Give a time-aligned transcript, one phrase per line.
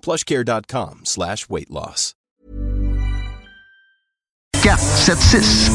[0.00, 2.14] plushcare.com slash weight loss.
[4.62, 5.70] 476.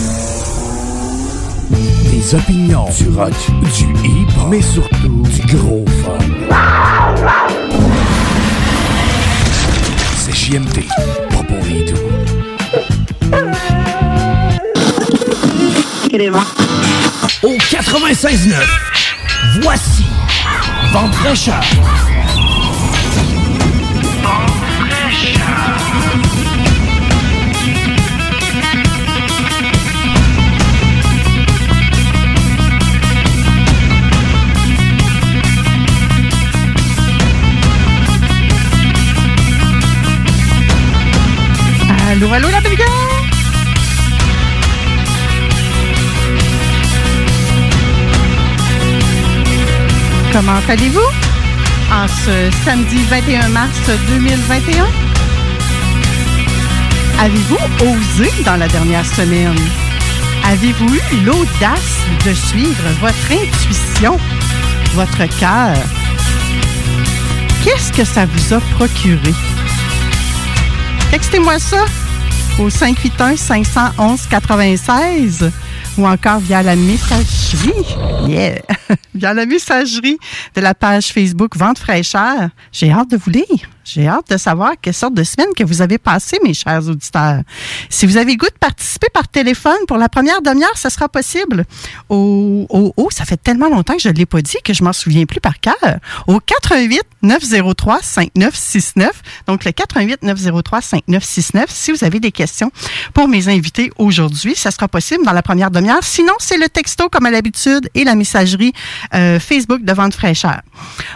[2.11, 3.33] Des opinions, du rock,
[3.77, 6.19] du hip, mais surtout du gros fun.
[10.15, 10.87] C'est JMT,
[11.29, 11.97] pas pour les doux.
[17.43, 18.53] Au 96.9,
[19.61, 20.05] voici
[20.93, 21.61] Vente fraîcheur.
[42.15, 42.77] Allô, allô, la belle?
[50.31, 50.99] Comment allez-vous
[51.91, 53.69] en ce samedi 21 mars
[54.07, 54.85] 2021?
[57.19, 59.53] Avez-vous osé dans la dernière semaine?
[60.45, 64.17] Avez-vous eu l'audace de suivre votre intuition,
[64.93, 65.75] votre cœur?
[67.65, 69.33] Qu'est-ce que ça vous a procuré?
[71.15, 71.85] Textez-moi ça
[72.59, 75.49] au 581-511-96
[75.97, 77.71] ou encore via la messagerie.
[79.15, 80.17] Via la messagerie
[80.55, 82.49] de la page Facebook Vente fraîcheur.
[82.73, 83.69] J'ai hâte de vous lire.
[83.85, 87.41] J'ai hâte de savoir quelle sorte de semaine que vous avez passé, mes chers auditeurs.
[87.91, 91.65] Si vous avez goût de participer par téléphone pour la première demi-heure, ce sera possible.
[92.09, 94.83] Au, au, au, ça fait tellement longtemps que je ne l'ai pas dit que je
[94.83, 95.75] m'en souviens plus par cœur.
[96.25, 99.21] Au 88 903 5969.
[99.45, 101.69] Donc, le 88 903 5969.
[101.69, 102.71] Si vous avez des questions
[103.13, 106.03] pour mes invités aujourd'hui, ça sera possible dans la première demi-heure.
[106.03, 108.73] Sinon, c'est le texto comme à l'habitude et la messagerie
[109.13, 110.61] euh, Facebook de Vente fraîcheur.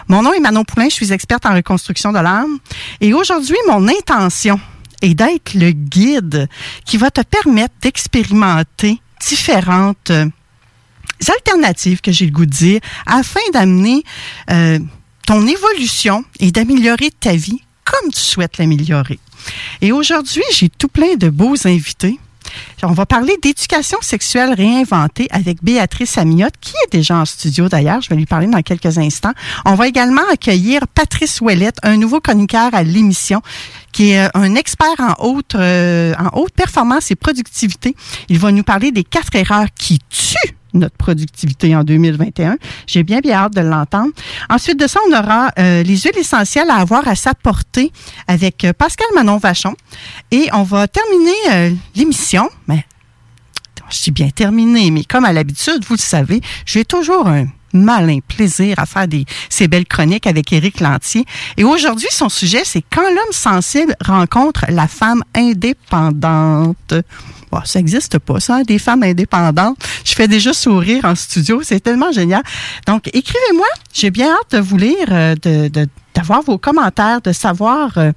[0.06, 0.88] Mon nom est Manon Poulain.
[0.88, 2.59] Je suis experte en reconstruction de l'âme.
[3.00, 4.60] Et aujourd'hui, mon intention
[5.02, 6.48] est d'être le guide
[6.84, 10.26] qui va te permettre d'expérimenter différentes euh,
[11.28, 14.02] alternatives, que j'ai le goût de dire, afin d'amener
[14.50, 14.78] euh,
[15.26, 19.18] ton évolution et d'améliorer ta vie comme tu souhaites l'améliorer.
[19.80, 22.18] Et aujourd'hui, j'ai tout plein de beaux invités.
[22.82, 28.00] On va parler d'éducation sexuelle réinventée avec Béatrice Amiotte, qui est déjà en studio d'ailleurs.
[28.00, 29.32] Je vais lui parler dans quelques instants.
[29.64, 33.42] On va également accueillir Patrice Ouellette, un nouveau chroniqueur à l'émission,
[33.92, 37.94] qui est un expert en haute, euh, en haute performance et productivité.
[38.28, 42.56] Il va nous parler des quatre erreurs qui tuent notre productivité en 2021.
[42.86, 44.10] J'ai bien bien hâte de l'entendre.
[44.48, 47.92] Ensuite de ça, on aura euh, les huiles essentielles à avoir à sa portée
[48.26, 49.74] avec euh, Pascal Manon Vachon.
[50.30, 52.48] Et on va terminer euh, l'émission.
[52.68, 52.84] Mais
[53.90, 58.18] je dis bien terminé, mais comme à l'habitude, vous le savez, j'ai toujours un malin
[58.26, 61.24] plaisir à faire des, ces belles chroniques avec Éric Lantier.
[61.56, 66.94] Et aujourd'hui, son sujet, c'est quand l'homme sensible rencontre la femme indépendante.
[67.50, 69.76] Bon, ça n'existe pas, ça, des femmes indépendantes.
[70.04, 72.42] Je fais déjà sourire en studio, c'est tellement génial.
[72.86, 77.98] Donc, écrivez-moi, j'ai bien hâte de vous lire, euh, de, d'avoir vos commentaires, de savoir
[77.98, 78.12] euh,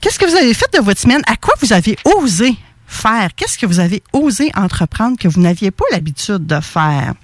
[0.00, 2.56] qu'est-ce que vous avez fait de votre semaine, à quoi vous avez osé
[2.86, 7.14] faire, qu'est-ce que vous avez osé entreprendre que vous n'aviez pas l'habitude de faire?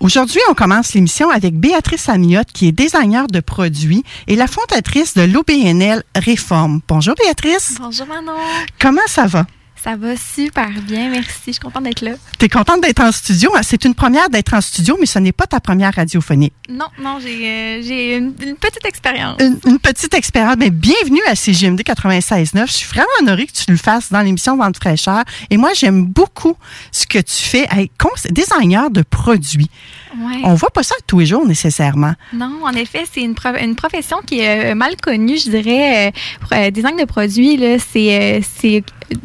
[0.00, 5.14] Aujourd'hui, on commence l'émission avec Béatrice Amiotte, qui est designer de produits et la fondatrice
[5.14, 6.80] de l'OBNL Réforme.
[6.88, 7.76] Bonjour Béatrice.
[7.80, 8.32] Bonjour Manon.
[8.78, 9.46] Comment ça va?
[9.82, 11.40] Ça va super bien, merci.
[11.46, 12.12] Je suis contente d'être là.
[12.38, 13.50] Tu es contente d'être en studio?
[13.62, 16.52] C'est une première d'être en studio, mais ce n'est pas ta première radiophonique.
[16.68, 19.36] Non, non, j'ai euh, une, une, petite expérience.
[19.40, 20.56] Une, une, petite expérience.
[20.58, 22.66] Mais bienvenue à CGMD 96.9.
[22.66, 25.24] Je suis vraiment honorée que tu le fasses dans l'émission Vente fraîcheur.
[25.48, 26.56] Et moi, j'aime beaucoup
[26.92, 27.90] ce que tu fais avec
[28.30, 29.70] designer de produits.
[30.18, 30.40] Ouais.
[30.44, 32.14] On voit pas ça tous les jours nécessairement.
[32.32, 36.08] Non, en effet, c'est une, pro- une profession qui est euh, mal connue, je dirais.
[36.08, 36.10] Euh,
[36.40, 37.58] pour, euh, design de produits,
[37.92, 38.40] c'est,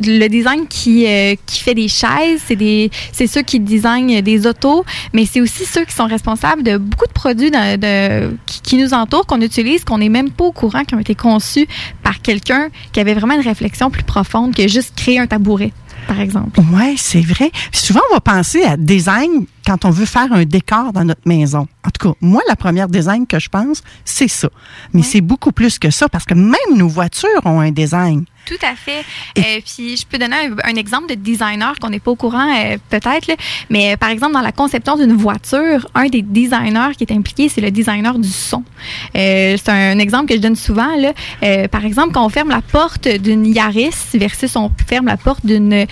[0.03, 4.45] le design qui, euh, qui fait des chaises, c'est, des, c'est ceux qui designent des
[4.47, 8.77] autos, mais c'est aussi ceux qui sont responsables de beaucoup de produits de, qui, qui
[8.77, 11.67] nous entourent, qu'on utilise, qu'on n'est même pas au courant, qui ont été conçus
[12.03, 15.71] par quelqu'un qui avait vraiment une réflexion plus profonde que juste créer un tabouret,
[16.07, 16.59] par exemple.
[16.73, 17.51] Oui, c'est vrai.
[17.71, 21.27] Puis souvent, on va penser à design quand on veut faire un décor dans notre
[21.27, 21.67] maison.
[21.85, 24.49] En tout cas, moi, la première design que je pense, c'est ça.
[24.93, 28.25] Mais c'est beaucoup plus que ça parce que même nos voitures ont un design.
[28.45, 29.03] Tout à fait.
[29.39, 32.47] Euh, puis je peux donner un, un exemple de designer qu'on n'est pas au courant
[32.55, 33.31] euh, peut-être,
[33.71, 37.49] mais euh, par exemple dans la conception d'une voiture, un des designers qui est impliqué,
[37.49, 38.63] c'est le designer du son.
[39.15, 40.95] C'est un, exemple que je donne souvent.
[40.95, 41.13] Là.
[41.69, 45.85] Par exemple, quand on ferme la porte d'une Yaris versus on ferme la porte d'une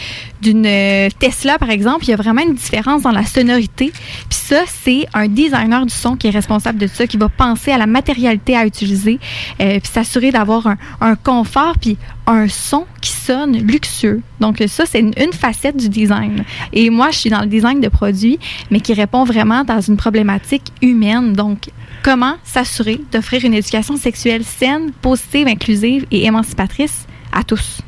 [1.20, 3.63] Tesla, par exemple, il y a vraiment une différence dans la sonorité.
[3.68, 3.92] Puis
[4.30, 7.78] ça, c'est un designer du son qui est responsable de ça, qui va penser à
[7.78, 9.20] la matérialité à utiliser,
[9.62, 10.68] euh, puis s'assurer d'avoir
[11.02, 14.22] un, confort, puis un son qui sonne luxueux.
[14.40, 16.44] Donc ça, c'est une, une facette du design.
[16.72, 18.40] Et moi, je suis dans le design de produits,
[18.72, 21.34] mais qui répond vraiment dans une problématique humaine.
[21.34, 21.70] Donc,
[22.04, 27.80] comment s'assurer d'offrir une éducation sexuelle saine, positive, inclusive et émancipatrice à tous.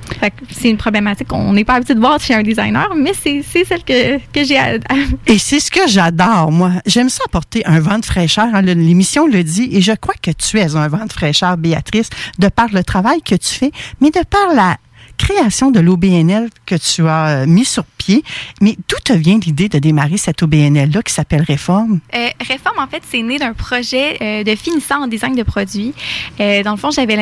[0.52, 3.84] C'est une problématique qu'on n'est pas habitué de voir chez un designer, mais c'est celle
[3.84, 4.56] que, que j'ai
[5.28, 6.72] Et c'est ce que j'adore, moi.
[6.86, 8.48] J'aime ça apporter un vent de fraîcheur.
[8.54, 9.70] hein, L'émission le dit.
[9.72, 12.10] Et je crois que tu es un vent de fraîcheur, Béatrice,
[12.40, 13.72] de par le travail que tu fais,
[14.02, 14.78] mais de par la
[15.18, 18.24] création de l'OBNL que tu as euh, mis sur pied.
[18.62, 22.00] Mais d'où te vient l'idée de démarrer cette OBNL-là qui s'appelle Réforme?
[22.14, 25.94] Euh, Réforme, en fait, c'est né d'un projet euh, de finissant en design de produits.
[26.38, 27.16] Dans le fond, j'avais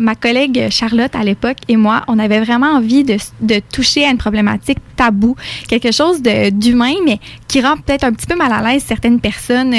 [0.00, 4.10] ma collègue Charlotte à l'époque et moi, on avait vraiment envie de, de toucher à
[4.10, 5.36] une problématique tabou,
[5.68, 9.74] quelque chose d'humain, mais qui rend peut-être un petit peu mal à l'aise certaines personnes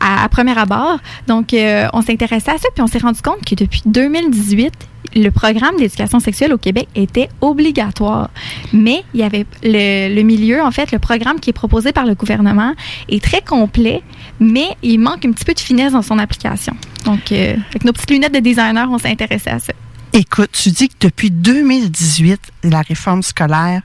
[0.00, 0.98] à, à premier abord.
[1.26, 4.72] Donc, on s'intéressait à ça, puis on s'est rendu compte que depuis 2018,
[5.14, 8.30] le programme d'éducation sexuelle au Québec était obligatoire.
[8.72, 12.14] Mais il y avait le, milieu, en fait, le programme qui est proposé par le
[12.14, 12.74] gouvernement
[13.08, 14.02] est très complet,
[14.38, 16.74] mais il manque un petit peu de finesse dans son application.
[17.04, 19.72] Donc, euh, avec nos petites lunettes de designer, on s'est intéressé à ça.
[20.12, 23.82] Écoute, tu dis que depuis 2018, la réforme scolaire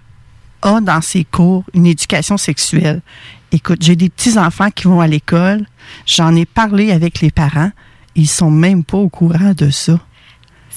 [0.61, 3.01] a dans ses cours une éducation sexuelle.
[3.51, 5.65] Écoute, j'ai des petits-enfants qui vont à l'école.
[6.05, 7.71] J'en ai parlé avec les parents.
[8.15, 9.99] Ils sont même pas au courant de ça.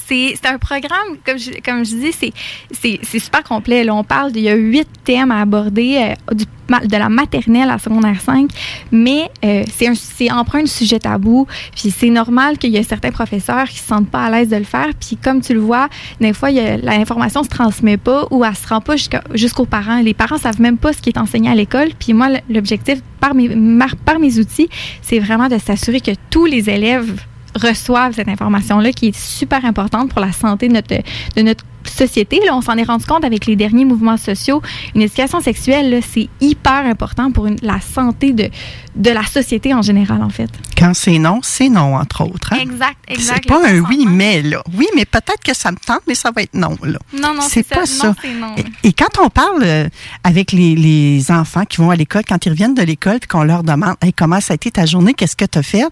[0.09, 3.83] C'est un programme, comme je, dis, c'est- super complet.
[3.83, 7.77] Là, on parle, il y a huit thèmes à aborder, euh, de la maternelle à
[7.79, 8.49] secondaire 5,
[8.91, 11.47] mais euh, c'est empreint de sujet tabou.
[11.75, 14.55] Puis c'est normal qu'il y ait certains professeurs qui se sentent pas à l'aise de
[14.55, 14.87] le faire.
[14.99, 15.89] Puis comme tu le vois,
[16.19, 18.95] des fois, l'information se transmet pas ou elle se rend pas
[19.33, 20.01] jusqu'aux parents.
[20.01, 21.89] Les parents savent même pas ce qui est enseigné à l'école.
[21.99, 24.69] Puis moi, l'objectif par mes outils,
[25.01, 27.21] c'est vraiment de s'assurer que tous les élèves
[27.55, 30.93] reçoivent cette information-là qui est super importante pour la santé de notre,
[31.35, 32.39] de notre société.
[32.45, 34.61] Là, on s'en est rendu compte avec les derniers mouvements sociaux.
[34.95, 38.49] Une éducation sexuelle, c'est hyper important pour une- la santé de,
[38.95, 40.49] de la société en général, en fait.
[40.77, 42.53] Quand c'est non, c'est non, entre autres.
[42.53, 42.57] hein?
[42.61, 43.43] Exact, exact.
[43.43, 44.61] C'est pas un oui, mais là.
[44.77, 46.99] Oui, mais peut-être que ça me tente, mais ça va être non, là.
[47.13, 48.09] Non, non, c'est pas ça.
[48.09, 48.55] Non, c'est non.
[48.83, 49.89] Et, et quand on parle euh,
[50.23, 53.43] avec les, les enfants qui vont à l'école, quand ils reviennent de l'école, puis qu'on
[53.43, 55.85] leur demande hey, comment ça a été ta journée, qu'est-ce que tu as fait?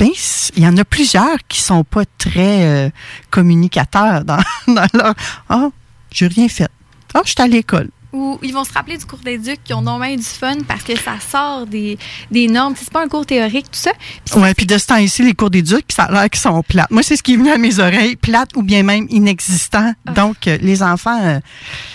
[0.00, 0.08] Ben,
[0.56, 2.90] il y en a plusieurs qui sont pas très euh,
[3.28, 5.14] communicateurs dans, dans leur
[5.46, 5.68] Ah,
[6.10, 6.70] j'ai rien fait.
[7.12, 7.90] Ah, je suis à l'école.
[8.14, 10.84] Ou ils vont se rappeler du cours d'éduc qui ont normalement eu du fun parce
[10.84, 11.98] que ça sort des,
[12.30, 12.74] des normes.
[12.78, 13.92] C'est pas un cours théorique, tout ça.
[14.36, 16.90] Ouais, puis de ce temps-ci, les cours d'éduc, ça a l'air qu'ils sont plates.
[16.90, 19.92] Moi, c'est ce qui est venu à mes oreilles, plates ou bien même inexistants.
[20.06, 20.12] Ah.
[20.12, 21.40] Donc, euh, les enfants, euh,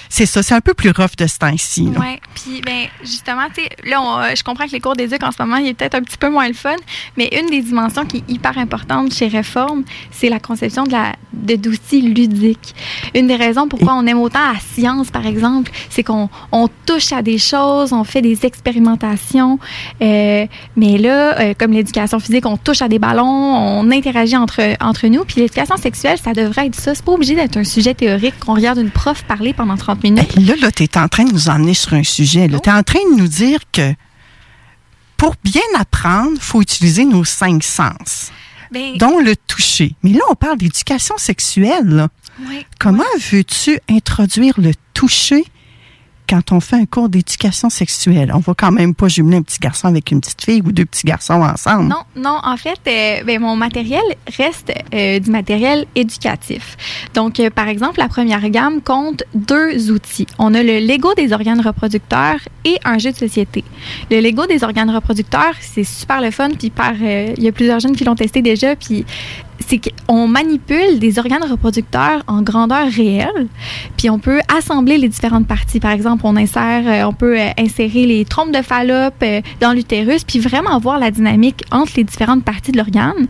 [0.10, 1.90] c'est ça, c'est un peu plus rough de ce temps-ci.
[2.00, 5.22] Oui, puis ben justement, tu sais, là, on, euh, je comprends que les cours d'éduc
[5.24, 6.76] en ce moment, il est peut-être un petit peu moins le fun,
[7.18, 11.14] mais une des dimensions qui est hyper importante chez Réforme, c'est la conception de la
[11.34, 12.74] de- d'outils ludiques.
[13.14, 17.12] Une des raisons pourquoi on aime autant la science, par exemple, c'est qu'on on touche
[17.12, 19.60] à des choses, on fait des expérimentations,
[20.02, 20.46] euh,
[20.76, 25.08] mais là, euh, comme l'éducation physique, on touche à des ballons, on interagit entre, entre
[25.08, 26.94] nous, puis l'éducation sexuelle, ça devrait être ça.
[26.96, 30.38] C'est pas obligé d'être un sujet théorique qu'on regarde une prof parler pendant 30 minutes.
[30.38, 32.48] Hey, là, là, tu es en train de nous emmener sur un sujet.
[32.48, 33.94] Tu es en train de nous dire que
[35.18, 38.32] pour bien apprendre, il faut utiliser nos cinq sens,
[38.72, 39.96] Ben, dont le toucher.
[40.04, 41.88] Mais là, on parle d'éducation sexuelle.
[41.88, 42.10] là.
[42.80, 45.46] Comment veux-tu introduire le toucher
[46.28, 48.32] quand on fait un cours d'éducation sexuelle?
[48.34, 50.86] On va quand même pas jumeler un petit garçon avec une petite fille ou deux
[50.86, 51.88] petits garçons ensemble.
[51.88, 54.04] Non, non, en fait, euh, ben, mon matériel
[54.38, 56.78] reste euh, du matériel éducatif.
[57.14, 60.28] Donc, euh, par exemple, la première gamme compte deux outils.
[60.40, 63.64] On a le Lego des organes reproducteurs et un jeu de société.
[64.12, 67.80] Le Lego des organes reproducteurs, c'est super le fun, puis par, il y a plusieurs
[67.80, 69.06] jeunes qui l'ont testé déjà, puis
[69.60, 73.48] c'est qu'on manipule des organes reproducteurs en grandeur réelle,
[73.98, 75.80] puis on peut assembler les différentes parties.
[75.80, 79.74] Par exemple, on insère, euh, on peut euh, insérer les trompes de Fallope euh, dans
[79.74, 83.28] l'utérus, puis vraiment voir la dynamique entre les différentes parties de l'organe.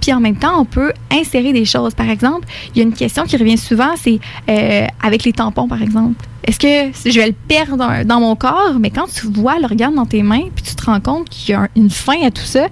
[0.00, 1.94] Puis en même temps, on peut insérer des choses.
[1.94, 4.18] Par exemple, il y a une question qui revient souvent, c'est
[5.02, 6.24] avec les tampons, par exemple.
[6.44, 10.06] Est-ce que je vais le perdre dans mon corps, mais quand tu vois l'organe dans
[10.06, 12.68] tes mains, puis tu te rends compte qu'il y a une fin à tout ça,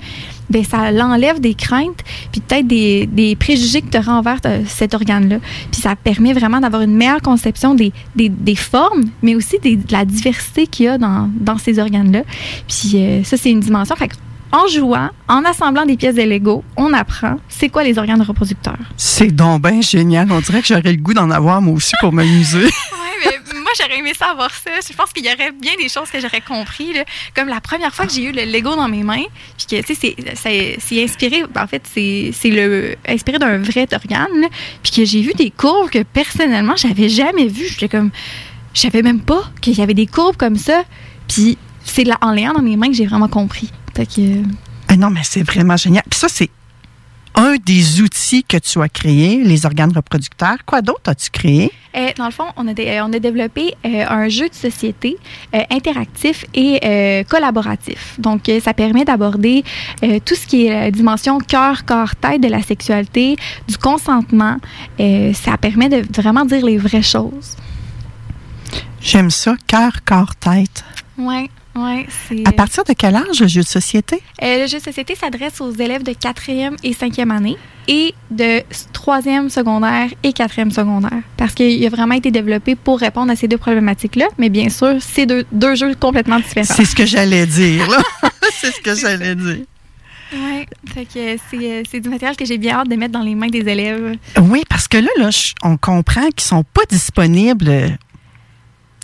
[0.50, 2.02] ben ça l'enlève des craintes,
[2.32, 5.38] puis peut-être des, des, préjugés que tu auras envers euh, cet organe-là.
[5.70, 9.78] Puis ça permet vraiment d'avoir une meilleure conception des, des, des formes, mais aussi de
[9.92, 12.22] la diversité qu'il y a dans, dans ces organes-là.
[12.66, 13.94] Puis euh, ça, c'est une dimension.
[13.96, 14.10] Fait
[14.50, 18.78] en jouant, en assemblant des pièces de Lego, on apprend c'est quoi les organes reproducteurs.
[18.96, 20.30] C'est donc bien génial.
[20.32, 22.66] On dirait que j'aurais le goût d'en avoir moi aussi pour m'amuser.
[23.68, 24.70] moi, j'aurais aimé savoir ça.
[24.88, 26.94] Je pense qu'il y aurait bien des choses que j'aurais compris.
[27.34, 29.24] Comme la première fois que j'ai eu le Lego dans mes mains,
[29.58, 30.16] puis que, tu sais,
[30.80, 34.48] c'est inspiré, en fait, c'est le inspiré d'un vrai organe,
[34.82, 37.68] puis que j'ai vu des courbes que personnellement, j'avais jamais vues.
[37.68, 38.10] J'étais comme,
[38.72, 40.84] je savais même pas qu'il y avait des courbes comme ça.
[41.28, 43.70] Puis c'est en l'ayant dans mes mains que j'ai vraiment compris.
[44.88, 46.04] Ah non, mais c'est vraiment génial.
[46.08, 46.48] Puis ça, c'est
[47.38, 50.56] un des outils que tu as créé, les organes reproducteurs.
[50.66, 51.70] Quoi d'autre as-tu créé?
[51.96, 55.16] Euh, dans le fond, on a, euh, on a développé euh, un jeu de société
[55.70, 58.18] interactif et collaboratif.
[58.18, 59.62] Donc, ça permet d'aborder
[60.24, 63.36] tout ce qui est la dimension cœur, corps, tête de la sexualité,
[63.68, 64.56] du consentement.
[64.98, 67.56] ça permet de vraiment dire les vraies choses.
[69.00, 70.84] J'aime ça, cœur, corps, tête.
[71.16, 71.48] Oui.
[72.44, 74.22] À partir de quel âge le jeu de société?
[74.42, 77.56] Euh, le jeu de société s'adresse aux élèves de 4e et 5e année
[77.88, 81.22] et de 3e secondaire et 4e secondaire.
[81.36, 84.26] Parce qu'il a vraiment été développé pour répondre à ces deux problématiques-là.
[84.38, 86.74] Mais bien sûr, c'est deux, deux jeux complètement différents.
[86.74, 87.88] C'est ce que j'allais dire,
[88.52, 89.64] c'est ce que j'allais dire.
[90.30, 90.66] Oui,
[91.16, 91.36] euh,
[91.90, 94.16] c'est du matériel que j'ai bien hâte de mettre dans les mains des élèves.
[94.42, 95.30] Oui, parce que là, là
[95.62, 97.98] on comprend qu'ils sont pas disponibles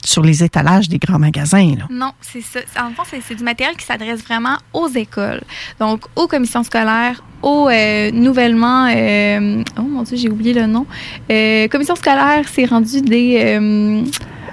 [0.04, 1.74] sur les étalages des grands magasins.
[1.78, 1.86] Là.
[1.90, 2.60] Non, c'est ça.
[2.78, 5.42] En fait, c'est du matériel qui s'adresse vraiment aux écoles.
[5.80, 8.86] Donc, aux commissions scolaires, aux euh, nouvellement...
[8.86, 10.86] Euh, oh mon Dieu, j'ai oublié le nom.
[11.30, 14.02] Euh, commission scolaire, c'est rendu des...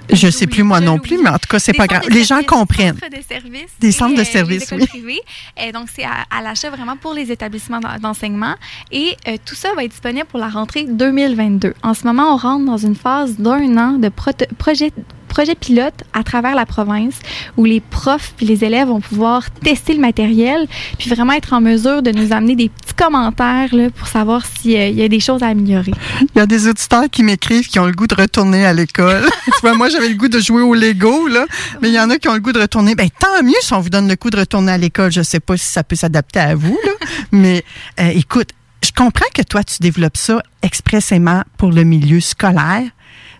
[0.09, 2.03] je ne sais plus moi non plus, mais en tout cas, c'est pas grave.
[2.09, 2.95] Les gens comprennent.
[2.95, 3.71] Des centres de services.
[3.79, 4.87] Des centres de services, oui.
[4.87, 5.21] Privées.
[5.61, 8.55] Et donc, c'est à, l'achat vraiment pour les établissements d'enseignement.
[8.91, 9.15] Et
[9.45, 11.73] tout ça va être disponible pour la rentrée 2022.
[11.83, 14.09] En ce moment, on rentre dans une phase d'un an de
[14.57, 14.91] projet
[15.31, 17.15] projet pilote à travers la province
[17.55, 20.67] où les profs et les élèves vont pouvoir tester le matériel
[20.99, 24.75] puis vraiment être en mesure de nous amener des petits commentaires là, pour savoir s'il
[24.75, 25.93] euh, y a des choses à améliorer.
[26.21, 29.25] Il y a des auditeurs qui m'écrivent qui ont le goût de retourner à l'école.
[29.45, 31.45] tu vois, moi, j'avais le goût de jouer au Lego, là,
[31.81, 32.95] mais il y en a qui ont le goût de retourner.
[32.95, 35.11] Ben, tant mieux si on vous donne le goût de retourner à l'école.
[35.11, 36.91] Je sais pas si ça peut s'adapter à vous, là,
[37.31, 37.63] mais
[37.99, 38.49] euh, écoute,
[38.83, 42.83] je comprends que toi, tu développes ça expressément pour le milieu scolaire.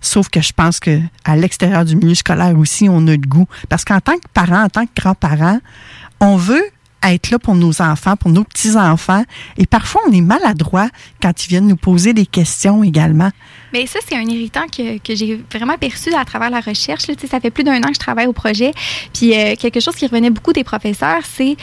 [0.02, 3.48] Sauf que je pense que à l'extérieur du milieu scolaire aussi, on a le goût.
[3.70, 5.60] Parce qu'en tant que parent, en tant que grand-parent,
[6.20, 6.64] on veut
[7.04, 9.24] être là pour nos enfants, pour nos petits-enfants.
[9.58, 10.88] Et parfois, on est maladroit
[11.22, 13.30] quand ils viennent nous poser des questions également.
[13.74, 17.04] Mais ça, c'est un irritant que, que j'ai vraiment perçu à travers la recherche.
[17.30, 18.74] Ça fait plus d'un an que je travaille au projet.
[19.14, 21.56] Puis euh, quelque chose qui revenait beaucoup des professeurs, c'est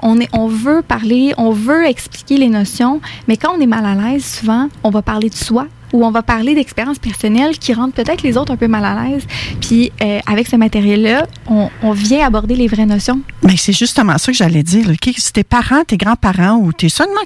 [0.00, 3.84] on, est, on veut parler, on veut expliquer les notions, mais quand on est mal
[3.84, 7.72] à l'aise, souvent, on va parler de soi, où on va parler d'expériences personnelles qui
[7.72, 9.26] rendent peut-être les autres un peu mal à l'aise.
[9.60, 13.20] Puis euh, avec ce matériel-là, on, vient aborder les vraies notions.
[13.42, 14.86] Mais c'est justement ça que j'allais dire.
[15.16, 17.20] Si tes parents, tes grands-parents ou t'es seulement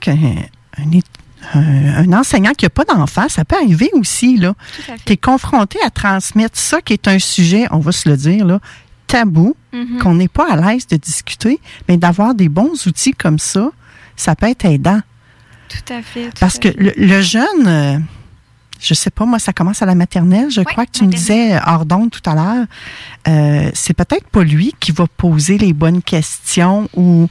[1.54, 4.36] un, enseignant qui n'a pas d'enfant, ça peut arriver aussi.
[4.36, 4.54] Là.
[5.04, 8.44] Tu es confronté à transmettre ça qui est un sujet, on va se le dire,
[8.44, 8.60] là,
[9.08, 9.98] tabou, mm-hmm.
[9.98, 11.58] qu'on n'est pas à l'aise de discuter,
[11.88, 13.70] mais d'avoir des bons outils comme ça,
[14.14, 15.00] ça peut être aidant.
[15.68, 16.30] Tout à fait.
[16.38, 18.04] Parce que Le, jeune...
[18.80, 20.50] Euh, je sais pas, moi, ça commence à la maternelle.
[20.50, 22.66] Je crois que tu me disais hors tout à l'heure.
[23.28, 27.28] Euh, c'est peut-être pas lui qui va poser les bonnes questions ou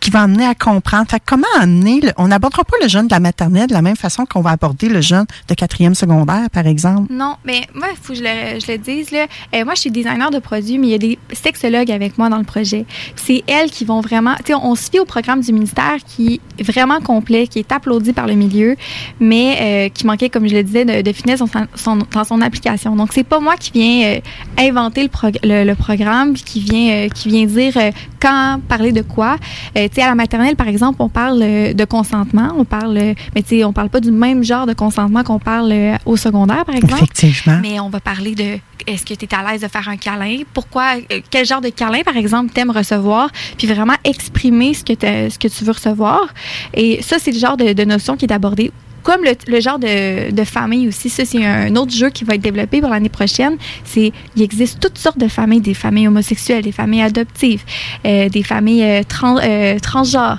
[0.00, 1.06] qui va amener à comprendre.
[1.10, 4.26] Fait comment amener, on n'abordera pas le jeune de la maternelle de la même façon
[4.26, 7.12] qu'on va aborder le jeune de quatrième secondaire, par exemple?
[7.12, 9.10] Non, mais moi, il faut que je le, dise.
[9.10, 9.26] Là.
[9.54, 12.28] Euh, moi, je suis designer de produits, mais il y a des sexologues avec moi
[12.28, 12.86] dans le projet.
[13.16, 14.34] C'est elles qui vont vraiment.
[14.36, 17.72] Tu sais, on se fie au programme du ministère qui est vraiment complet, qui est
[17.72, 18.76] applaudi par le milieu,
[19.20, 22.94] mais euh, qui manquait, comme je le disais, de, finesse dans son, application.
[22.94, 24.20] Donc, c'est pas moi qui viens euh,
[24.58, 27.74] inventer le, prog- le, le programme, qui vient, euh, qui vient dire
[28.20, 29.36] quand parler de quoi?
[29.76, 32.96] Euh, tu sais, à la maternelle, par exemple, on parle euh, de consentement, on parle,
[32.98, 35.96] euh, mais tu sais, on parle pas du même genre de consentement qu'on parle euh,
[36.06, 36.94] au secondaire, par exemple.
[36.94, 37.58] Effectivement.
[37.62, 40.38] Mais on va parler de est-ce que tu es à l'aise de faire un câlin?
[40.54, 40.94] Pourquoi?
[41.30, 43.30] Quel genre de câlin, par exemple, t'aimes recevoir?
[43.58, 46.32] Puis vraiment exprimer ce que, ce que tu veux recevoir.
[46.72, 48.72] Et ça, c'est le genre de, de notion qui est abordée.
[49.08, 52.42] Comme le, genre de, de famille aussi, ça c'est un autre jeu qui va être
[52.42, 53.54] développé pour l'année prochaine.
[53.84, 57.62] C'est il existe toutes sortes de familles, des familles homosexuelles, des familles adoptives,
[58.04, 60.38] euh, des familles euh, euh, transgenres.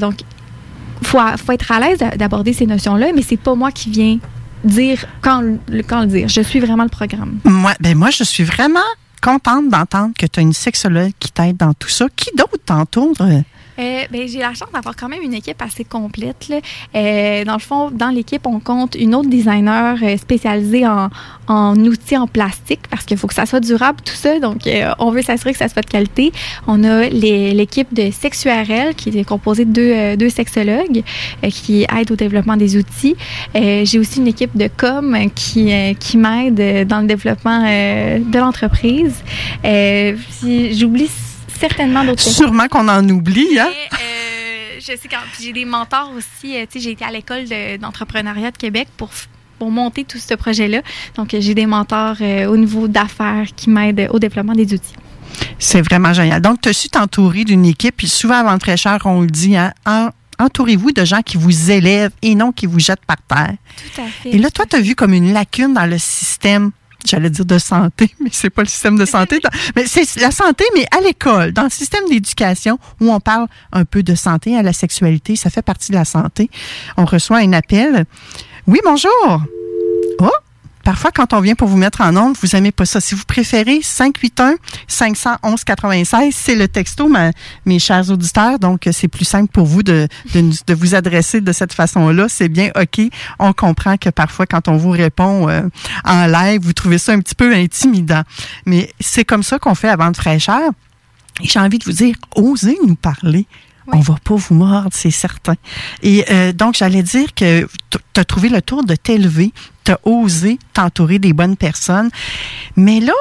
[0.00, 0.14] Donc
[1.02, 4.18] faut, faut être à l'aise d'a- d'aborder ces notions-là, mais c'est pas moi qui viens
[4.64, 5.42] dire quand,
[5.86, 6.28] quand le dire.
[6.28, 7.38] Je suis vraiment le programme.
[7.44, 8.88] Moi, ben moi, je suis vraiment
[9.22, 12.06] contente d'entendre que tu as une sexologue qui t'aide dans tout ça.
[12.16, 13.12] Qui d'autre t'entoure?
[13.78, 14.02] Euh?
[14.10, 16.48] Ben, j'ai la chance d'avoir quand même une équipe assez complète.
[16.48, 16.60] là.
[16.94, 21.08] Euh, dans le fond, dans l'équipe, on compte une autre designer euh, spécialisée en,
[21.48, 24.38] en outils en plastique parce qu'il faut que ça soit durable, tout ça.
[24.40, 26.32] Donc, euh, on veut s'assurer que ça soit de qualité.
[26.66, 31.02] On a l'équipe de SexURL qui est composée de deux, deux sexologues
[31.50, 33.16] qui aident au développement des outils.
[33.54, 39.22] J'ai aussi une équipe de com qui, qui m'aide dans le développement de l'entreprise.
[39.62, 41.08] J'oublie
[41.58, 42.22] certainement d'autres.
[42.22, 43.68] Sûrement qu'on en oublie, hein?
[43.92, 46.56] Euh, je sais quand j'ai des mentors aussi.
[46.56, 49.10] euh, tu sais, j'ai été à l'école de- d'entrepreneuriat de, Québec pour
[49.58, 50.82] pour monter tout ce projet-là.
[51.16, 54.92] Donc, euh, j'ai des mentors euh, au niveau d'affaires qui m'aident au développement des outils.
[55.58, 56.42] C'est vraiment génial.
[56.42, 59.56] Donc, tu as su t'entourer d'une équipe, puis souvent avant le fraîcheur, on le dit,
[59.56, 63.54] hein, en- entourez-vous de gens qui vous élèvent et non qui vous jettent par terre.
[63.94, 64.28] Tout à fait.
[64.34, 66.70] Et là, toi, tu as vu comme une lacune dans le système.
[67.06, 69.40] J'allais dire de santé, mais c'est pas le système de santé.
[69.76, 73.84] Mais c'est la santé, mais à l'école, dans le système d'éducation où on parle un
[73.84, 76.50] peu de santé, à la sexualité, ça fait partie de la santé.
[76.96, 78.04] On reçoit un appel.
[78.66, 79.42] Oui, bonjour.
[80.20, 80.30] Oh,
[80.86, 83.00] parfois quand on vient pour vous mettre en onde, vous aimez pas ça.
[83.00, 84.54] Si vous préférez 581
[84.86, 87.32] 511 96, c'est le texto, ma-
[87.64, 88.60] mes chers auditeurs.
[88.60, 92.28] Donc, c'est plus simple pour vous de, de, vous adresser de cette façon-là.
[92.28, 93.00] C'est bien OK.
[93.40, 95.62] On comprend que parfois, quand on vous répond euh,
[96.04, 98.22] en live, vous trouvez ça un petit peu intimidant.
[98.64, 100.70] Mais c'est comme ça qu'on fait avant de fraîcheur.
[101.42, 103.46] Et j'ai envie de vous dire, osez nous parler.
[103.92, 105.54] On va pas vous mordre, c'est certain.
[106.02, 109.52] Et euh, donc, j'allais dire que tu as trouvé le tour de t'élever,
[109.86, 112.10] tu as osé t'entourer des bonnes personnes.
[112.76, 113.12] Mais là,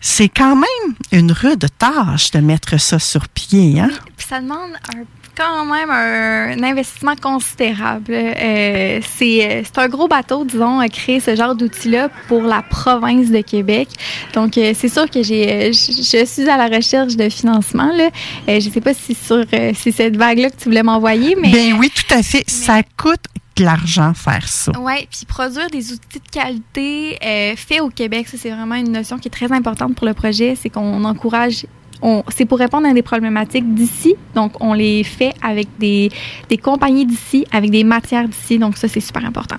[0.00, 3.80] c'est quand même une rude tâche de mettre ça sur pied.
[3.80, 3.90] Hein?
[4.16, 8.12] Puis ça demande un- quand même un, investissement considérable.
[8.12, 12.62] Euh, c'est euh, c'est un gros bateau, disons, à créer ce genre d'outil-là pour la
[12.62, 13.88] province de Québec.
[14.34, 17.90] Donc, euh, c'est sûr que j'ai, euh, je je suis à la recherche de financement.
[17.94, 18.10] Là.
[18.48, 19.44] Euh, je ne sais pas si sur
[19.74, 21.50] si cette vague-là que tu voulais m'envoyer, mais...
[21.50, 22.44] Ben oui, tout à fait.
[22.46, 23.24] Ça coûte
[23.62, 24.72] de l'argent faire ça.
[24.78, 28.92] Oui, puis produire des outils de qualité euh, faits au Québec, ça c'est vraiment une
[28.92, 31.64] notion qui est très importante pour le projet, c'est qu'on encourage
[32.04, 34.16] on- c'est pour répondre à des problématiques d'ici.
[34.34, 36.10] Donc, on les fait avec des,
[36.48, 38.58] des compagnies d'ici, avec des matières d'ici.
[38.58, 39.54] Donc, ça, c'est super important.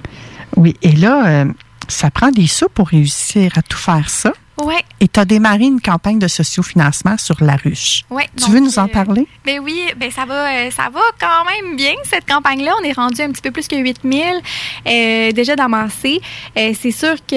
[0.57, 1.45] Oui, et là, euh,
[1.87, 4.33] ça prend des sous pour réussir à tout faire ça.
[4.61, 8.03] Ouais, Et tu as démarré une campagne de sociofinancement sur la ruche.
[8.11, 8.27] ouais.
[8.37, 9.27] Tu veux nous en euh, parler?
[9.45, 12.71] Ben oui, ben ça va, euh, ça va quand même bien cette campagne-là.
[12.79, 14.21] On est rendu un petit peu plus que 8000
[14.87, 16.21] euh, déjà d'amassés.
[16.57, 17.35] Euh, c'est sûr que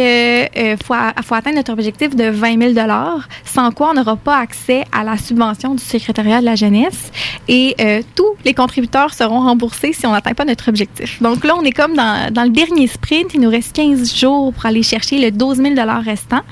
[0.58, 4.16] euh, faut, a- faut atteindre notre objectif de 20 000 dollars, sans quoi on n'aura
[4.16, 7.10] pas accès à la subvention du secrétariat de la jeunesse
[7.48, 11.20] et euh, tous les contributeurs seront remboursés si on n'atteint pas notre objectif.
[11.22, 13.32] Donc là, on est comme dans, dans le dernier sprint.
[13.34, 16.42] Il nous reste 15 jours pour aller chercher le 12 000 dollars restant.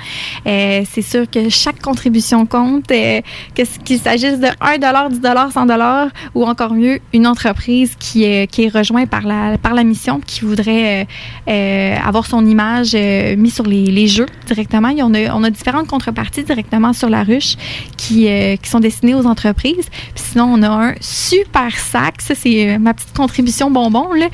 [0.91, 3.21] C'est sûr que chaque contribution compte, euh,
[3.85, 5.67] qu'il s'agisse de 1 10 100
[6.35, 10.41] ou encore mieux, une entreprise qui qui est rejointe par la, par la mission, qui
[10.45, 11.05] voudrait euh,
[11.49, 14.89] euh, avoir son image euh, mise sur les, jeux directement.
[14.89, 17.57] En a, on a différentes contreparties directement sur la ruche
[17.97, 18.29] qui,
[18.63, 19.89] qui sont destinées aux entreprises.
[20.15, 22.21] Sinon, on a un super sac.
[22.21, 24.09] Ça, c'est ma petite contribution bonbon.
[24.13, 24.27] Là.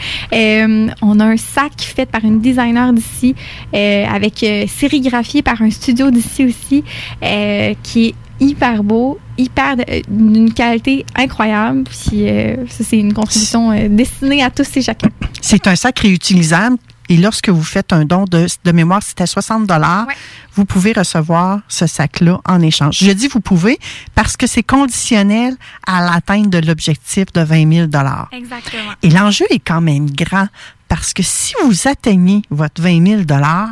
[1.02, 3.34] On a un sac fait par une designer d'ici,
[3.72, 6.84] avec sérigraphié par un studio d'ici aussi,
[7.22, 11.84] euh, qui est hyper beau, hyper euh, d'une qualité incroyable.
[11.84, 15.08] Puis euh, ça, c'est une contribution euh, destinée à tous et chacun.
[15.40, 16.76] C'est un sac réutilisable
[17.08, 20.06] Et lorsque vous faites un don de, de mémoire, c'était 60 dollars,
[20.54, 22.98] vous pouvez recevoir ce sac-là en échange.
[23.00, 23.78] Je dis vous pouvez
[24.14, 28.28] parce que c'est conditionnel à l'atteinte de l'objectif de 20 000 dollars.
[28.32, 28.92] Exactement.
[29.02, 30.48] Et l'enjeu est quand même grand
[30.88, 33.70] parce que si vous atteignez votre 20 000 dollars,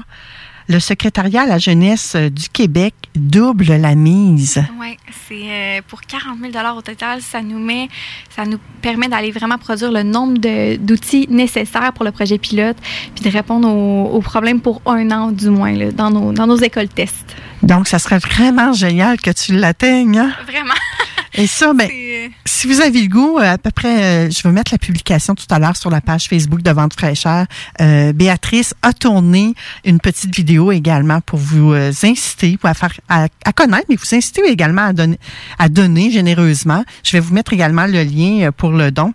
[0.68, 4.62] le secrétariat à la jeunesse euh, du Québec double la mise.
[4.78, 4.96] Oui,
[5.28, 7.20] c'est euh, pour 40 000 au total.
[7.22, 7.88] Ça nous met,
[8.34, 12.76] ça nous permet d'aller vraiment produire le nombre de- d'outils nécessaires pour le projet pilote,
[13.14, 16.46] puis de répondre aux, aux problèmes pour un an du moins là, dans nos dans
[16.46, 17.34] nos écoles tests.
[17.62, 20.18] Donc, ça serait vraiment génial que tu l'atteignes.
[20.18, 20.32] hein?
[20.46, 20.74] Vraiment.
[21.38, 24.42] Et ça, ben, euh, si vous avez le goût, euh, à peu près, euh, je
[24.42, 27.46] vais mettre la publication tout à l'heure sur la page Facebook de Vente fraîcheur.
[27.80, 31.72] Euh, Béatrice a tourné une petite vidéo également pour vous
[32.02, 35.20] inciter, pour à, faire, à, à connaître, mais vous inciter également à donner,
[35.60, 36.84] à donner généreusement.
[37.04, 39.14] Je vais vous mettre également le lien pour le don.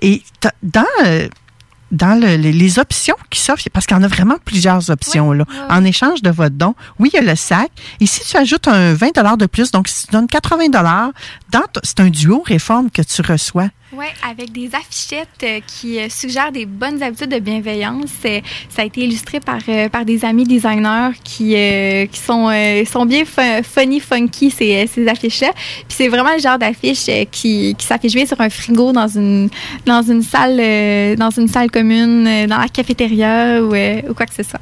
[0.00, 0.22] Et
[0.62, 1.28] dans euh,
[1.94, 5.32] dans le- les, les options qui s'offrent, parce qu'il y en a vraiment plusieurs options
[5.32, 5.44] là.
[5.70, 7.70] En échange de votre don, oui, il y a le sac.
[8.00, 10.68] Et si tu ajoutes un 20 de plus, donc si tu donnes 80
[11.50, 13.68] dans c'est un duo réforme que tu reçois.
[13.96, 18.10] Ouais, avec des affichettes euh, qui euh, suggèrent des bonnes habitudes de bienveillance.
[18.24, 19.58] Euh, ça a été illustré par,
[19.92, 21.54] par des amis designers qui,
[22.10, 22.50] qui sont,
[22.90, 25.52] sont bien fu- funny, funky, ces, ces affiches-là.
[25.54, 29.48] Puis c'est vraiment le genre d'affiche qui, qui s'affiche bien sur un frigo dans une,
[29.86, 33.70] dans une salle, dans une salle commune, dans la cafétéria ou,
[34.14, 34.60] quoi que ce soit.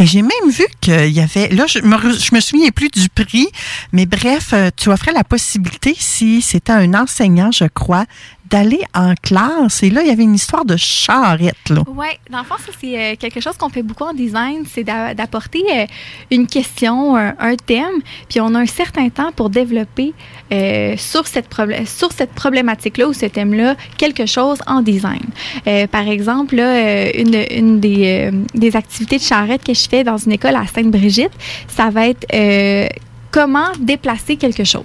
[0.00, 1.96] J'ai même vu qu'il y avait, là, je me,
[2.36, 3.48] me souviens plus du prix,
[3.92, 8.04] mais bref, tu offrais la possibilité, si c'était un enseignant, je crois,
[8.50, 9.82] d'aller en classe.
[9.82, 11.82] Et là, il y avait une histoire de charrette, là.
[11.86, 14.84] Oui, dans le fond, ça, c'est euh, quelque chose qu'on fait beaucoup en design, c'est
[14.84, 15.86] d'a- d'apporter euh,
[16.30, 20.14] une question, un, thème, puis on a un certain temps pour développer
[20.52, 21.48] euh, sur cette,
[21.86, 25.22] sur cette problématique-là ou ce thème-là quelque chose en design.
[25.66, 30.04] Euh, par exemple, là, euh, une, une des, des activités de charrette que je fais
[30.04, 31.32] dans une école à Sainte-Brigitte,
[31.68, 32.86] ça va être euh,
[33.30, 34.84] comment déplacer quelque chose.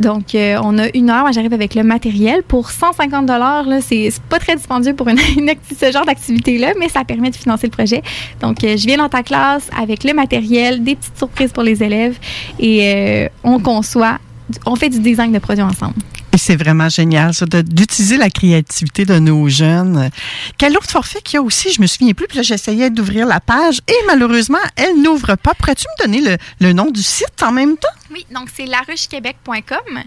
[0.00, 1.22] Donc, euh, on a une heure.
[1.22, 2.42] Moi, j'arrive avec le matériel.
[2.42, 5.08] Pour 150 là, c'est c'est pas très dispendieux pour
[5.80, 8.02] ce genre d'activité-là, mais ça permet de financer le projet.
[8.40, 11.82] Donc, euh, je viens dans ta classe avec le matériel, des petites surprises pour les
[11.82, 12.18] élèves
[12.58, 14.18] et euh, on conçoit,
[14.66, 15.94] on fait du design de produits ensemble.
[16.32, 20.10] Et c'est vraiment génial, ça, d'utiliser la créativité de nos jeunes.
[20.56, 23.26] Quel autre forfait qu'il y a aussi, je me souviens plus, puis là, j'essayais d'ouvrir
[23.26, 25.52] la page et malheureusement, elle n'ouvre pas.
[25.54, 27.88] Pourrais-tu me donner le, le nom du site en même temps?
[28.10, 30.02] Oui, donc c'est laruchequebec.com.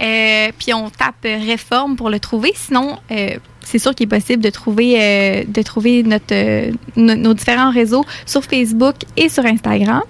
[0.00, 2.52] Euh, puis on tape euh, réforme pour le trouver.
[2.54, 7.16] Sinon, euh, c'est sûr qu'il est possible de trouver, euh, de trouver notre, euh, no-
[7.16, 10.02] nos différents réseaux sur Facebook et sur Instagram.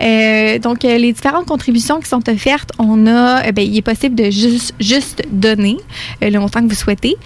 [0.00, 4.30] Euh, donc, les différentes contributions qui sont offertes, on a, ben, il est possible de
[4.30, 5.78] juste, juste donner
[6.20, 7.16] le montant que vous souhaitez.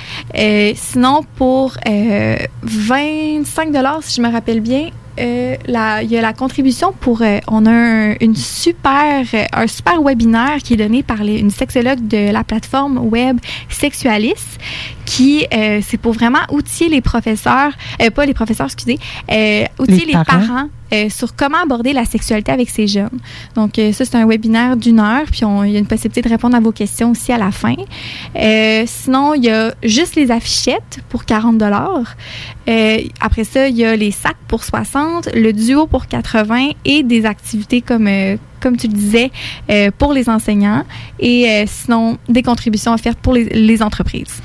[0.76, 3.68] Sinon, pour euh, 25
[4.02, 7.22] si je me rappelle bien, euh, la- il y a la contribution pour.
[7.22, 11.38] euh, on a un, une super, euh, un super webinaire qui est donné par les-
[11.38, 14.34] une sexologue de la plateforme web Sexualis,
[15.04, 18.98] qui euh, c'est pour vraiment outiller les professeurs, euh, pas les professeurs, excusez,
[19.30, 20.24] euh, outiller Les les, parents.
[20.46, 20.68] parents.
[20.92, 23.18] Euh, sur comment aborder la sexualité avec ces jeunes.
[23.54, 26.28] Donc, euh, ça, c'est un webinaire d'une heure, puis il y a une possibilité de
[26.28, 27.74] répondre à vos questions aussi à la fin.
[28.36, 31.58] Euh, sinon, il y a juste les affichettes pour 40
[32.68, 37.02] euh, après ça, il y a les sacs pour 60, le duo pour 80 et
[37.02, 38.08] des activités comme,
[38.60, 39.30] comme tu le disais
[39.98, 40.84] pour les enseignants
[41.18, 44.42] et sinon des contributions offertes pour les, les entreprises.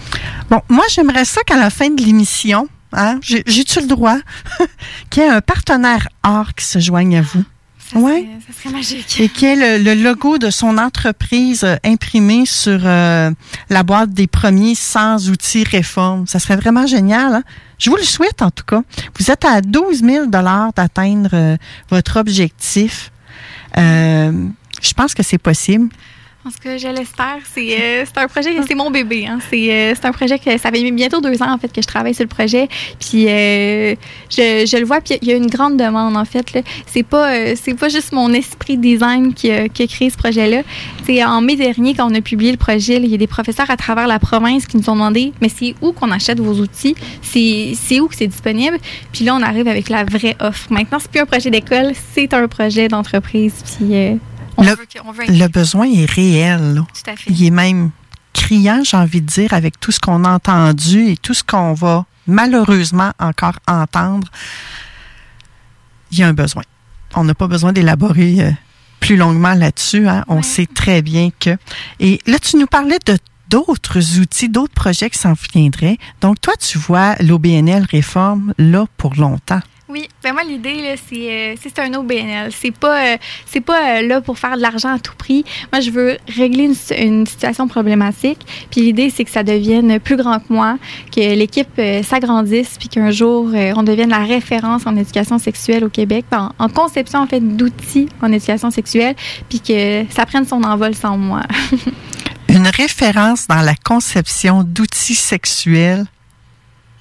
[0.50, 4.18] Bon, moi, j'aimerais ça qu'à la fin de l'émission, hein, j'ai- j'ai-tu le droit,
[5.10, 7.44] qu'il y ait un partenaire art qui se joigne à vous?
[7.92, 8.22] Ça, Ouais.
[8.22, 9.20] serait, ça serait magique.
[9.20, 13.30] et qu'il y ait le, le logo de son entreprise euh, imprimé sur euh,
[13.70, 16.26] la boîte des premiers sans outils réforme.
[16.26, 17.36] Ça serait vraiment génial.
[17.36, 17.44] hein?
[17.80, 18.82] Je vous le souhaite en tout cas.
[19.20, 21.58] Vous êtes à 12 000 d'atteindre euh,
[21.90, 23.12] votre objectif.
[23.76, 25.90] Je pense que c'est possible.
[26.46, 27.38] En tout cas, je l'espère.
[27.54, 29.26] C'est euh, un projet, c'est mon bébé.
[29.26, 29.40] Hein.
[29.50, 32.14] C'est euh, un projet que ça fait bientôt deux ans en fait que je travaille
[32.14, 32.68] sur le projet.
[33.00, 33.96] Puis euh,
[34.30, 36.62] je, je le vois, puis il y a une grande demande en fait.
[36.86, 40.64] C'est pas euh, c'est pas juste mon esprit design qui qui a créé ce projet-là.
[41.06, 43.70] C'est en mai dernier quand on a publié le projet, il y a des professeurs
[43.72, 46.96] à travers la province qui nous ont demandé, mais c'est où qu'on achète vos outils?
[47.22, 48.80] C'est c'est où que c'est disponible
[49.14, 50.68] Puis là, on arrive avec la vraie offre.
[50.72, 53.54] Maintenant, c'est plus un projet d'école, c'est un projet d'entreprise.
[53.78, 54.16] Puis euh,
[54.58, 56.76] on Le- veut, que- on veut Le besoin est réel.
[56.76, 56.82] là.
[56.82, 57.30] tout à fait.
[57.32, 57.92] Il est même
[58.34, 61.74] criant, j'ai envie de dire, avec tout ce qu'on a entendu et tout ce qu'on
[61.74, 64.28] va malheureusement encore entendre.
[66.12, 66.64] Il y a un besoin.
[67.16, 68.52] On n'a pas besoin d'élaborer euh,
[69.00, 70.08] plus longuement là-dessus.
[70.08, 70.24] hein.
[70.28, 71.58] On sait très bien que.
[72.00, 73.18] Et là, tu nous parlais de
[73.50, 75.98] d'autres outils, d'autres projets qui s'en viendraient.
[76.22, 79.60] Donc, toi, tu vois l'OBNL réforme là pour longtemps.
[79.90, 82.52] Oui, ben moi l'idée là, c'est euh, c'est un OBNL.
[82.54, 85.44] C'est pas euh, c'est pas euh, là pour faire de l'argent à tout prix.
[85.74, 88.40] Moi, je veux régler une, une situation problématique.
[88.72, 90.78] Puis l'idée c'est que ça devienne plus grand que moi,
[91.14, 95.84] que l'équipe euh, s'agrandisse, puis qu'un jour euh, on devienne la référence en éducation sexuelle
[95.84, 99.16] au Québec, en, en conception en fait d'outils en éducation sexuelle,
[99.50, 101.42] puis que ça prenne son envol sans moi.
[102.48, 106.06] Une référence dans la conception d'outils sexuels.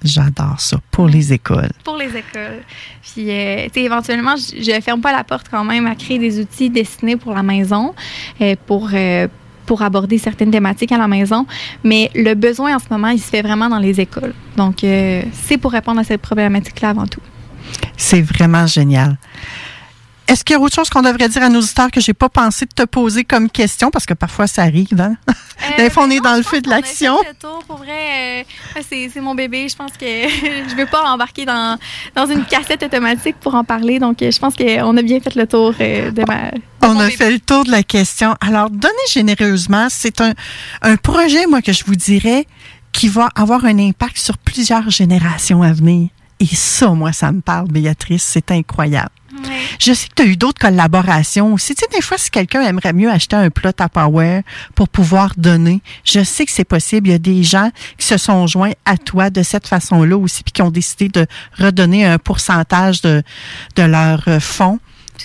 [0.05, 1.71] J'adore ça pour les écoles.
[1.85, 2.63] pour les écoles.
[3.03, 6.19] Puis, euh, tu sais, éventuellement, je, je ferme pas la porte quand même à créer
[6.19, 7.95] des outils destinés pour la maison,
[8.41, 9.29] euh, pour euh,
[9.67, 11.47] pour aborder certaines thématiques à la maison.
[11.85, 14.35] Mais le besoin en ce moment, il se fait vraiment dans les écoles.
[14.57, 17.21] Donc, c'est pour répondre à cette problématique-là avant tout.
[17.97, 19.17] C'est vraiment génial.
[20.29, 22.29] Est-ce qu'il y a autre chose qu'on devrait dire à nos auditeurs que j'ai pas
[22.29, 23.91] pensé de te poser comme question?
[23.91, 25.17] Parce que parfois, ça arrive, hein?
[25.77, 27.19] Des fois, on est non, dans le feu de l'action.
[27.23, 27.63] fait le tour.
[27.67, 28.45] Pour vrai,
[28.77, 29.69] euh, c'est mon bébé.
[29.69, 30.07] Je pense que
[30.69, 31.79] je veux pas embarquer dans,
[32.15, 33.99] dans une cassette automatique pour en parler.
[33.99, 36.51] Donc, euh, je pense qu'on a bien fait le tour euh, de ma.
[36.51, 37.17] de On a bébé.
[37.17, 38.35] fait le tour de la question.
[38.41, 40.33] Alors, donnez généreusement, c'est un,
[40.83, 42.47] un projet, moi, que je vous dirais,
[42.93, 46.09] qui va avoir un impact sur plusieurs générations à venir.
[46.41, 49.11] Et ça, moi, ça me parle, Béatrice, c'est incroyable.
[49.79, 51.75] Je sais que tu as eu d'autres collaborations aussi.
[51.75, 54.43] Tu sais, des fois, si quelqu'un aimerait mieux acheter un plat Tupperware
[54.75, 57.09] pour pouvoir donner, je sais que c'est possible.
[57.09, 60.43] Il y a des gens qui se sont joints à toi de cette façon-là aussi,
[60.43, 61.27] puis qui ont décidé de
[61.59, 63.23] redonner un pourcentage de,
[63.77, 64.79] de leurs euh, fonds.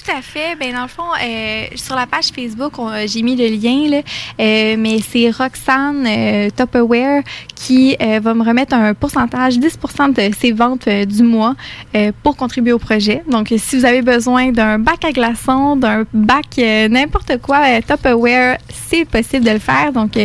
[0.03, 0.55] Tout à fait.
[0.60, 4.01] Ben dans le fond, euh, sur la page Facebook, on- j'ai mis le lien, là,
[4.39, 7.23] euh, mais c'est Roxane euh, Tupperware
[7.55, 9.77] qui euh, va me remettre un pourcentage, 10
[10.15, 11.55] de ses ventes euh, du mois
[11.95, 13.23] euh, pour contribuer au projet.
[13.29, 17.60] Donc, euh, si vous avez besoin d'un bac à glaçons, d'un bac euh, n'importe quoi,
[17.67, 18.57] euh, Tupperware,
[18.89, 19.91] c'est possible de le faire.
[19.93, 20.15] Donc,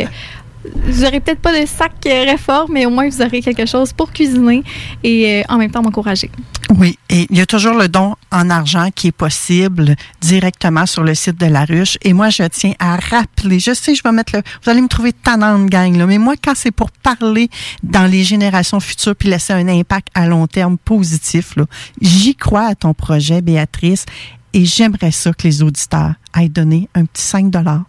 [0.64, 3.92] vous aurez peut-être pas de sac euh, réforme, mais au moins vous aurez quelque chose
[3.92, 4.62] pour cuisiner
[5.02, 6.30] et euh, en même temps m'encourager.
[6.78, 11.02] Oui, et il y a toujours le don en argent qui est possible directement sur
[11.02, 11.98] le site de la ruche.
[12.02, 14.88] Et moi, je tiens à rappeler, je sais, je vais mettre le, vous allez me
[14.88, 17.50] trouver tannante gang, là, mais moi, quand c'est pour parler
[17.82, 21.66] dans les générations futures puis laisser un impact à long terme positif, là,
[22.00, 24.06] j'y crois à ton projet, Béatrice.
[24.54, 27.84] Et j'aimerais ça que les auditeurs aillent donner un petit 5 dollars,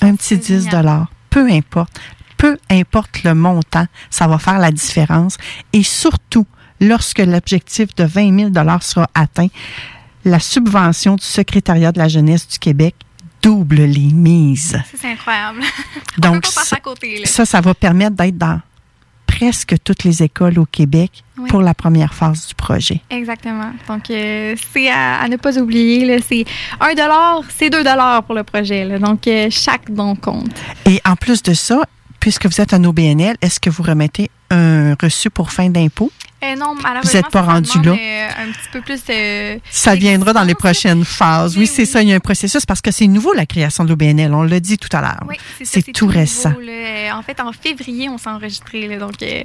[0.00, 1.92] un petit 10 dollars, peu importe.
[2.36, 5.36] Peu importe le montant, ça va faire la différence.
[5.72, 6.46] Et surtout,
[6.80, 9.48] lorsque l'objectif de 20 000 sera atteint,
[10.24, 12.94] la subvention du secrétariat de la jeunesse du Québec
[13.42, 14.76] double les mises.
[14.96, 15.60] C'est incroyable.
[16.18, 17.18] on Donc, peut pas passer ça, à côté.
[17.20, 17.26] Là.
[17.26, 18.60] ça, ça va permettre d'être dans
[19.26, 21.48] presque toutes les écoles au Québec Oui.
[21.50, 23.02] pour la première phase du projet.
[23.10, 23.70] Exactement.
[23.86, 26.20] Donc, euh, c'est à, à ne pas oublier.
[26.26, 26.44] C'est
[26.80, 26.94] 1
[27.56, 27.84] c'est 2
[28.26, 28.84] pour le projet.
[28.84, 28.98] là.
[28.98, 30.50] Donc, euh, chaque don compte.
[30.86, 31.82] Et en plus de ça,
[32.26, 36.10] puisque vous êtes un OBNL, est-ce que vous remettez un reçu pour fin d'impôt?
[36.54, 37.92] Non, malheureusement, Vous êtes pas rendu là?
[37.92, 39.58] euh, un petit peu plus de...
[39.70, 41.54] Ça viendra dans les prochaines phases.
[41.56, 41.86] Oui, Oui, c'est oui.
[41.88, 42.02] ça.
[42.02, 44.32] Il y a un processus parce que c'est nouveau, la création de l'OBNL.
[44.34, 45.20] On l'a dit tout à l'heure.
[45.28, 46.52] Oui, c'est tout nouveau, récent.
[46.60, 48.86] Euh, En fait, en février, on s'est enregistré.
[48.88, 48.98] là.
[48.98, 49.42] donc, euh,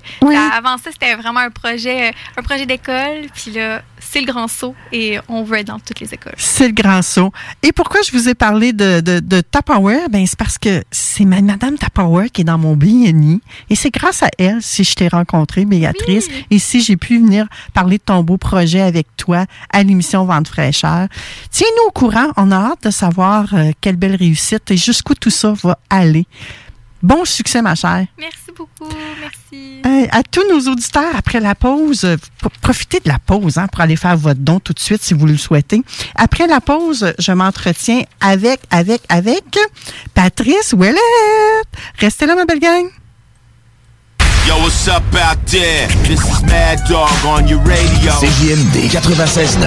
[0.56, 3.28] avant ça, c'était vraiment un projet, un projet d'école.
[3.34, 6.34] Puis là, c'est le grand saut et on veut être dans toutes les écoles.
[6.38, 7.32] C'est le grand saut.
[7.64, 10.10] Et pourquoi je vous ai parlé de, de, de Tupperware?
[10.10, 13.42] Ben, c'est parce que c'est ma Madame Tupperware qui est dans mon BNI.
[13.70, 17.48] Et c'est grâce à elle si je t'ai rencontré, Béatrice, et si j'ai pu venir
[17.74, 21.08] parler de ton beau projet avec toi à l'émission Vente fraîcheur.
[21.50, 22.28] Tiens-nous au courant.
[22.36, 26.26] On a hâte de savoir euh, quelle belle réussite et jusqu'où tout ça va aller.
[27.02, 28.06] Bon succès, ma chère.
[28.20, 28.92] Merci beaucoup.
[29.22, 29.82] Merci.
[29.86, 33.68] Euh, à tous nos auditeurs, après la pause, euh, pro- profitez de la pause hein,
[33.72, 35.82] pour aller faire votre don tout de suite si vous le souhaitez.
[36.16, 39.58] Après la pause, je m'entretiens avec, avec, avec
[40.14, 41.00] Patrice Ouellette.
[42.00, 42.86] Restez là, ma belle gang.
[44.48, 45.88] Yo, what's up out there?
[46.08, 48.12] This is Mad Dog on your radio.
[48.12, 49.60] CJMD 96.9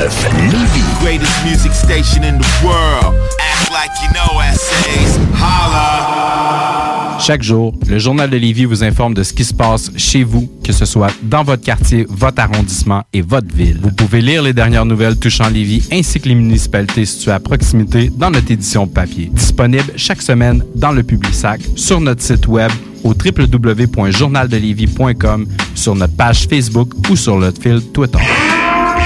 [0.51, 1.01] Lévis.
[1.01, 3.15] Greatest music station in the world.
[3.39, 5.17] Act like you know essays.
[5.35, 7.19] Holla.
[7.21, 10.51] Chaque jour, le Journal de Lévis vous informe de ce qui se passe chez vous,
[10.65, 13.79] que ce soit dans votre quartier, votre arrondissement et votre ville.
[13.81, 18.11] Vous pouvez lire les dernières nouvelles touchant Lévis ainsi que les municipalités situées à proximité
[18.17, 19.31] dans notre édition papier.
[19.33, 22.73] Disponible chaque semaine dans le Publisac, sur notre site web
[23.05, 28.19] au www.journaldelévis.com, sur notre page Facebook ou sur notre fil Twitter.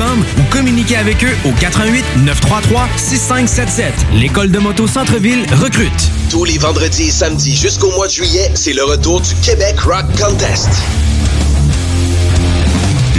[0.00, 3.92] ou communiquez avec eux au 88 933 6577.
[4.14, 6.10] L'école de moto Centre-ville recrute.
[6.30, 10.06] Tous les vendredis et samedis jusqu'au mois de juillet, c'est le retour du Québec Rock
[10.18, 10.68] Contest.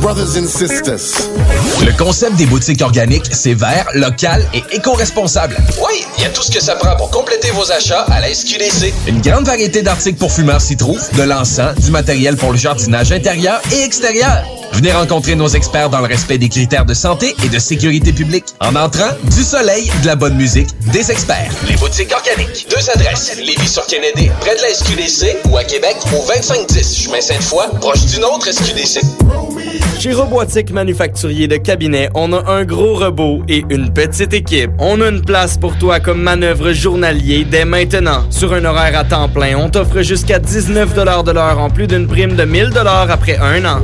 [0.00, 1.28] Brothers and sisters.
[1.84, 5.56] Le concept des boutiques organiques, c'est vert, local et éco-responsable.
[5.78, 8.32] Oui, il y a tout ce que ça prend pour compléter vos achats à la
[8.32, 8.92] SQDC.
[9.08, 13.10] Une grande variété d'articles pour fumeurs s'y trouve, de l'encens, du matériel pour le jardinage
[13.12, 14.44] intérieur et extérieur.
[14.72, 18.44] Venez rencontrer nos experts dans le respect des critères de santé et de sécurité publique.
[18.60, 21.50] En entrant, du soleil, de la bonne musique, des experts.
[21.68, 22.66] Les boutiques organiques.
[22.70, 23.36] Deux adresses.
[23.38, 28.04] Lévis sur Kennedy, près de la SQDC ou à Québec au 2510 chemin Sainte-Foy, proche
[28.06, 29.00] d'une autre SQDC.
[29.98, 34.70] Chez Robotique Manufacturier de Cabinet, on a un gros robot et une petite équipe.
[34.78, 38.24] On a une place pour toi comme manœuvre journalier dès maintenant.
[38.30, 42.06] Sur un horaire à temps plein, on t'offre jusqu'à 19 de l'heure en plus d'une
[42.06, 42.70] prime de 1000
[43.08, 43.80] après un an.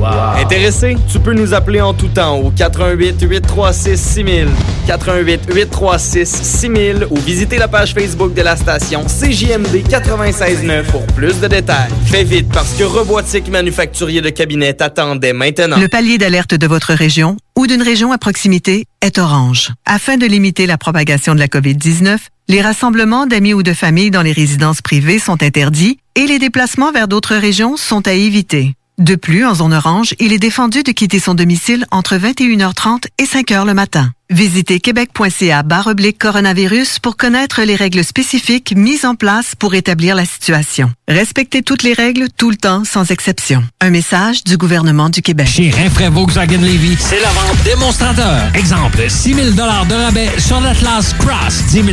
[0.77, 4.47] Tu peux nous appeler en tout temps au 88 836 6000,
[4.87, 11.39] 88 836 6000 ou visiter la page Facebook de la station CJMD 96.9 pour plus
[11.39, 11.89] de détails.
[12.07, 15.79] Fais vite parce que Robotique Manufacturier de Cabinet t'attend dès maintenant.
[15.79, 19.71] Le palier d'alerte de votre région ou d'une région à proximité est orange.
[19.85, 22.17] Afin de limiter la propagation de la COVID-19,
[22.49, 26.91] les rassemblements d'amis ou de familles dans les résidences privées sont interdits et les déplacements
[26.91, 28.75] vers d'autres régions sont à éviter.
[28.97, 33.25] De plus, en zone orange, il est défendu de quitter son domicile entre 21h30 et
[33.25, 34.13] 5h le matin.
[34.31, 40.25] Visitez québec.ca oblique coronavirus pour connaître les règles spécifiques mises en place pour établir la
[40.25, 40.91] situation.
[41.07, 43.63] Respectez toutes les règles tout le temps sans exception.
[43.81, 45.47] Un message du gouvernement du Québec.
[45.47, 48.49] Chez Rinfraie Volkswagen Levy, c'est la vente démonstrateur.
[48.55, 51.85] Exemple, 6 000 de rabais sur l'Atlas Cross, 10 000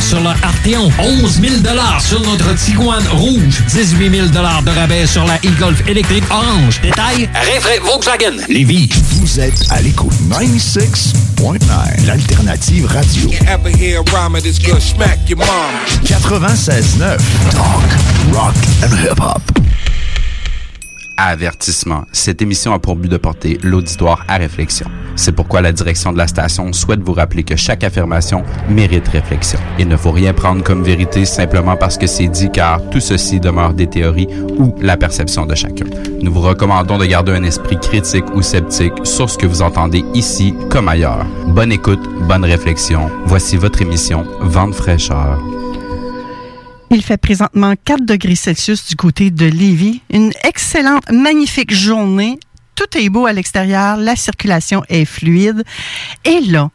[0.00, 1.54] sur le Arteon, 11 000
[2.00, 6.80] sur notre Tiguan Rouge, 18 000 de rabais sur la e-Golf électrique orange.
[6.80, 8.88] Détail, Rinfraie Volkswagen Levy.
[9.12, 13.30] Vous êtes à l'écoute 96.9, l'alternative radio.
[16.02, 17.84] 96.9, talk,
[18.32, 19.75] rock and hip-hop.
[21.16, 22.04] Avertissement.
[22.12, 24.86] Cette émission a pour but de porter l'auditoire à réflexion.
[25.14, 29.58] C'est pourquoi la direction de la station souhaite vous rappeler que chaque affirmation mérite réflexion.
[29.78, 33.40] Il ne faut rien prendre comme vérité simplement parce que c'est dit car tout ceci
[33.40, 35.86] demeure des théories ou la perception de chacun.
[36.20, 40.04] Nous vous recommandons de garder un esprit critique ou sceptique sur ce que vous entendez
[40.12, 41.24] ici comme ailleurs.
[41.48, 43.10] Bonne écoute, bonne réflexion.
[43.24, 45.40] Voici votre émission Vente fraîcheur.
[46.90, 50.02] Il fait présentement 4 degrés Celsius du côté de Lévis.
[50.10, 52.38] Une excellente, magnifique journée.
[52.76, 53.96] Tout est beau à l'extérieur.
[53.96, 55.64] La circulation est fluide.
[56.24, 56.70] Et là,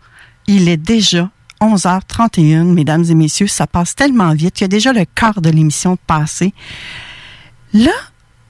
[0.47, 1.29] il est déjà
[1.61, 3.47] 11h31, mesdames et messieurs.
[3.47, 4.59] Ça passe tellement vite.
[4.59, 6.53] Il y a déjà le quart de l'émission passé.
[7.73, 7.93] Là,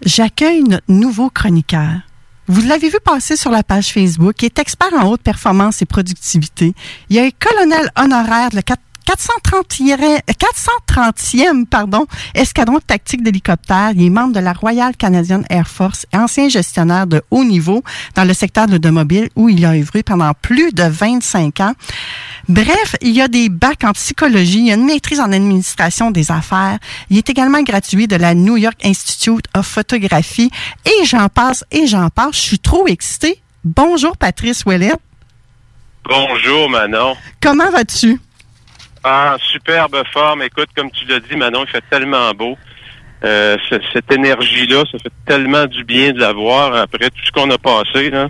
[0.04, 2.02] j'accueille notre nouveau chroniqueur.
[2.48, 4.42] Vous l'avez vu passer sur la page Facebook.
[4.42, 6.74] Il est expert en haute performance et productivité.
[7.10, 13.92] Il est colonel honoraire de la 4 430e, 430e pardon, escadron tactique d'hélicoptère.
[13.96, 17.84] Il est membre de la Royal Canadian Air Force, ancien gestionnaire de haut niveau
[18.16, 21.74] dans le secteur de l'automobile où il a œuvré pendant plus de 25 ans.
[22.48, 26.12] Bref, il y a des bacs en psychologie, il y a une maîtrise en administration
[26.12, 26.80] des affaires.
[27.10, 30.52] Il est également gratuit de la New York Institute of Photography
[30.86, 32.36] et j'en passe et j'en passe.
[32.36, 33.42] Je suis trop excitée.
[33.64, 34.94] Bonjour Patrice Ouellet.
[36.04, 37.16] Bonjour Manon.
[37.40, 38.20] Comment vas-tu?
[39.04, 40.44] Ah, superbe forme.
[40.44, 42.58] Écoute, comme tu l'as dit, Manon, il fait tellement beau.
[43.24, 43.58] Euh,
[43.94, 47.58] cette énergie-là, ça fait tellement du bien de la voir après tout ce qu'on a
[47.58, 48.10] passé.
[48.10, 48.28] Là.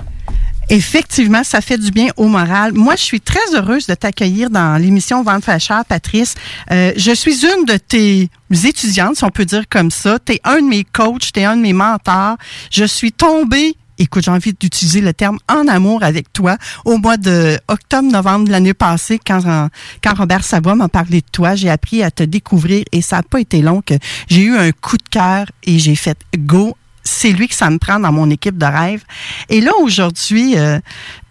[0.70, 2.72] Effectivement, ça fait du bien au moral.
[2.74, 6.36] Moi, je suis très heureuse de t'accueillir dans l'émission Vente Fachère, Patrice.
[6.72, 10.18] Euh, je suis une de tes étudiantes, si on peut dire comme ça.
[10.20, 12.38] Tu es un de mes coachs, tu un de mes mentors.
[12.72, 16.58] Je suis tombée écoute, j'ai envie d'utiliser le terme en amour avec toi.
[16.86, 19.70] Au mois de octobre-novembre de l'année passée, quand,
[20.04, 23.24] quand Robert Savoie m'a parlé de toi, j'ai appris à te découvrir et ça n'a
[23.24, 23.94] pas été long que
[24.28, 27.80] j'ai eu un coup de cœur et j'ai fait go c'est lui que ça me
[27.80, 29.04] prend dans mon équipe de rêve.
[29.50, 30.80] Et là, aujourd'hui, euh,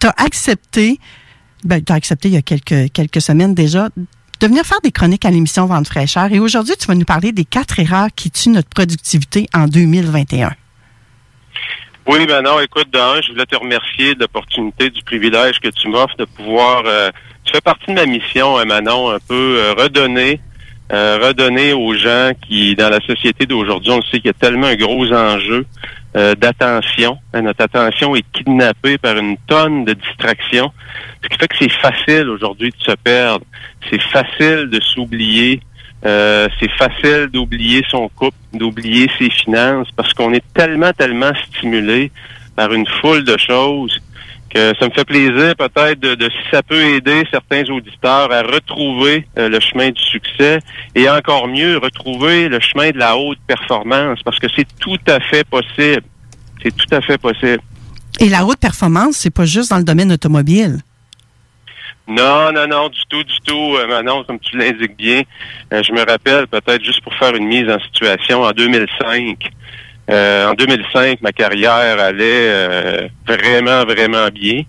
[0.01, 0.99] tu as accepté,
[1.63, 4.91] ben, tu as accepté il y a quelques, quelques semaines déjà, de venir faire des
[4.91, 6.33] chroniques à l'émission Vente fraîcheur.
[6.33, 10.51] Et aujourd'hui, tu vas nous parler des quatre erreurs qui tuent notre productivité en 2021.
[12.13, 15.87] Oui, ben non, écoute, d'un, je voulais te remercier de l'opportunité, du privilège que tu
[15.87, 16.83] m'offres de pouvoir...
[16.85, 17.09] Euh,
[17.45, 20.41] tu fais partie de ma mission, hein, Manon, un peu euh, redonner
[20.93, 24.67] euh, redonner aux gens qui, dans la société d'aujourd'hui, on sait qu'il y a tellement
[24.67, 25.65] un gros enjeu
[26.17, 27.17] euh, d'attention.
[27.33, 30.73] Hein, notre attention est kidnappée par une tonne de distractions,
[31.23, 33.45] ce qui fait que c'est facile aujourd'hui de se perdre.
[33.89, 35.61] C'est facile de s'oublier.
[36.07, 42.11] Euh, c'est facile d'oublier son couple, d'oublier ses finances, parce qu'on est tellement, tellement stimulé
[42.57, 44.01] par une foule de choses
[44.53, 49.27] que ça me fait plaisir peut-être de, si ça peut aider certains auditeurs à retrouver
[49.39, 50.59] euh, le chemin du succès
[50.95, 55.21] et encore mieux retrouver le chemin de la haute performance parce que c'est tout à
[55.21, 56.03] fait possible.
[56.63, 57.63] C'est tout à fait possible.
[58.19, 60.81] Et la haute performance, c'est pas juste dans le domaine automobile.
[62.11, 63.77] Non, non, non, du tout, du tout.
[63.77, 65.23] Euh, Manon, comme tu l'indiques bien,
[65.73, 69.37] euh, je me rappelle peut-être juste pour faire une mise en situation en 2005.
[70.11, 74.63] Euh, en 2005, ma carrière allait euh, vraiment, vraiment bien.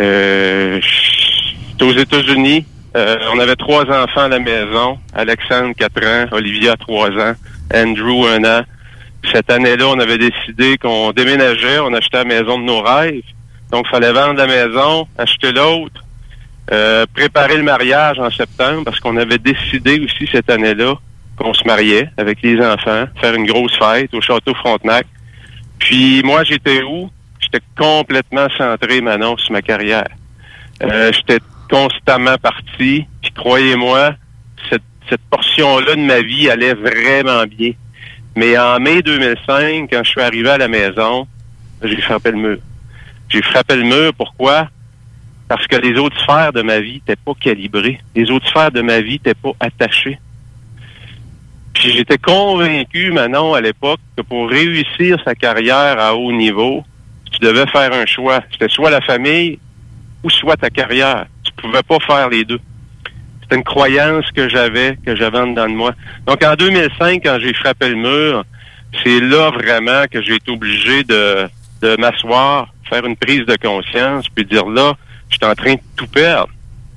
[0.00, 2.64] Euh, J'étais aux États-Unis.
[2.96, 4.98] Euh, on avait trois enfants à la maison.
[5.14, 6.26] Alexandre, 4 ans.
[6.32, 7.34] Olivia, 3 ans.
[7.74, 8.62] Andrew, 1 an.
[9.30, 11.80] Cette année-là, on avait décidé qu'on déménageait.
[11.80, 13.20] On achetait la maison de nos rêves.
[13.70, 16.01] Donc, fallait vendre la maison, acheter l'autre.
[17.14, 20.94] Préparer le mariage en septembre parce qu'on avait décidé aussi cette année-là
[21.36, 25.06] qu'on se mariait avec les enfants, faire une grosse fête au château Frontenac.
[25.78, 27.10] Puis moi, j'étais où?
[27.40, 30.08] J'étais complètement centré, Manon, sur ma carrière.
[30.82, 33.06] Euh, j'étais constamment parti.
[33.20, 34.14] Puis croyez-moi,
[34.70, 37.72] cette, cette portion-là de ma vie allait vraiment bien.
[38.36, 41.26] Mais en mai 2005, quand je suis arrivé à la maison,
[41.82, 42.58] j'ai frappé le mur.
[43.28, 44.68] J'ai frappé le mur, pourquoi?
[45.54, 48.00] Parce que les autres sphères de ma vie n'étaient pas calibrées.
[48.16, 50.18] Les autres sphères de ma vie n'étaient pas attachées.
[51.74, 56.82] Puis j'étais convaincu, Manon, à l'époque, que pour réussir sa carrière à haut niveau,
[57.30, 58.40] tu devais faire un choix.
[58.50, 59.58] C'était soit la famille
[60.22, 61.26] ou soit ta carrière.
[61.44, 62.60] Tu pouvais pas faire les deux.
[63.42, 65.92] C'était une croyance que j'avais, que j'avais en dedans de moi.
[66.26, 68.46] Donc en 2005, quand j'ai frappé le mur,
[69.04, 71.46] c'est là vraiment que j'ai été obligé de,
[71.82, 74.94] de m'asseoir, faire une prise de conscience, puis dire là,
[75.32, 76.52] je suis en train de tout perdre.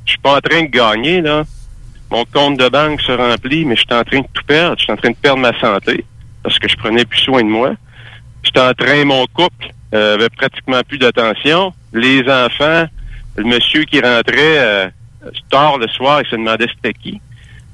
[0.05, 1.43] Je suis pas en train de gagner, là
[2.11, 4.75] mon compte de banque se remplit, mais je suis en train de tout perdre.
[4.77, 6.05] Je suis en train de perdre ma santé
[6.43, 7.73] parce que je prenais plus soin de moi.
[8.43, 11.73] J'étais en train, mon couple euh, avait pratiquement plus d'attention.
[11.93, 12.85] Les enfants,
[13.35, 14.89] le monsieur qui rentrait euh,
[15.49, 17.19] tard le soir, il se demandait c'était qui.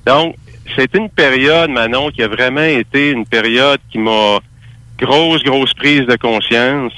[0.05, 0.35] Donc,
[0.75, 4.39] c'était une période, Manon, qui a vraiment été une période qui m'a
[4.97, 6.93] grosse, grosse prise de conscience.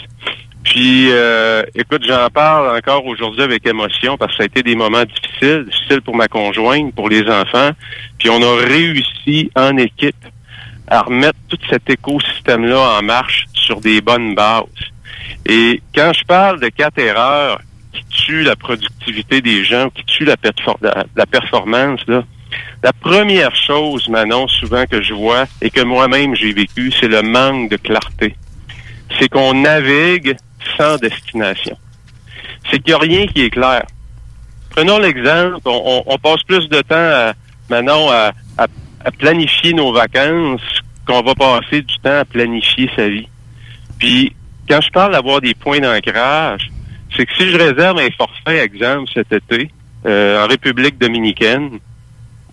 [0.63, 4.75] Puis, euh, écoute, j'en parle encore aujourd'hui avec émotion parce que ça a été des
[4.75, 7.71] moments difficiles, difficiles pour ma conjointe, pour les enfants.
[8.17, 10.15] Puis, on a réussi en équipe
[10.87, 14.63] à remettre tout cet écosystème-là en marche sur des bonnes bases.
[15.45, 17.59] Et quand je parle de quatre erreurs
[17.91, 22.23] qui tuent la productivité des gens, qui tuent la, performance, là,
[22.83, 27.21] la première chose, Manon, souvent que je vois et que moi-même j'ai vécu, c'est le
[27.21, 28.35] manque de clarté.
[29.19, 30.35] C'est qu'on navigue
[30.77, 31.77] sans destination.
[32.69, 33.83] C'est qu'il n'y a rien qui est clair.
[34.69, 37.33] Prenons l'exemple, on, passe plus de temps
[37.69, 38.31] maintenant à,
[39.19, 40.61] planifier nos vacances
[41.05, 43.27] qu'on va passer du temps à planifier sa vie.
[43.99, 44.33] Puis,
[44.67, 46.71] quand je parle d'avoir des points d'ancrage,
[47.15, 49.69] c'est que si je réserve un forfait, exemple, cet été,
[50.05, 51.79] euh, en République dominicaine,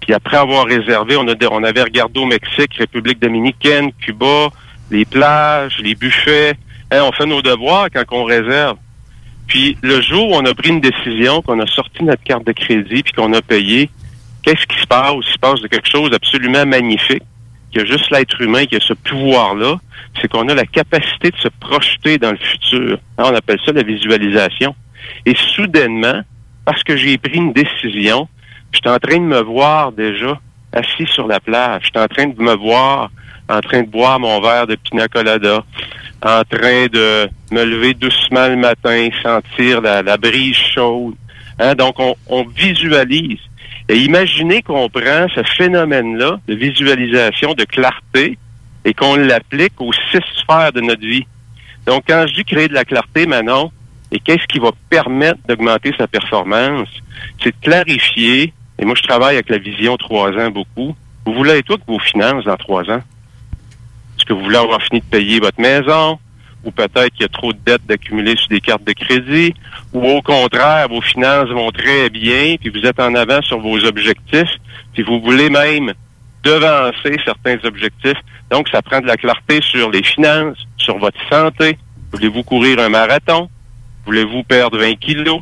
[0.00, 4.48] puis après avoir réservé, on, a, on avait regardé au Mexique, République dominicaine, Cuba,
[4.90, 6.54] les plages, les buffets,
[6.92, 8.76] On fait nos devoirs quand on réserve.
[9.46, 12.52] Puis le jour où on a pris une décision, qu'on a sorti notre carte de
[12.52, 13.90] crédit, puis qu'on a payé,
[14.42, 15.12] qu'est-ce qui se passe?
[15.16, 17.22] Il se passe de quelque chose d'absolument magnifique,
[17.70, 19.78] qu'il y a juste l'être humain qui a ce pouvoir-là,
[20.20, 22.98] c'est qu'on a la capacité de se projeter dans le futur.
[23.18, 24.74] Hein, on appelle ça la visualisation.
[25.26, 26.22] Et soudainement,
[26.64, 28.28] parce que j'ai pris une décision,
[28.72, 30.38] je suis en train de me voir déjà
[30.72, 31.82] assis sur la plage.
[31.82, 33.10] Je suis en train de me voir
[33.48, 35.64] en train de boire mon verre de pina colada,
[36.22, 41.14] en train de me lever doucement le matin, sentir la, brise chaude.
[41.58, 41.74] Hein?
[41.74, 43.40] Donc, on, visualise.
[43.88, 48.38] Et imaginez qu'on prend ce phénomène-là de visualisation, de clarté,
[48.84, 51.26] et qu'on l'applique aux six sphères de notre vie.
[51.86, 53.70] Donc, quand je dis créer de la clarté, Manon,
[54.12, 56.88] et qu'est-ce qui va permettre d'augmenter sa performance,
[57.42, 60.96] c'est de clarifier, et moi je travaille avec la vision trois ans beaucoup,
[61.26, 63.02] vous voulez être que vos finances dans trois ans?
[64.30, 66.16] Que vous voulez avoir fini de payer votre maison?
[66.62, 69.52] Ou peut-être qu'il y a trop de dettes d'accumuler sur des cartes de crédit?
[69.92, 73.84] Ou au contraire, vos finances vont très bien, puis vous êtes en avant sur vos
[73.84, 74.52] objectifs,
[74.92, 75.94] puis vous voulez même
[76.44, 78.18] devancer certains objectifs.
[78.52, 81.76] Donc, ça prend de la clarté sur les finances, sur votre santé.
[82.12, 83.48] Voulez-vous courir un marathon?
[84.06, 85.40] Voulez-vous perdre 20 kilos?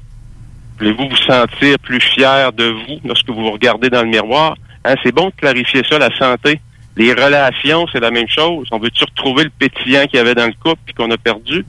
[0.78, 4.57] Voulez-vous vous sentir plus fier de vous lorsque vous vous regardez dans le miroir?
[4.86, 6.62] Hein, c'est bon de clarifier ça, la santé.
[6.99, 8.67] Les relations, c'est la même chose.
[8.73, 11.65] On veut-tu retrouver le pétillant qu'il y avait dans le couple et qu'on a perdu?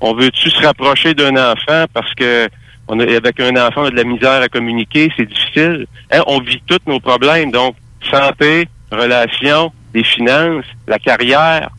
[0.00, 2.48] On veut-tu se rapprocher d'un enfant parce que
[2.88, 5.86] avec un enfant, on a de la misère à communiquer, c'est difficile?
[6.12, 7.50] Hein, on vit tous nos problèmes.
[7.50, 7.74] Donc,
[8.08, 11.70] santé, relations, les finances, la carrière,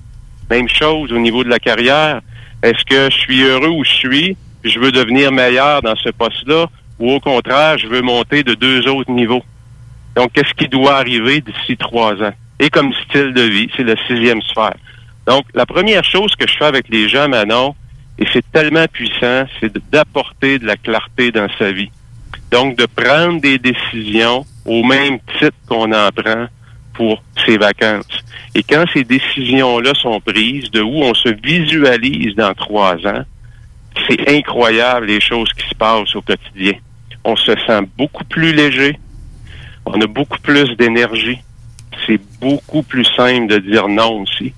[0.49, 2.19] même chose au niveau de la carrière.
[2.61, 6.09] Est-ce que je suis heureux où je suis, puis je veux devenir meilleur dans ce
[6.09, 6.65] poste-là,
[6.99, 9.43] ou au contraire, je veux monter de deux autres niveaux?
[10.13, 12.33] Donc, qu'est-ce qui doit arriver d'ici trois ans?
[12.59, 14.75] Et comme style de vie, c'est le sixième sphère.
[15.27, 17.75] Donc, la première chose que je fais avec les gens, Manon,
[18.17, 21.89] et c'est tellement puissant, c'est d'apporter de la clarté dans sa vie.
[22.51, 26.47] Donc, de prendre des décisions au même titre qu'on en prend
[26.93, 28.23] pour ses vacances.
[28.53, 33.23] Et quand ces décisions-là sont prises, de où on se visualise dans trois ans,
[34.07, 36.73] c'est incroyable les choses qui se passent au quotidien.
[37.23, 38.97] On se sent beaucoup plus léger,
[39.85, 41.39] on a beaucoup plus d'énergie.
[42.05, 44.53] C'est beaucoup plus simple de dire non aussi.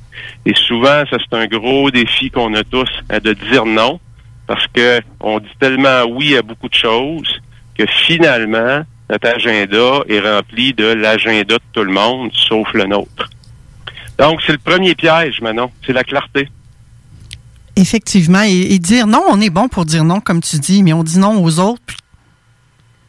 [0.45, 3.99] Et souvent, ça c'est un gros défi qu'on a tous, hein, de dire non,
[4.47, 7.41] parce que on dit tellement oui à beaucoup de choses
[7.77, 13.29] que finalement, notre agenda est rempli de l'agenda de tout le monde, sauf le nôtre.
[14.17, 16.49] Donc, c'est le premier piège, Manon, c'est la clarté.
[17.75, 20.93] Effectivement, et, et, dire non, on est bon pour dire non, comme tu dis, mais
[20.93, 21.81] on dit non aux autres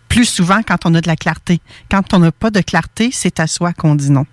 [0.09, 1.61] plus souvent quand on a de la clarté.
[1.91, 4.27] Quand on n'a pas de clarté, c'est à soi qu'on dit non.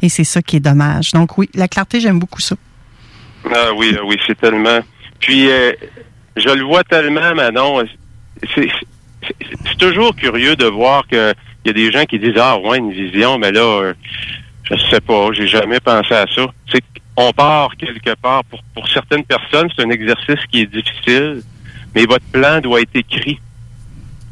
[0.00, 1.12] Et c'est ça qui est dommage.
[1.12, 2.56] Donc oui, la clarté, j'aime beaucoup ça.
[3.52, 4.80] Ah oui, oui, c'est tellement.
[5.20, 5.72] Puis, euh,
[6.36, 7.84] je le vois tellement, Manon.
[8.54, 11.34] C'est toujours curieux de voir qu'il
[11.66, 13.94] y a des gens qui disent Ah, ouais, une vision, mais là, euh,
[14.64, 16.46] je sais pas, j'ai jamais pensé à ça.
[16.70, 16.82] C'est
[17.16, 18.42] on part quelque part.
[18.74, 21.42] Pour certaines personnes, c'est un exercice qui est difficile,
[21.94, 23.38] mais votre plan doit être écrit.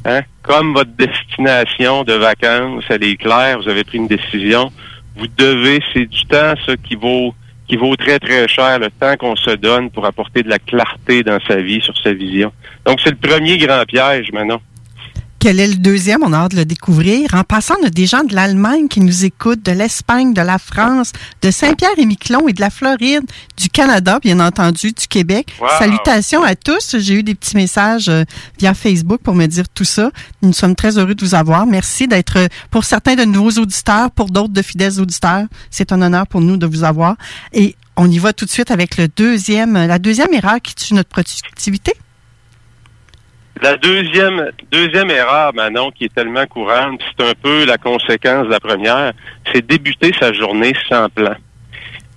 [0.05, 0.23] Hein?
[0.43, 4.73] Comme votre destination de vacances, elle est claire, vous avez pris une décision,
[5.17, 7.35] vous devez, c'est du temps, ça, qui vaut
[7.71, 11.23] qui vaut très, très cher, le temps qu'on se donne pour apporter de la clarté
[11.23, 12.53] dans sa vie, sur sa vision.
[12.85, 14.61] Donc, c'est le premier grand piège maintenant.
[15.41, 16.23] Quel est le deuxième?
[16.23, 17.33] On a hâte de le découvrir.
[17.33, 20.59] En passant, on a des gens de l'Allemagne qui nous écoutent, de l'Espagne, de la
[20.59, 23.23] France, de Saint-Pierre-et-Miquelon et de la Floride,
[23.57, 25.55] du Canada, bien entendu, du Québec.
[25.59, 25.69] Wow.
[25.79, 26.97] Salutations à tous.
[26.99, 28.25] J'ai eu des petits messages euh,
[28.59, 30.11] via Facebook pour me dire tout ça.
[30.43, 31.65] Nous sommes très heureux de vous avoir.
[31.65, 35.47] Merci d'être, euh, pour certains, de nouveaux auditeurs, pour d'autres, de fidèles auditeurs.
[35.71, 37.17] C'est un honneur pour nous de vous avoir.
[37.55, 40.93] Et on y va tout de suite avec le deuxième, la deuxième erreur qui tue
[40.93, 41.95] notre productivité.
[43.63, 48.51] La deuxième, deuxième erreur, Manon, qui est tellement courante, c'est un peu la conséquence de
[48.51, 49.13] la première,
[49.53, 51.35] c'est débuter sa journée sans plan.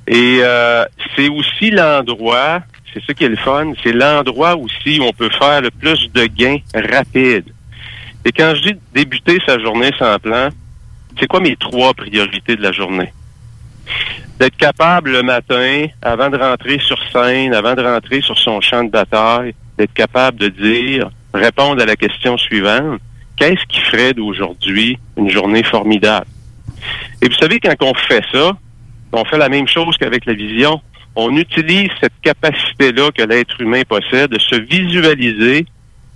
[0.07, 0.85] Et euh,
[1.15, 2.61] c'est aussi l'endroit,
[2.93, 6.09] c'est ça qui est le fun, c'est l'endroit aussi où on peut faire le plus
[6.13, 7.51] de gains rapides.
[8.23, 10.47] Et quand je dis débuter sa journée sans plan,
[11.19, 13.11] c'est quoi mes trois priorités de la journée?
[14.39, 18.85] D'être capable le matin, avant de rentrer sur scène, avant de rentrer sur son champ
[18.85, 22.99] de bataille, d'être capable de dire, répondre à la question suivante.
[23.35, 26.27] Qu'est-ce qui ferait d'aujourd'hui une journée formidable?
[27.21, 28.51] Et vous savez, quand on fait ça,
[29.11, 30.81] on fait la même chose qu'avec la vision.
[31.15, 35.65] On utilise cette capacité-là que l'être humain possède de se visualiser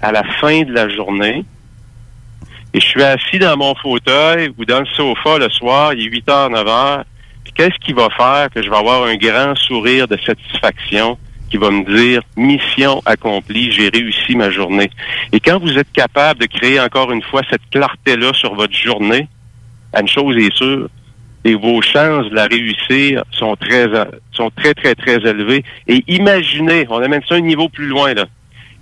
[0.01, 1.45] à la fin de la journée.
[2.73, 6.09] Et je suis assis dans mon fauteuil ou dans le sofa le soir, il est
[6.09, 7.03] 8 h, 9 h.
[7.55, 11.17] Qu'est-ce qui va faire que je vais avoir un grand sourire de satisfaction
[11.49, 14.89] qui va me dire mission accomplie, j'ai réussi ma journée.
[15.31, 19.27] Et quand vous êtes capable de créer encore une fois cette clarté-là sur votre journée,
[19.97, 20.89] une chose est sûre,
[21.43, 23.87] et vos chances de la réussir sont très
[24.31, 25.63] sont très très très élevées.
[25.87, 28.25] Et imaginez, on amène ça un niveau plus loin là.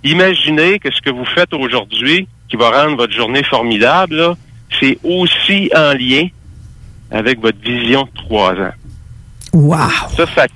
[0.02, 4.34] Imaginez que ce que vous faites aujourd'hui, qui va rendre votre journée formidable,
[4.80, 6.28] c'est aussi en lien
[7.10, 8.72] avec votre vision de trois ans.
[9.52, 9.78] Wow.
[10.16, 10.46] Ça, ça,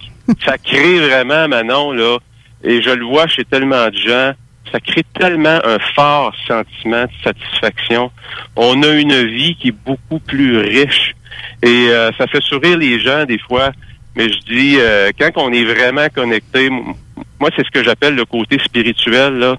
[0.44, 2.18] ça crée vraiment, Manon, là,
[2.62, 4.32] et je le vois chez tellement de gens,
[4.70, 8.10] ça crée tellement un fort sentiment de satisfaction.
[8.56, 11.14] On a une vie qui est beaucoup plus riche.
[11.62, 13.70] Et euh, ça fait sourire les gens des fois.
[14.16, 18.24] Mais je dis, euh, quand on est vraiment connecté, moi, c'est ce que j'appelle le
[18.24, 19.56] côté spirituel.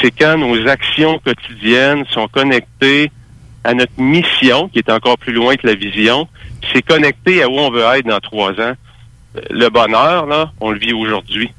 [0.00, 3.10] C'est quand nos actions quotidiennes sont connectées
[3.64, 6.28] à notre mission, qui est encore plus loin que la vision.
[6.72, 8.74] C'est connecté à où on veut être dans trois ans.
[9.50, 11.50] Le bonheur, là, on le vit aujourd'hui.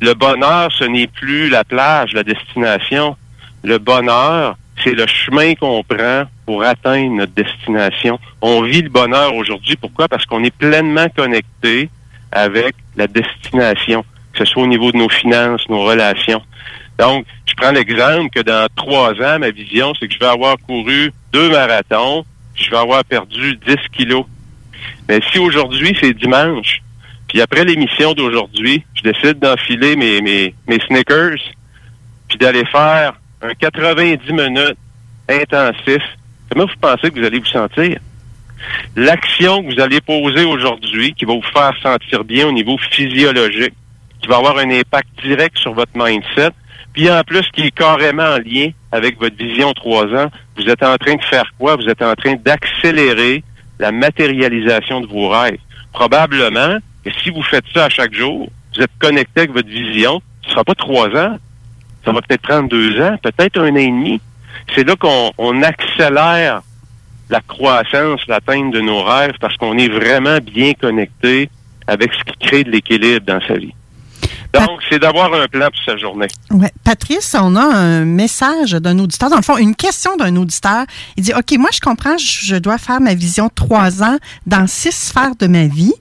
[0.00, 3.16] Le bonheur, ce n'est plus la plage, la destination.
[3.62, 8.18] Le bonheur, c'est le chemin qu'on prend pour atteindre notre destination.
[8.40, 9.76] On vit le bonheur aujourd'hui.
[9.76, 10.08] Pourquoi?
[10.08, 11.88] Parce qu'on est pleinement connecté
[12.32, 16.42] avec la destination, que ce soit au niveau de nos finances, nos relations.
[16.98, 20.56] Donc, je prends l'exemple que dans trois ans, ma vision, c'est que je vais avoir
[20.66, 24.24] couru deux marathons, je vais avoir perdu 10 kilos.
[25.08, 26.82] Mais si aujourd'hui, c'est dimanche,
[27.32, 31.38] puis après l'émission d'aujourd'hui, je décide d'enfiler mes, mes, mes sneakers,
[32.28, 34.76] puis d'aller faire un 90 minutes
[35.30, 36.02] intensif,
[36.50, 37.98] comment vous pensez que vous allez vous sentir?
[38.96, 43.72] L'action que vous allez poser aujourd'hui, qui va vous faire sentir bien au niveau physiologique,
[44.20, 46.50] qui va avoir un impact direct sur votre mindset,
[46.92, 50.82] puis en plus qui est carrément en lien avec votre vision trois ans, vous êtes
[50.82, 51.76] en train de faire quoi?
[51.76, 53.42] Vous êtes en train d'accélérer
[53.78, 55.56] la matérialisation de vos rêves.
[55.94, 60.22] Probablement que si vous faites ça à chaque jour, vous êtes connecté avec votre vision,
[60.42, 61.36] ce ne sera pas trois ans,
[62.04, 64.20] ça va peut-être prendre deux ans, peut-être un an et demi.
[64.74, 66.62] C'est là qu'on on accélère
[67.30, 71.48] la croissance, l'atteinte de nos rêves, parce qu'on est vraiment bien connecté
[71.86, 73.74] avec ce qui crée de l'équilibre dans sa vie.
[74.52, 76.26] Donc, c'est d'avoir un plan pour sa journée.
[76.50, 76.70] Ouais.
[76.84, 80.84] Patrice, on a un message d'un auditeur, dans le fond, une question d'un auditeur.
[81.16, 84.66] Il dit, OK, moi, je comprends, je, je dois faire ma vision trois ans dans
[84.66, 85.94] six sphères de ma vie,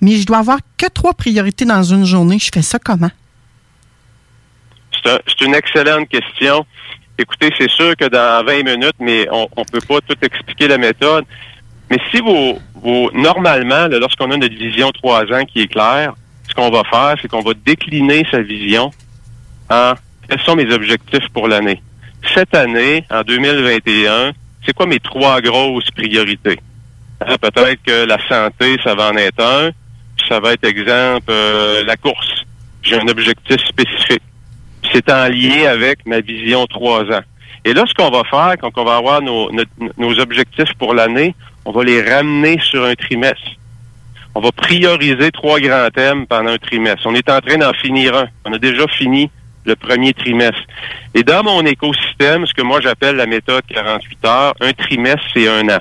[0.00, 2.38] mais je dois avoir que trois priorités dans une journée.
[2.38, 3.10] Je fais ça comment?
[5.02, 6.66] C'est un- c'est une excellente question.
[7.18, 10.78] Écoutez, c'est sûr que dans 20 minutes, mais on ne peut pas tout expliquer la
[10.78, 11.24] méthode.
[11.90, 12.58] Mais si vous,
[13.12, 16.14] normalement, lorsqu'on a notre vision trois ans qui est claire,
[16.48, 18.90] ce qu'on va faire, c'est qu'on va décliner sa vision
[19.68, 19.94] en
[20.28, 21.82] quels sont mes objectifs pour l'année.
[22.34, 24.32] Cette année, en 2021,
[24.64, 26.58] c'est quoi mes trois grosses priorités?
[27.26, 29.70] Hein, Peut-être que la santé, ça va en être un.
[30.28, 32.44] Ça va être, exemple, euh, la course.
[32.82, 34.22] J'ai un objectif spécifique.
[34.92, 37.22] C'est en lien avec ma vision trois ans.
[37.64, 41.72] Et là, ce qu'on va faire, quand on va avoir nos objectifs pour l'année, on
[41.72, 43.56] va les ramener sur un trimestre.
[44.34, 47.06] On va prioriser trois grands thèmes pendant un trimestre.
[47.06, 48.28] On est en train d'en finir un.
[48.44, 49.30] On a déjà fini
[49.64, 50.62] le premier trimestre.
[51.14, 55.48] Et dans mon écosystème, ce que moi j'appelle la méthode 48 heures, un trimestre, c'est
[55.48, 55.80] un an.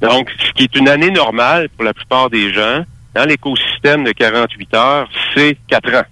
[0.00, 2.84] Donc, ce qui est une année normale pour la plupart des gens,
[3.14, 6.06] dans l'écosystème de 48 heures, c'est quatre ans.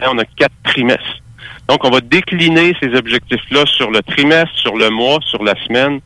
[0.00, 1.22] Hein, on a quatre trimestres.
[1.68, 6.00] Donc, on va décliner ces objectifs-là sur le trimestre, sur le mois, sur la semaine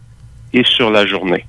[0.52, 1.46] et sur la journée.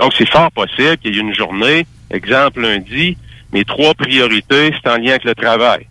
[0.00, 3.16] Donc, c'est fort possible qu'il y ait une journée, exemple lundi,
[3.52, 5.86] mes trois priorités, c'est en lien avec le travail.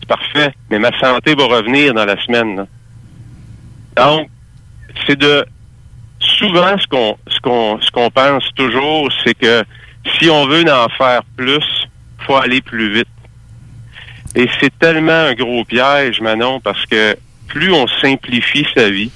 [0.00, 2.66] C'est parfait, mais ma santé va revenir dans la semaine.
[3.96, 4.28] Donc,
[5.06, 5.44] c'est de
[6.18, 9.64] souvent ce qu'on ce qu'on ce qu'on pense toujours, c'est que
[10.18, 11.64] si on veut en faire plus,
[12.26, 13.08] faut aller plus vite.
[14.34, 17.16] Et c'est tellement un gros piège, Manon, parce que
[17.48, 19.10] plus on simplifie sa vie,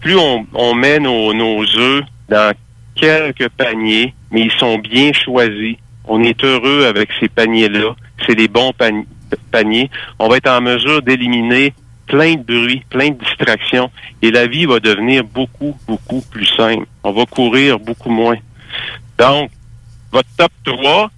[0.00, 2.54] plus on, on met nos, nos œufs dans
[2.94, 5.76] quelques paniers, mais ils sont bien choisis.
[6.04, 7.94] On est heureux avec ces paniers-là.
[8.26, 9.06] C'est les bons pani-
[9.50, 9.90] paniers.
[10.18, 11.74] On va être en mesure d'éliminer
[12.06, 13.90] plein de bruit, plein de distractions,
[14.20, 16.86] et la vie va devenir beaucoup, beaucoup plus simple.
[17.04, 18.36] On va courir beaucoup moins.
[19.18, 19.50] Donc,
[20.12, 21.10] votre top 3,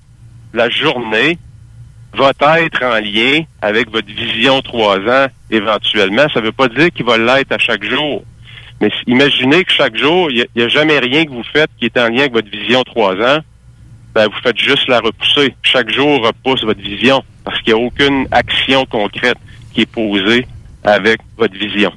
[0.52, 1.38] la journée,
[2.16, 2.30] va
[2.60, 6.26] être en lien avec votre vision trois ans éventuellement.
[6.32, 8.22] Ça ne veut pas dire qu'il va l'être à chaque jour.
[8.80, 11.96] Mais imaginez que chaque jour, il n'y a, jamais rien que vous faites qui est
[11.96, 13.38] en lien avec votre vision trois ans.
[14.14, 15.54] Ben, vous faites juste la repousser.
[15.62, 19.38] Chaque jour repousse votre vision parce qu'il n'y a aucune action concrète
[19.72, 20.46] qui est posée
[20.84, 21.92] avec votre vision.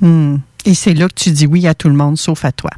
[0.00, 0.38] Hmm.
[0.64, 2.70] Et c'est là que tu dis oui à tout le monde, sauf à toi.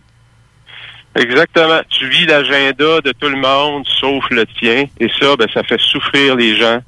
[1.16, 1.80] Exactement.
[1.90, 4.86] Tu vis l'agenda de tout le monde, sauf le tien.
[4.98, 6.80] Et ça, ben, ça fait souffrir les gens.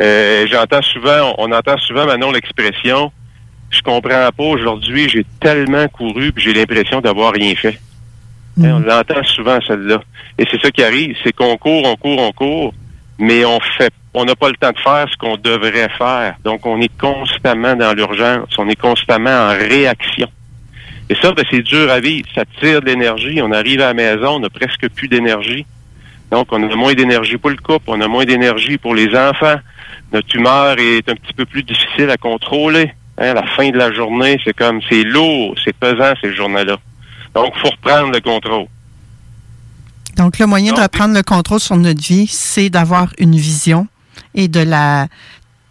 [0.00, 3.10] Euh, J'entends souvent, on entend souvent maintenant l'expression
[3.70, 7.80] Je comprends pas aujourd'hui, j'ai tellement couru puis j'ai l'impression d'avoir rien fait.
[8.62, 10.00] Hein, On l'entend souvent celle-là.
[10.38, 12.74] Et c'est ça qui arrive, c'est qu'on court, on court, on court,
[13.18, 16.36] mais on fait on n'a pas le temps de faire ce qu'on devrait faire.
[16.44, 20.28] Donc on est constamment dans l'urgence, on est constamment en réaction.
[21.10, 22.28] Et ça, ben, c'est dur à vivre.
[22.34, 23.40] Ça tire de l'énergie.
[23.42, 25.64] On arrive à la maison, on n'a presque plus d'énergie.
[26.30, 29.56] Donc, on a moins d'énergie pour le couple, on a moins d'énergie pour les enfants.
[30.12, 32.92] Notre humeur est un petit peu plus difficile à contrôler.
[33.16, 36.76] Hein, la fin de la journée, c'est comme, c'est lourd, c'est pesant ces journées-là.
[37.34, 38.66] Donc, il faut reprendre le contrôle.
[40.16, 43.86] Donc, le moyen de reprendre le contrôle sur notre vie, c'est d'avoir une vision,
[44.34, 45.08] et de la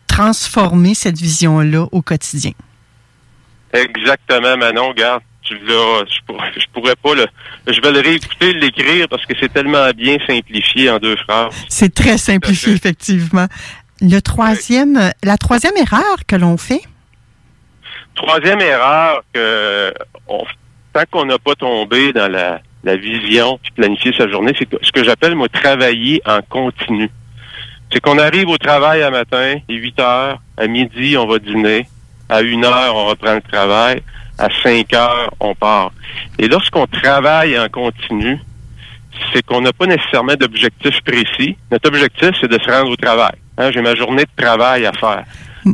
[0.07, 2.51] transformer, cette vision-là, au quotidien.
[3.73, 5.21] Exactement, Manon, regarde.
[5.49, 7.25] Je, pourrais, je pourrais pas le.
[7.67, 11.53] Je vais le réécouter, l'écrire parce que c'est tellement bien simplifié en deux phrases.
[11.69, 13.47] C'est très simplifié, effectivement.
[14.01, 16.81] Le troisième, la troisième erreur que l'on fait?
[18.15, 19.93] Troisième erreur que
[20.27, 20.43] on,
[20.93, 24.91] tant qu'on n'a pas tombé dans la, la vision puis planifier sa journée, c'est ce
[24.91, 27.09] que j'appelle moi travailler en continu.
[27.91, 31.39] C'est qu'on arrive au travail à matin, il est 8 heures, à midi, on va
[31.39, 31.87] dîner,
[32.29, 34.01] à 1 heure, on reprend le travail,
[34.37, 35.91] à 5 heures, on part.
[36.37, 38.39] Et lorsqu'on travaille en continu,
[39.33, 41.57] c'est qu'on n'a pas nécessairement d'objectif précis.
[41.71, 43.35] Notre objectif, c'est de se rendre au travail.
[43.57, 45.23] Hein, J'ai ma journée de travail à faire.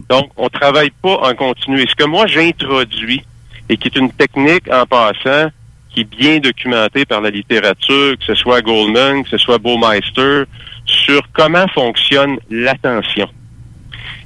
[0.09, 1.81] Donc, on travaille pas en continu.
[1.81, 3.23] Et ce que moi, j'introduis,
[3.69, 5.49] et qui est une technique en passant,
[5.93, 10.43] qui est bien documentée par la littérature, que ce soit Goldman, que ce soit Baumeister,
[10.85, 13.29] sur comment fonctionne l'attention.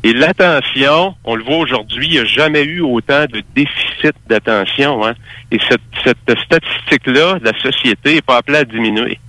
[0.04, 5.06] Et l'attention, on le voit aujourd'hui, il n'y a jamais eu autant de déficit d'attention.
[5.06, 5.14] Hein?
[5.52, 9.20] Et cette, cette statistique-là, la société n'est pas appelée à diminuer.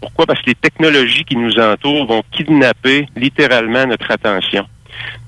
[0.00, 0.26] Pourquoi?
[0.26, 4.66] Parce que les technologies qui nous entourent vont kidnapper littéralement notre attention.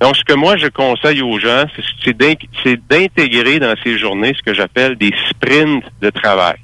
[0.00, 3.96] Donc, ce que moi, je conseille aux gens, c'est- c'est d'in- c'est d'intégrer dans ces
[3.98, 6.56] journées ce que j'appelle des sprints de travail.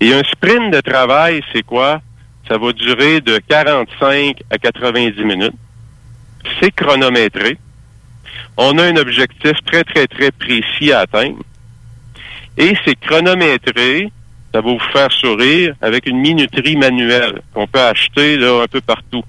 [0.00, 2.00] Et un sprint de travail, c'est quoi?
[2.48, 5.52] Ça va durer de 45 à 90 minutes.
[6.60, 7.58] C'est chronométré.
[8.56, 11.42] On a un objectif très, très, très précis à atteindre.
[12.56, 14.10] Et c'est chronométré.
[14.52, 18.80] Ça va vous faire sourire avec une minuterie manuelle qu'on peut acheter là, un peu
[18.80, 19.22] partout.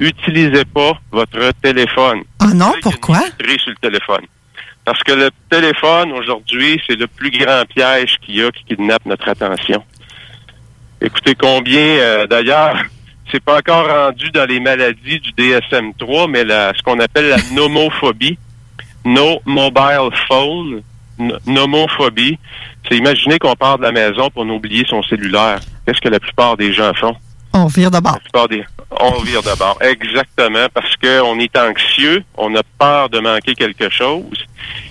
[0.00, 2.22] Utilisez pas votre téléphone.
[2.40, 3.20] Ah non, pourquoi?
[3.20, 4.26] Minuterie sur le téléphone.
[4.84, 9.06] Parce que le téléphone, aujourd'hui, c'est le plus grand piège qu'il y a qui kidnappe
[9.06, 9.82] notre attention.
[11.00, 12.76] Écoutez combien, euh, d'ailleurs,
[13.30, 17.36] c'est pas encore rendu dans les maladies du DSM-3, mais la, ce qu'on appelle la
[17.52, 18.38] nomophobie,
[19.04, 20.82] no mobile phone,
[21.46, 22.38] nomophobie,
[22.88, 25.60] c'est imaginer qu'on part de la maison pour oublier son cellulaire.
[25.86, 27.16] Qu'est-ce que la plupart des gens font?
[27.52, 28.14] On vire d'abord.
[28.14, 28.64] La plupart des-
[29.00, 29.78] On vire d'abord.
[29.80, 34.44] Exactement, parce qu'on est anxieux, on a peur de manquer quelque chose.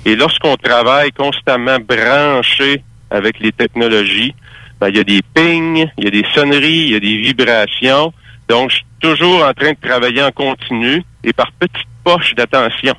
[0.06, 2.82] Et lorsqu'on travaille constamment branché
[3.12, 4.34] avec les technologies,
[4.80, 7.18] ben, il y a des pings, il y a des sonneries, il y a des
[7.18, 8.14] vibrations.
[8.50, 12.94] Donc, je suis toujours en train de travailler en continu et par petites poches d'attention.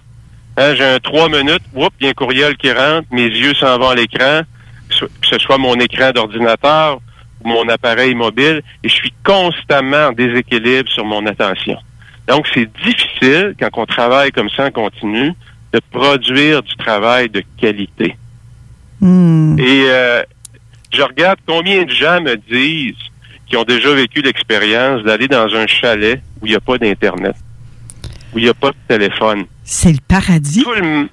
[0.56, 3.54] Hein, J'ai un trois minutes, whoop, il y a un courriel qui rentre, mes yeux
[3.54, 4.42] s'en vont à l'écran,
[4.88, 7.00] que ce- que ce soit mon écran d'ordinateur
[7.42, 11.76] ou mon appareil mobile, et je suis constamment en déséquilibre sur mon attention.
[12.28, 15.32] Donc, c'est difficile, quand on travaille comme ça en continu,
[15.72, 18.16] de produire du travail de qualité.
[19.00, 19.58] Hmm.
[19.58, 20.22] Et euh,
[20.92, 22.94] je regarde combien de gens me disent
[23.46, 27.34] qui ont déjà vécu l'expérience d'aller dans un chalet où il n'y a pas d'Internet,
[28.32, 29.44] où il n'y a pas de téléphone.
[29.62, 30.62] C'est le paradis?
[30.62, 31.08] Tout le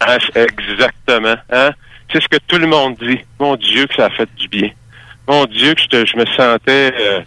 [0.00, 1.36] Ah, exactement.
[1.50, 1.70] Hein?
[2.12, 3.18] C'est ce que tout le monde dit.
[3.40, 4.70] Mon Dieu, que ça a fait du bien.
[5.28, 6.92] Mon Dieu, que je me sentais...
[6.98, 7.20] euh,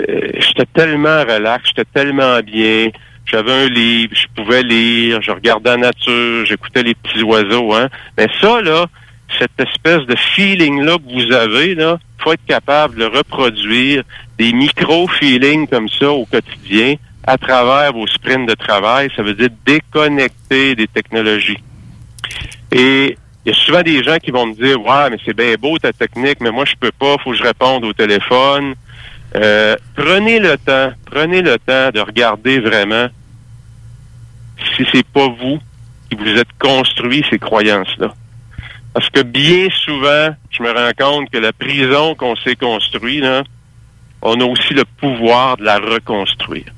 [0.00, 2.88] euh, j'étais tellement relax, j'étais tellement bien.
[3.26, 7.72] J'avais un livre, je pouvais lire, je regardais la nature, j'écoutais les petits oiseaux.
[7.74, 7.88] Hein?
[8.18, 8.86] Mais ça, là,
[9.38, 14.02] cette espèce de feeling-là que vous avez, là, faut être capable de reproduire
[14.38, 19.10] des micro-feelings comme ça au quotidien à travers vos sprints de travail.
[19.14, 21.58] Ça veut dire déconnecter des technologies.
[22.72, 25.54] Et il y a souvent des gens qui vont me dire Ouais, mais c'est bien
[25.60, 28.74] beau ta technique, mais moi je peux pas, faut que je réponde au téléphone.
[29.36, 33.08] Euh, prenez le temps, prenez le temps de regarder vraiment
[34.76, 35.58] si c'est pas vous
[36.08, 38.14] qui vous êtes construit ces croyances-là.
[38.94, 43.42] Parce que bien souvent, je me rends compte que la prison qu'on s'est construite, là,
[44.22, 46.72] on a aussi le pouvoir de la reconstruire.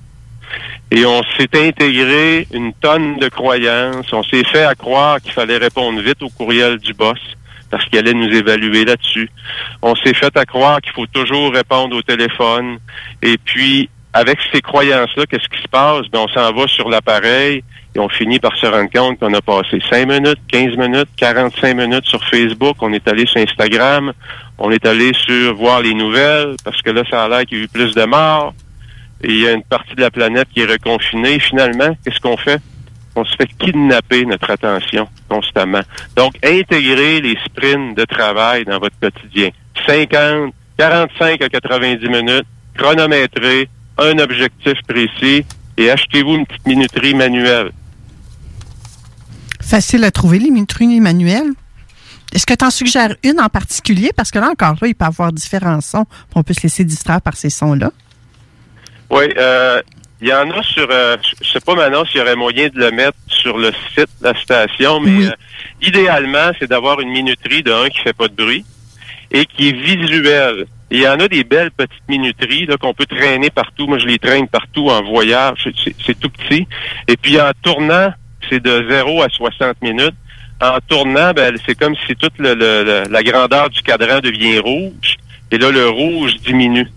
[0.90, 4.12] Et on s'est intégré une tonne de croyances.
[4.12, 7.18] On s'est fait à croire qu'il fallait répondre vite au courriel du boss
[7.70, 9.28] parce qu'il allait nous évaluer là-dessus.
[9.82, 12.78] On s'est fait à croire qu'il faut toujours répondre au téléphone.
[13.22, 16.06] Et puis, avec ces croyances-là, qu'est-ce qui se passe?
[16.10, 17.62] Ben, on s'en va sur l'appareil
[17.94, 21.76] et on finit par se rendre compte qu'on a passé 5 minutes, 15 minutes, 45
[21.76, 22.76] minutes sur Facebook.
[22.80, 24.14] On est allé sur Instagram.
[24.56, 27.60] On est allé sur voir les nouvelles parce que là, ça a l'air qu'il y
[27.60, 28.54] a eu plus de morts.
[29.22, 31.38] Il y a une partie de la planète qui est reconfinée.
[31.38, 32.62] Finalement, qu'est-ce qu'on fait?
[33.16, 35.82] On se fait kidnapper notre attention constamment.
[36.16, 39.50] Donc, intégrer les sprints de travail dans votre quotidien.
[39.86, 43.68] 50, 45 à 90 minutes, chronométré,
[43.99, 45.44] un objectif précis
[45.76, 47.70] et achetez-vous une petite minuterie manuelle.
[49.61, 51.53] Facile à trouver, les minuteries manuelles.
[52.32, 54.11] Est-ce que tu en suggères une en particulier?
[54.14, 56.07] Parce que là, encore là, il peut y avoir différents sons.
[56.34, 57.90] On peut se laisser distraire par ces sons-là.
[59.11, 59.80] Oui, euh,
[60.20, 62.78] Il y en a sur, euh, je sais pas maintenant s'il y aurait moyen de
[62.78, 65.32] le mettre sur le site de la station, mais euh,
[65.82, 68.64] idéalement, c'est d'avoir une minuterie de un qui fait pas de bruit
[69.31, 70.66] et qui est visuelle.
[70.91, 73.87] Et il y en a des belles petites minuteries qu'on peut traîner partout.
[73.87, 75.68] Moi, je les traîne partout en voyage.
[75.85, 76.66] C'est- tout petit.
[77.09, 78.12] Et puis en tournant,
[78.49, 80.14] c'est de 0 à 60 minutes.
[80.62, 85.16] En tournant, ben, c'est comme si toute la grandeur du cadran devient rouge.
[85.51, 86.89] Et là, le rouge diminue.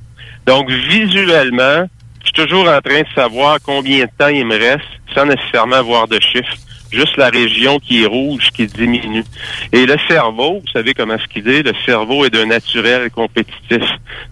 [0.45, 1.85] Donc, visuellement,
[2.21, 5.77] je suis toujours en train de savoir combien de temps il me reste, sans nécessairement
[5.77, 6.57] avoir de chiffres.
[6.91, 9.23] Juste la région qui est rouge, qui diminue.
[9.71, 13.83] Et le cerveau, vous savez comment ce qu'il est, le cerveau est d'un naturel compétitif.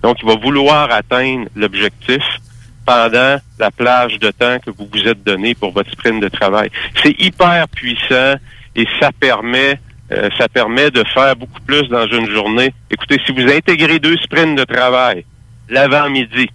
[0.02, 2.24] Donc, il va vouloir atteindre l'objectif
[2.86, 6.70] pendant la plage de temps que vous vous êtes donné pour votre sprint de travail.
[7.04, 8.36] C'est hyper puissant
[8.76, 9.80] et ça permet
[10.12, 12.74] euh, ça permet de faire beaucoup plus dans une journée.
[12.90, 15.26] Écoutez, si vous intégrez deux sprints de travail
[15.68, 16.50] l'avant-midi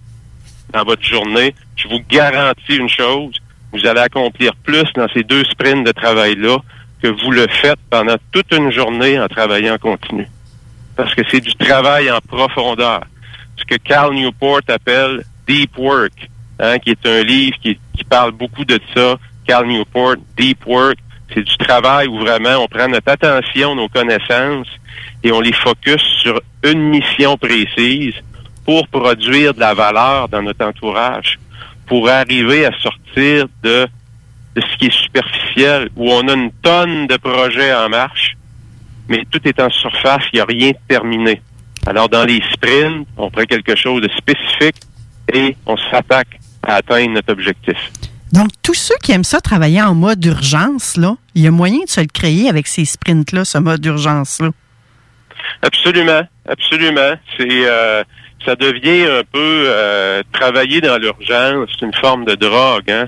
[0.71, 3.35] dans votre journée, je vous garantis une chose,
[3.73, 6.57] vous allez accomplir plus dans ces deux sprints de travail-là
[7.01, 10.27] que vous le faites pendant toute une journée en travaillant en continu.
[10.95, 13.01] Parce que c'est du travail en profondeur.
[13.57, 18.31] Ce que Cal Newport appelle Deep Work, hein, qui est un livre qui, qui parle
[18.31, 19.17] beaucoup de ça.
[19.45, 20.97] Cal Newport, Deep Work,
[21.33, 24.67] c'est du travail où vraiment on prend notre attention, nos connaissances,
[25.23, 28.13] et on les focus sur une mission précise
[28.65, 31.37] pour produire de la valeur dans notre entourage,
[31.87, 33.87] pour arriver à sortir de,
[34.55, 38.35] de ce qui est superficiel, où on a une tonne de projets en marche,
[39.09, 41.41] mais tout est en surface, il n'y a rien de terminé.
[41.85, 44.77] Alors, dans les sprints, on prend quelque chose de spécifique
[45.33, 47.77] et on s'attaque à atteindre notre objectif.
[48.31, 51.83] Donc, tous ceux qui aiment ça travailler en mode urgence, là, il y a moyen
[51.83, 54.49] de se le créer avec ces sprints-là, ce mode urgence-là.
[55.61, 57.13] Absolument, absolument.
[57.37, 58.03] C'est euh,
[58.45, 63.07] ça devient un peu euh, travailler dans l'urgence, c'est une forme de drogue, hein.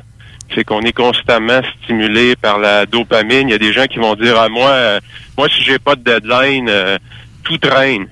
[0.54, 3.50] C'est qu'on est constamment stimulé par la dopamine.
[3.50, 5.00] Il y a des gens qui vont dire à moi, euh,
[5.38, 6.98] moi si j'ai pas de deadline, euh,
[7.44, 8.08] tout traîne.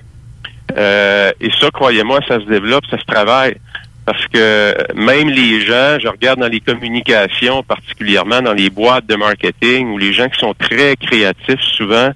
[0.76, 3.56] Euh, et ça, croyez-moi, ça se développe, ça se travaille.
[4.04, 9.14] Parce que même les gens, je regarde dans les communications, particulièrement dans les boîtes de
[9.14, 12.10] marketing, ou les gens qui sont très créatifs souvent,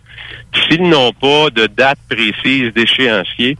[0.52, 3.56] s'ils n'ont pas de date précise d'échéancier,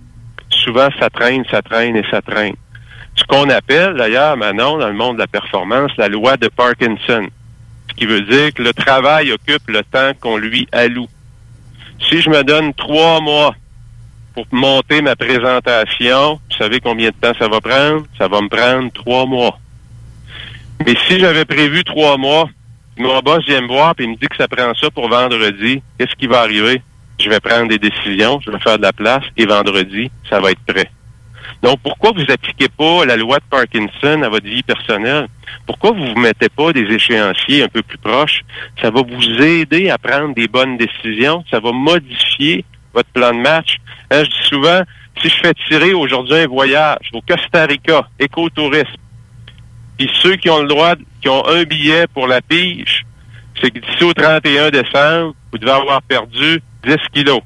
[0.59, 2.55] souvent ça traîne, ça traîne et ça traîne.
[3.15, 7.27] Ce qu'on appelle d'ailleurs, Manon, dans le monde de la performance, la loi de Parkinson.
[7.91, 11.09] Ce qui veut dire que le travail occupe le temps qu'on lui alloue.
[12.09, 13.55] Si je me donne trois mois
[14.35, 18.05] pour monter ma présentation, vous savez combien de temps ça va prendre?
[18.17, 19.59] Ça va me prendre trois mois.
[20.87, 22.49] Mais si j'avais prévu trois mois,
[22.97, 26.15] mon boss vient me voir et me dit que ça prend ça pour vendredi, qu'est-ce
[26.15, 26.83] qui va arriver?
[27.19, 30.51] Je vais prendre des décisions, je vais faire de la place et vendredi, ça va
[30.51, 30.91] être prêt.
[31.62, 35.27] Donc, pourquoi vous appliquez pas la loi de Parkinson à votre vie personnelle?
[35.66, 38.43] Pourquoi vous vous mettez pas des échéanciers un peu plus proches?
[38.81, 41.45] Ça va vous aider à prendre des bonnes décisions.
[41.51, 42.64] Ça va modifier
[42.95, 43.79] votre plan de match.
[44.11, 44.83] Hein, je dis souvent,
[45.21, 48.97] si je fais tirer aujourd'hui un voyage au Costa Rica, écotourisme,
[49.97, 53.05] puis ceux qui ont le droit, qui ont un billet pour la pige,
[53.61, 57.41] c'est que d'ici au 31 décembre, vous devez avoir perdu 10 kilos.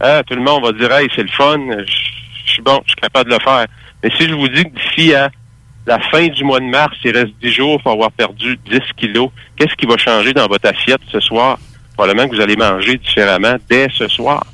[0.00, 3.00] Hein, tout le monde va dire, hey, c'est le fun, je suis bon, je suis
[3.00, 3.66] capable de le faire.
[4.02, 5.30] Mais si je vous dis que d'ici à
[5.86, 9.30] la fin du mois de mars, il reste 10 jours pour avoir perdu 10 kilos,
[9.56, 11.58] qu'est-ce qui va changer dans votre assiette ce soir?
[11.96, 14.44] Probablement que vous allez manger différemment dès ce soir.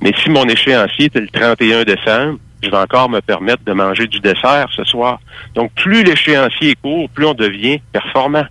[0.00, 4.06] Mais si mon échéancier est le 31 décembre, je vais encore me permettre de manger
[4.06, 5.20] du dessert ce soir.
[5.54, 8.46] Donc, plus l'échéancier est court, plus on devient performant.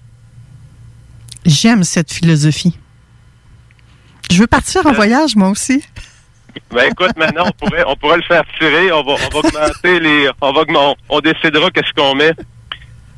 [1.45, 2.77] J'aime cette philosophie.
[4.31, 5.83] Je veux partir en voyage, moi aussi.
[6.71, 9.99] Ben écoute, maintenant on pourrait on pourrait le faire tirer, on va on va augmenter
[9.99, 12.31] les on va on, on décidera qu'est-ce qu'on met.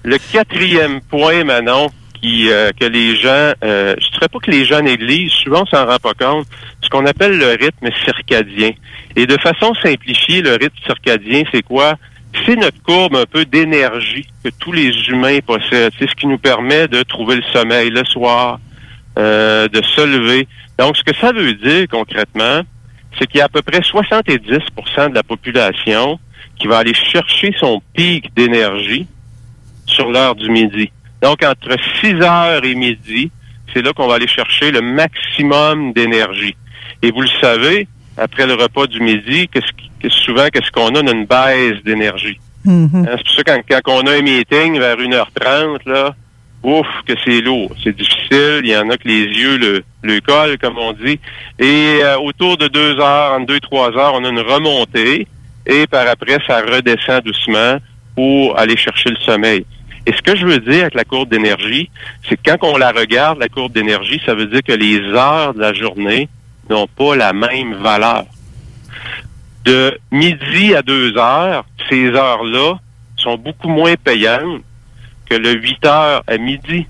[0.04, 1.90] Le quatrième point, Manon,
[2.22, 5.66] qui euh, que les gens euh, je dirais pas que les gens négligent, souvent on
[5.66, 6.48] s'en rend pas compte,
[6.82, 8.72] ce qu'on appelle le rythme circadien.
[9.16, 11.96] Et de façon simplifiée, le rythme circadien, c'est quoi?
[12.44, 15.94] C'est notre courbe un peu d'énergie que tous les humains possèdent.
[15.98, 18.60] C'est ce qui nous permet de trouver le sommeil le soir,
[19.18, 20.48] euh, de se lever.
[20.78, 22.62] Donc, ce que ça veut dire concrètement,
[23.18, 26.20] c'est qu'il y a à peu près 70% de la population
[26.60, 29.08] qui va aller chercher son pic d'énergie
[29.86, 30.92] sur l'heure du midi.
[31.22, 33.32] Donc, entre 6 heures et midi,
[33.74, 36.56] c'est là qu'on va aller chercher le maximum d'énergie.
[37.02, 37.88] Et vous le savez,
[38.18, 41.02] après le repas du midi, qu'est-ce que souvent, qu'est-ce qu'on a?
[41.02, 42.40] On a une baisse d'énergie.
[42.68, 46.16] Hein, C'est pour ça que quand, quand on a un meeting vers 1h30, là,
[46.64, 47.72] ouf, que c'est lourd.
[47.84, 48.62] C'est difficile.
[48.64, 51.20] Il y en a que les yeux le, le collent, comme on dit.
[51.60, 55.28] Et euh, autour de deux heures, entre deux et trois heures, on a une remontée.
[55.68, 57.78] Et par après, ça redescend doucement
[58.16, 59.66] pour aller chercher le sommeil.
[60.08, 61.90] Et ce que je veux dire avec la courbe d'énergie,
[62.28, 65.54] c'est que quand on la regarde, la courbe d'énergie, ça veut dire que les heures
[65.56, 66.30] de la journée
[66.70, 68.26] n'ont pas la même valeur.
[69.64, 72.80] De midi à deux heures, ces heures-là
[73.18, 74.62] sont beaucoup moins payantes
[75.30, 76.86] que le 8 heures à midi.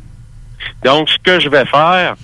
[0.84, 2.16] Donc, ce que je vais faire,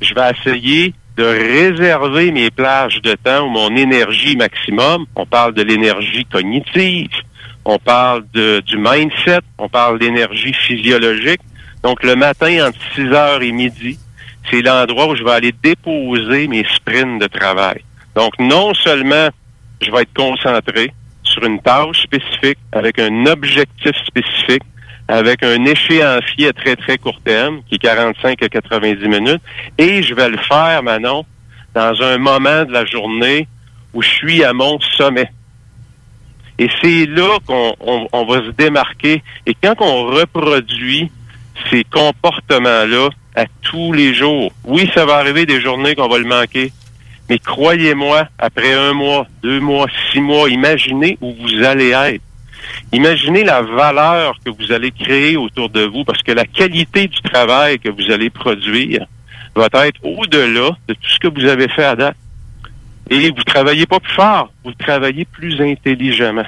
[0.00, 5.06] je vais essayer de réserver mes plages de temps ou mon énergie maximum.
[5.16, 7.10] On parle de l'énergie cognitive,
[7.64, 11.40] on parle de, du mindset, on parle d'énergie physiologique.
[11.82, 13.98] Donc, le matin, entre 6 heures et midi,
[14.50, 17.82] c'est l'endroit où je vais aller déposer mes sprints de travail.
[18.14, 19.28] Donc, non seulement
[19.80, 20.92] je vais être concentré
[21.22, 24.62] sur une tâche spécifique, avec un objectif spécifique,
[25.08, 29.42] avec un échéancier à très, très court terme, qui est 45 à 90 minutes,
[29.78, 31.24] et je vais le faire, Manon,
[31.74, 33.48] dans un moment de la journée
[33.94, 35.30] où je suis à mon sommet.
[36.58, 37.74] Et c'est là qu'on
[38.12, 39.22] on, va se démarquer.
[39.46, 41.10] Et quand on reproduit
[41.70, 46.24] ces comportements-là à tous les jours, oui, ça va arriver des journées qu'on va le
[46.24, 46.72] manquer,
[47.28, 52.22] mais croyez-moi, après un mois, deux mois, six mois, imaginez où vous allez être.
[52.92, 57.20] Imaginez la valeur que vous allez créer autour de vous, parce que la qualité du
[57.20, 59.06] travail que vous allez produire
[59.54, 62.16] va être au-delà de tout ce que vous avez fait à date.
[63.10, 66.46] Et vous travaillez pas plus fort, vous travaillez plus intelligemment.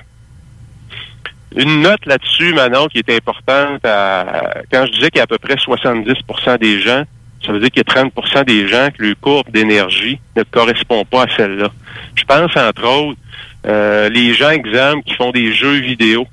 [1.56, 5.38] Une note là-dessus, maintenant, qui est importante, quand je disais qu'il y a à peu
[5.38, 7.04] près 70% des gens
[7.44, 11.04] ça veut dire qu'il y a 30% des gens que leur courbe d'énergie ne correspond
[11.04, 11.70] pas à celle-là.
[12.14, 13.18] Je pense, entre autres,
[13.66, 16.26] euh, les gens, exemple, qui font des jeux vidéo,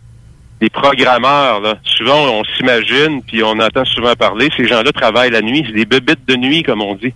[0.62, 1.76] des programmeurs, là.
[1.84, 5.86] souvent on s'imagine, puis on entend souvent parler, ces gens-là travaillent la nuit, c'est des
[5.86, 7.14] bébites de nuit, comme on dit.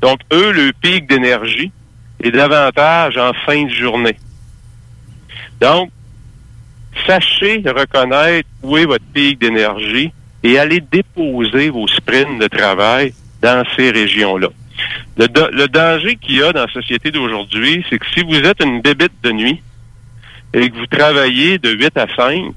[0.00, 1.70] Donc, eux, le pic d'énergie
[2.22, 4.16] est davantage en fin de journée.
[5.60, 5.90] Donc,
[7.06, 10.12] sachez reconnaître où est votre pic d'énergie
[10.42, 14.48] et allez déposer vos sprints de travail dans ces régions-là.
[15.16, 18.80] Le, danger qu'il y a dans la société d'aujourd'hui, c'est que si vous êtes une
[18.80, 19.62] bébite de nuit
[20.54, 22.52] et que vous travaillez de 8 à 5,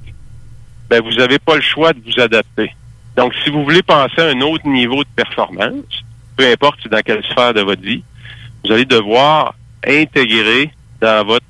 [0.88, 2.72] ben vous n'avez pas le choix de vous adapter.
[3.16, 6.04] Donc, si vous voulez passer à un autre niveau de performance,
[6.36, 8.02] peu importe dans quelle sphère de votre vie,
[8.64, 9.54] vous allez devoir
[9.86, 10.70] intégrer
[11.00, 11.46] dans votre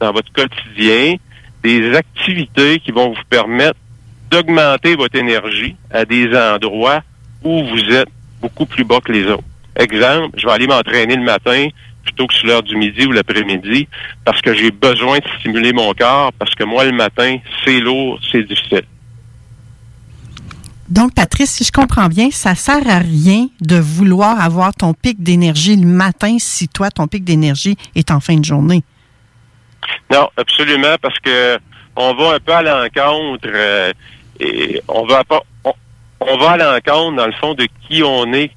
[0.00, 1.16] dans votre quotidien
[1.62, 3.78] des activités qui vont vous permettre
[4.30, 7.02] d'augmenter votre énergie à des endroits
[7.44, 8.08] où vous êtes
[8.40, 9.44] beaucoup plus bas que les autres.
[9.76, 11.68] Exemple, je vais aller m'entraîner le matin
[12.02, 13.88] plutôt que sur l'heure du midi ou l'après-midi
[14.24, 18.18] parce que j'ai besoin de stimuler mon corps parce que moi, le matin, c'est lourd,
[18.30, 18.82] c'est difficile.
[20.88, 25.22] Donc, Patrice, si je comprends bien, ça sert à rien de vouloir avoir ton pic
[25.22, 28.82] d'énergie le matin si toi, ton pic d'énergie est en fin de journée.
[30.10, 31.58] Non, absolument, parce que
[31.96, 33.92] on va un peu à l'encontre euh,
[34.40, 35.42] et on va pas,
[36.20, 38.50] on va à l'encontre, dans le fond, de qui on est,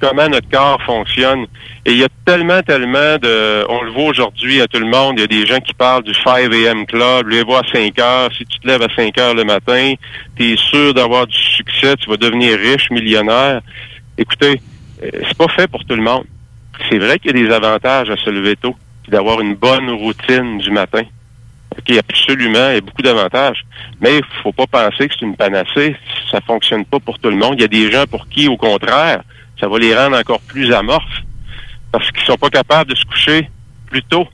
[0.00, 1.46] comment notre corps fonctionne.
[1.84, 3.64] Et il y a tellement, tellement de...
[3.68, 6.02] On le voit aujourd'hui à tout le monde, il y a des gens qui parlent
[6.02, 6.86] du 5 a.m.
[6.86, 8.30] Club, les voir à 5 heures.
[8.36, 9.94] Si tu te lèves à 5 heures le matin,
[10.36, 13.60] tu es sûr d'avoir du succès, tu vas devenir riche, millionnaire.
[14.18, 14.60] Écoutez,
[15.02, 16.24] euh, c'est pas fait pour tout le monde.
[16.88, 18.76] C'est vrai qu'il y a des avantages à se lever tôt,
[19.08, 21.02] d'avoir une bonne routine du matin.
[21.78, 23.64] OK, absolument, il y a beaucoup d'avantages.
[24.00, 25.96] Mais il faut pas penser que c'est une panacée.
[26.30, 27.54] Ça fonctionne pas pour tout le monde.
[27.56, 29.22] Il y a des gens pour qui, au contraire,
[29.58, 31.22] ça va les rendre encore plus amorphes
[31.90, 33.48] parce qu'ils sont pas capables de se coucher
[33.86, 34.26] plus tôt.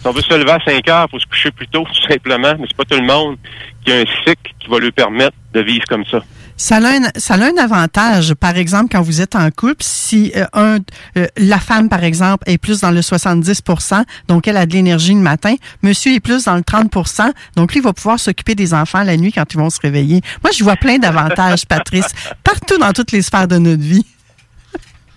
[0.00, 2.08] Si on veut se lever à 5 heures, il faut se coucher plus tôt, tout
[2.08, 2.54] simplement.
[2.58, 3.36] Mais c'est pas tout le monde
[3.84, 6.20] qui a un cycle qui va lui permettre de vivre comme ça.
[6.56, 10.32] Ça a, un, ça a un avantage, par exemple, quand vous êtes en couple, si
[10.36, 10.78] euh, un,
[11.16, 15.14] euh, la femme, par exemple, est plus dans le 70% donc elle a de l'énergie
[15.14, 18.72] le matin, monsieur est plus dans le 30% donc lui, il va pouvoir s'occuper des
[18.72, 20.20] enfants la nuit quand ils vont se réveiller.
[20.42, 22.06] Moi, je vois plein d'avantages, Patrice,
[22.44, 24.06] partout dans toutes les sphères de notre vie.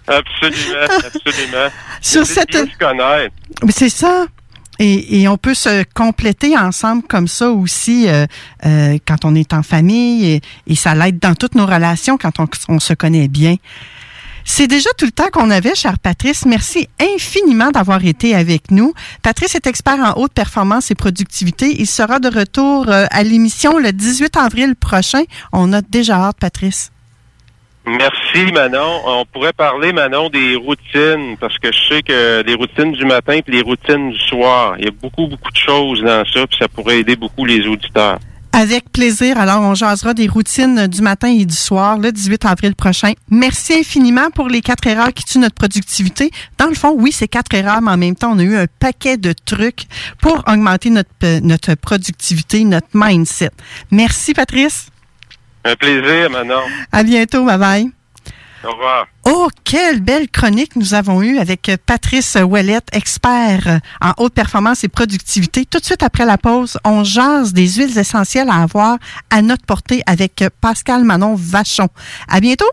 [0.07, 1.69] Absolument, absolument.
[2.01, 2.57] Sur cette...
[3.69, 4.25] C'est ça.
[4.79, 8.25] Et, on peut se compléter ensemble comme ça aussi euh,
[8.65, 12.33] euh, quand on est en famille et, ça l'aide dans toutes nos relations quand
[12.69, 13.55] on, se connaît bien.
[14.45, 16.45] C'est déjà tout le temps qu'on avait, cher Patrice.
[16.45, 18.93] Merci infiniment d'avoir été avec nous.
[19.21, 21.75] Patrice est expert en haute performance et productivité.
[21.79, 25.23] Il sera de retour euh, à l'émission le 18 avril prochain.
[25.51, 26.91] On a déjà hâte, Patrice.
[27.87, 29.01] Merci Manon.
[29.05, 33.33] On pourrait parler Manon des routines parce que je sais que les routines du matin
[33.33, 36.57] et les routines du soir, il y a beaucoup beaucoup de choses dans ça puis
[36.59, 38.19] ça pourrait aider beaucoup les auditeurs.
[38.51, 39.37] Avec plaisir.
[39.37, 43.11] Alors, on jasera des routines du matin et du soir le 18 avril prochain.
[43.29, 46.31] Merci infiniment pour les quatre erreurs qui tuent notre productivité.
[46.57, 48.65] Dans le fond, oui, c'est quatre erreurs, mais en même temps, on a eu un
[48.79, 49.83] paquet de trucs
[50.21, 53.51] pour augmenter notre, notre productivité, notre mindset.
[53.91, 54.87] Merci, Patrice.
[55.67, 56.61] Un plaisir, Manon.
[56.93, 57.91] À bientôt, bye bye.
[58.63, 59.05] Au revoir.
[59.25, 64.87] Oh, quelle belle chronique nous avons eue avec Patrice Ouellette, expert en haute performance et
[64.87, 65.65] productivité.
[65.65, 68.97] Tout de suite après la pause, on jase des huiles essentielles à avoir
[69.29, 71.89] à notre portée avec Pascal Manon Vachon.
[72.29, 72.71] À bientôt.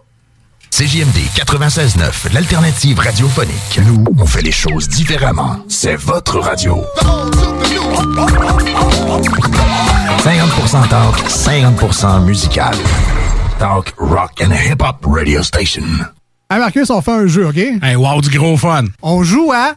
[0.77, 3.79] CJMD 96.9, l'alternative radiophonique.
[3.87, 5.59] Nous, on fait les choses différemment.
[5.69, 6.83] C'est votre radio.
[10.19, 12.75] 50% talk, 50% musical.
[13.61, 15.85] Talk, rock and hip-hop radio station.
[16.51, 17.57] Hey Marcus, on fait un jeu, OK?
[17.57, 18.87] Hey, wow, du gros fun.
[19.01, 19.77] On joue à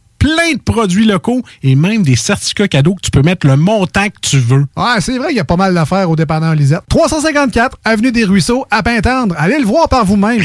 [0.21, 4.05] plein de produits locaux et même des certificats cadeaux que tu peux mettre le montant
[4.05, 4.67] que tu veux.
[4.77, 6.81] Ouais, c'est vrai qu'il y a pas mal d'affaires au dépanneur Lisette.
[6.89, 9.33] 354 Avenue des Ruisseaux, à Pintendre.
[9.37, 10.43] Allez le voir par vous-même.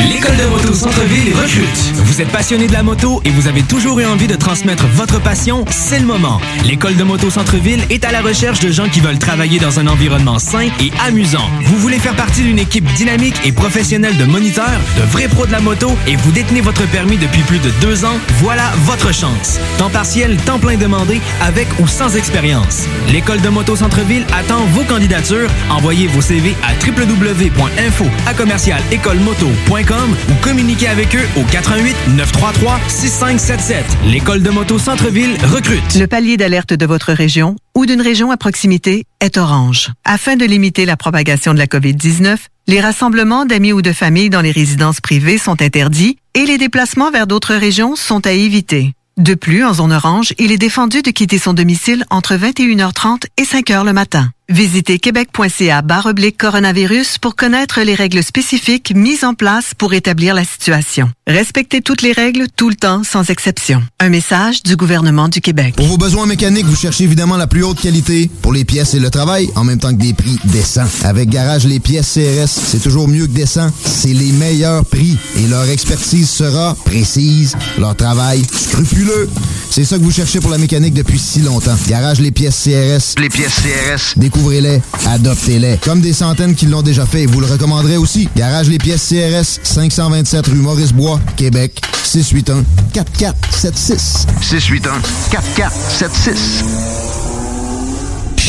[0.00, 1.92] L'école de moto Centre-ville recrute.
[1.94, 5.20] Vous êtes passionné de la moto et vous avez toujours eu envie de transmettre votre
[5.20, 6.40] passion, c'est le moment.
[6.64, 9.86] L'école de moto Centre-ville est à la recherche de gens qui veulent travailler dans un
[9.88, 11.50] environnement sain et amusant.
[11.64, 15.52] Vous voulez faire partie d'une équipe dynamique et professionnelle de moniteurs, de vrais pros de
[15.52, 19.58] la moto et vous détenez votre permis depuis plus de deux ans, voilà votre chance.
[19.78, 22.86] Temps partiel, temps plein demandé, avec ou sans expérience.
[23.12, 25.50] L'école de moto Centre-ville attend vos candidatures.
[25.70, 32.80] Envoyez vos CV à www.info à commercial écolemoto.com ou communiquez avec eux au 88 933
[32.88, 33.84] 6577.
[34.06, 35.94] L'école de moto Centre-ville recrute.
[35.94, 39.90] Le palier d'alerte de votre région ou d'une région à proximité est orange.
[40.04, 44.42] Afin de limiter la propagation de la COVID-19, les rassemblements d'amis ou de familles dans
[44.42, 48.92] les résidences privées sont interdits et les déplacements vers d'autres régions sont à éviter.
[49.16, 53.42] De plus, en zone orange, il est défendu de quitter son domicile entre 21h30 et
[53.42, 54.30] 5h le matin.
[54.50, 60.42] Visitez québec.ca oblique coronavirus pour connaître les règles spécifiques mises en place pour établir la
[60.42, 61.10] situation.
[61.26, 63.82] Respectez toutes les règles tout le temps sans exception.
[64.00, 65.74] Un message du gouvernement du Québec.
[65.76, 69.00] Pour vos besoins mécaniques, vous cherchez évidemment la plus haute qualité pour les pièces et
[69.00, 70.88] le travail, en même temps que des prix décents.
[71.04, 73.70] Avec Garage les pièces CRS, c'est toujours mieux que décent.
[73.84, 79.28] C'est les meilleurs prix et leur expertise sera précise, leur travail scrupuleux.
[79.70, 81.76] C'est ça que vous cherchez pour la mécanique depuis si longtemps.
[81.86, 83.20] Garage les pièces CRS.
[83.20, 84.14] Les pièces CRS.
[84.38, 85.78] Découvrez-les, adoptez-les.
[85.78, 88.28] Comme des centaines qui l'ont déjà fait, vous le recommanderez aussi.
[88.36, 92.62] Garage les pièces CRS, 527 rue Maurice-Bois, Québec, 681
[92.92, 94.26] 4476.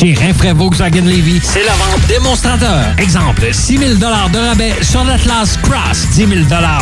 [0.00, 2.94] Chez Rinfraie Volkswagen Levy, c'est la vente démonstrateur.
[2.96, 6.30] Exemple, 6 000 de rabais sur l'Atlas Cross, 10 000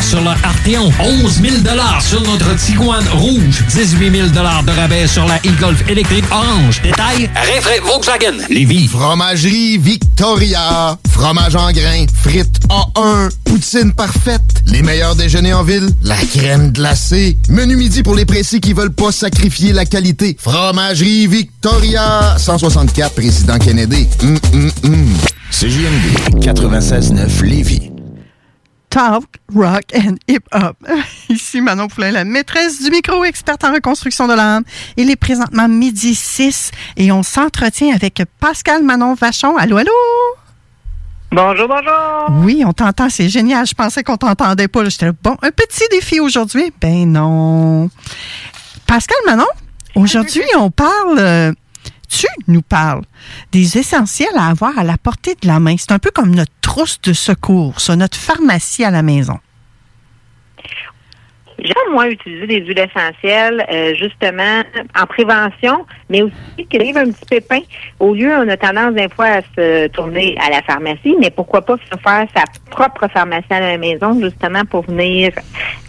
[0.03, 1.55] sur le Arteon, 11 000
[2.01, 6.81] sur notre Tiguan Rouge, 18 000 de rabais sur la e-Golf électrique orange.
[6.81, 8.87] Détail, Rinfraie Volkswagen Levy.
[8.87, 10.97] Fromagerie Victoria.
[11.11, 17.37] Fromage en grains, frites A1, poutine parfaite, les meilleurs déjeuners en ville, la crème glacée,
[17.49, 20.37] menu midi pour les pressés qui veulent pas sacrifier la qualité.
[20.39, 22.37] Fromagerie Victoria.
[22.39, 24.09] 164 Président Kennedy.
[24.23, 25.15] Hum, hum, hum.
[25.51, 27.91] CJMD 96.9 Lévis.
[28.91, 30.77] Talk, rock and hip-hop.
[31.29, 34.65] Ici Manon Poulain, la maîtresse du micro, experte en reconstruction de l'âme.
[34.97, 39.57] Il est présentement midi 6 et on s'entretient avec Pascal Manon Vachon.
[39.57, 39.93] Allô, allô?
[41.31, 42.43] Bonjour, bonjour.
[42.45, 43.67] Oui, on t'entend, c'est génial.
[43.67, 44.89] Je pensais qu'on t'entendait pas.
[44.89, 46.73] J'étais bon, un petit défi aujourd'hui.
[46.81, 47.91] Ben non.
[48.87, 49.47] Pascal Manon,
[49.95, 51.55] aujourd'hui, on parle...
[52.09, 53.03] tu nous parles
[53.53, 55.77] des essentiels à avoir à la portée de la main?
[55.79, 59.39] C'est un peu comme notre trousse de secours, ça, notre pharmacie à la maison.
[61.61, 64.63] J'aime, moi, utiliser des huiles essentielles, euh, justement,
[64.97, 67.61] en prévention, mais aussi qu'il arrive un petit pépin.
[67.99, 71.63] Au lieu, on a tendance, des fois, à se tourner à la pharmacie, mais pourquoi
[71.63, 75.33] pas se faire sa propre pharmacie à la maison, justement, pour venir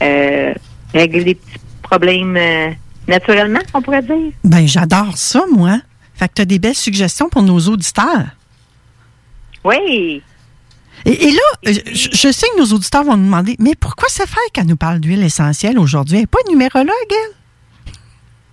[0.01, 0.53] euh,
[0.91, 2.69] régler des petits problèmes euh,
[3.07, 4.31] naturellement, on pourrait dire.
[4.43, 5.77] Ben, j'adore ça, moi.
[6.19, 8.27] Fait que tu as des belles suggestions pour nos auditeurs.
[9.63, 10.21] Oui.
[11.05, 11.79] Et, et là, je,
[12.11, 14.99] je sais que nos auditeurs vont nous demander, mais pourquoi ça fait qu'elle nous parle
[14.99, 16.17] d'huile essentielle aujourd'hui?
[16.17, 17.93] Elle n'est pas numérologue, elle?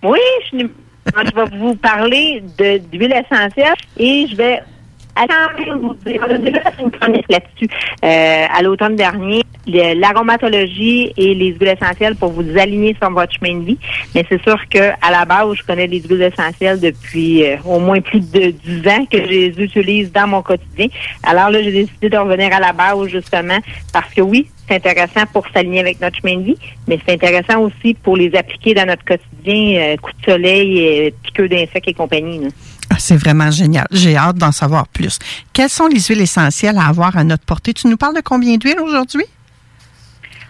[0.09, 0.19] Oui,
[0.53, 0.57] je,
[1.35, 4.63] vais vous parler d'huile essentielle et je vais
[6.79, 7.67] une chronique là-dessus
[8.03, 13.59] euh, à l'automne dernier, l'aromatologie et les huiles essentielles pour vous aligner sur votre chemin
[13.59, 13.77] de vie.
[14.15, 17.79] Mais c'est sûr que à la base, je connais les huiles essentielles depuis euh, au
[17.79, 20.87] moins plus de 10 ans que je les utilise dans mon quotidien.
[21.23, 23.57] Alors là, j'ai décidé de revenir à la base justement
[23.91, 26.57] parce que oui, c'est intéressant pour s'aligner avec notre chemin de vie,
[26.87, 31.49] mais c'est intéressant aussi pour les appliquer dans notre quotidien, euh, coup de soleil, piqûres
[31.49, 32.47] d'insectes et compagnie.
[32.97, 33.85] C'est vraiment génial.
[33.91, 35.19] J'ai hâte d'en savoir plus.
[35.53, 37.73] Quelles sont les huiles essentielles à avoir à notre portée?
[37.73, 39.25] Tu nous parles de combien d'huiles aujourd'hui?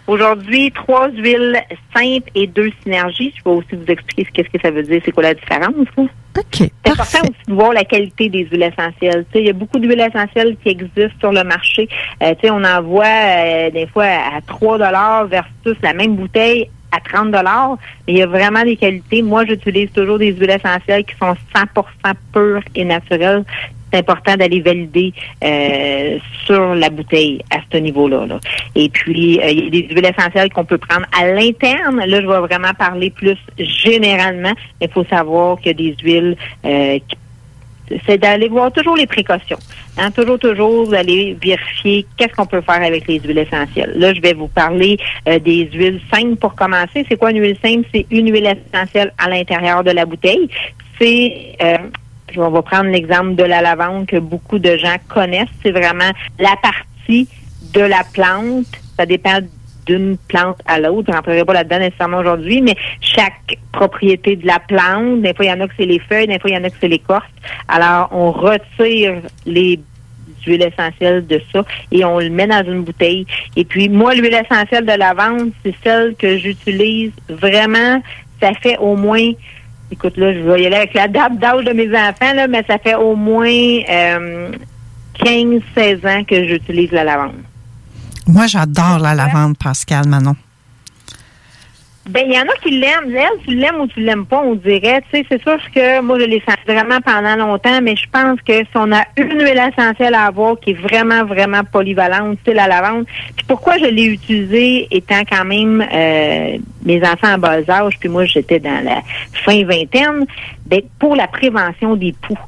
[0.07, 1.59] Aujourd'hui, trois huiles
[1.93, 3.33] simples et deux synergies.
[3.37, 5.73] Je vais aussi vous expliquer ce qu'est-ce que ça veut dire, c'est quoi la différence.
[5.97, 6.03] là.
[6.37, 6.45] OK.
[6.51, 9.25] C'est important aussi de voir la qualité des huiles essentielles.
[9.35, 11.89] Il y a beaucoup d'huiles essentielles qui existent sur le marché.
[12.23, 17.31] Euh, on en voit euh, des fois à 3 versus la même bouteille à 30
[17.31, 19.21] Mais il y a vraiment des qualités.
[19.21, 23.43] Moi, j'utilise toujours des huiles essentielles qui sont 100% pures et naturelles.
[23.91, 28.25] C'est important d'aller valider euh, sur la bouteille à ce niveau-là.
[28.25, 28.39] là.
[28.75, 31.97] Et puis, euh, il y a des huiles essentielles qu'on peut prendre à l'interne.
[31.97, 34.53] Là, je vais vraiment parler plus généralement.
[34.81, 36.35] Il faut savoir qu'il y a des huiles
[36.65, 36.99] euh,
[38.05, 39.57] c'est d'aller voir toujours les précautions.
[39.97, 43.93] Hein, toujours, toujours d'aller vérifier qu'est-ce qu'on peut faire avec les huiles essentielles.
[43.95, 44.97] Là, je vais vous parler
[45.27, 47.05] euh, des huiles simples pour commencer.
[47.09, 47.87] C'est quoi une huile simple?
[47.93, 50.49] C'est une huile essentielle à l'intérieur de la bouteille.
[50.99, 51.77] C'est euh,
[52.33, 55.47] je vais prendre l'exemple de la lavande que beaucoup de gens connaissent.
[55.63, 57.27] C'est vraiment la partie
[57.73, 58.67] de la plante.
[58.97, 59.39] Ça dépend
[59.87, 61.09] d'une plante à l'autre.
[61.09, 65.49] Je rentrerai pas là-dedans nécessairement aujourd'hui, mais chaque propriété de la plante, des fois, il
[65.49, 66.87] y en a que c'est les feuilles, des fois, il y en a que c'est
[66.87, 67.25] l'écorce.
[67.67, 69.15] Alors, on retire
[69.45, 69.79] les
[70.45, 73.25] huiles essentielles de ça et on le met dans une bouteille.
[73.55, 78.01] Et puis, moi, l'huile essentielle de lavande, c'est celle que j'utilise vraiment.
[78.41, 79.31] Ça fait au moins
[79.89, 82.61] Écoute, là, je vais y aller avec la date d'âge de mes enfants, là, mais
[82.67, 84.51] ça fait au moins euh,
[85.23, 87.35] 15-16 ans que j'utilise la lavande.
[88.27, 90.35] Moi, j'adore la lavande, Pascal Manon.
[92.09, 93.13] Ben, il y en a qui l'aiment.
[93.15, 95.01] Elle, tu l'aimes ou tu l'aimes pas, on dirait.
[95.11, 98.39] Tu sais, c'est sûr que moi, je l'ai senti vraiment pendant longtemps, mais je pense
[98.41, 102.53] que si on a une huile essentielle à avoir qui est vraiment, vraiment polyvalente, c'est
[102.53, 103.05] la lavande.
[103.35, 108.09] Puis pourquoi je l'ai utilisée étant quand même euh, mes enfants en bas âge, puis
[108.09, 109.01] moi, j'étais dans la
[109.45, 110.25] fin vingtaine,
[110.65, 112.39] ben, pour la prévention des poux.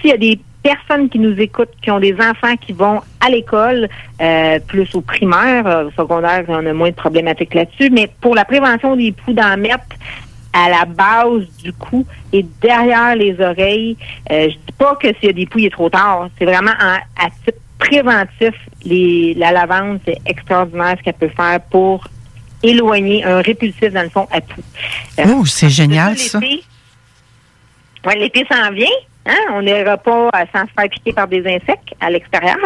[0.00, 3.28] S'il y a des personnes qui nous écoutent, qui ont des enfants qui vont à
[3.30, 3.88] l'école,
[4.20, 8.34] euh, plus au primaire, euh, au secondaire, on a moins de problématiques là-dessus, mais pour
[8.34, 9.94] la prévention des poux d'en mettre
[10.52, 13.96] à la base du cou et derrière les oreilles,
[14.32, 16.28] euh, je dis pas que s'il y a des poux, il est trop tard.
[16.38, 21.60] C'est vraiment en- à titre préventif, les, la lavande, c'est extraordinaire ce qu'elle peut faire
[21.70, 22.08] pour
[22.62, 24.62] éloigner un répulsif, dans le fond, à poux.
[25.18, 26.38] Euh, Oh, c'est génial, ça.
[28.06, 28.86] Ouais, l'été s'en vient.
[29.26, 29.52] Hein?
[29.52, 32.56] On n'ira pas sans se faire piquer par des insectes à l'extérieur.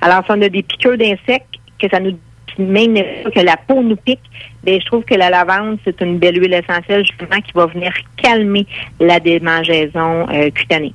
[0.00, 2.18] Alors, si on a des piqûres d'insectes, que ça nous
[2.58, 4.20] même que la peau nous pique,
[4.64, 7.92] ben, je trouve que la lavande, c'est une belle huile essentielle justement qui va venir
[8.16, 8.66] calmer
[9.00, 10.92] la démangeaison euh, cutanée.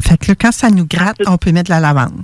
[0.00, 2.22] Fait que là, quand ça nous gratte, on peut mettre de la lavande.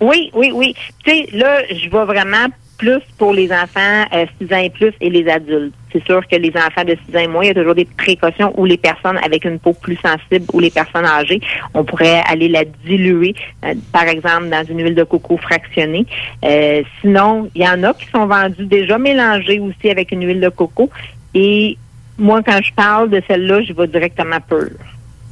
[0.00, 0.74] Oui, oui, oui.
[1.04, 2.46] Tu sais, là, je vais vraiment
[2.82, 5.72] plus pour les enfants euh, 6 ans et plus et les adultes.
[5.92, 7.84] C'est sûr que les enfants de 6 ans et moins, il y a toujours des
[7.84, 11.40] précautions ou les personnes avec une peau plus sensible ou les personnes âgées,
[11.74, 16.06] on pourrait aller la diluer, euh, par exemple, dans une huile de coco fractionnée.
[16.44, 20.40] Euh, sinon, il y en a qui sont vendus déjà mélangés aussi avec une huile
[20.40, 20.90] de coco.
[21.34, 21.78] Et
[22.18, 24.70] moi, quand je parle de celle-là, je vais directement pure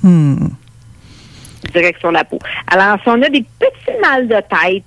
[0.02, 0.47] Hmm.
[1.74, 2.39] direct sur la peau.
[2.68, 4.85] Alors, si on a des petits mal de tête,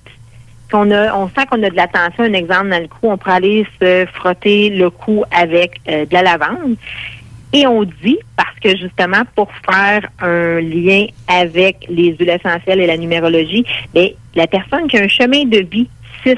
[0.74, 3.16] qu'on a, on sent qu'on a de la tension, un exemple dans le cou, on
[3.16, 6.76] pourrait aller se frotter le cou avec euh, de la lavande.
[7.52, 12.88] Et on dit, parce que justement, pour faire un lien avec les huiles essentielles et
[12.88, 13.64] la numérologie,
[13.94, 15.88] bien, la personne qui a un chemin de vie
[16.24, 16.34] 6,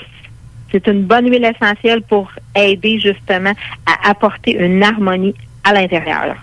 [0.71, 3.53] c'est une bonne huile essentielle pour aider justement
[3.87, 5.35] à apporter une harmonie
[5.65, 6.37] à l'intérieur.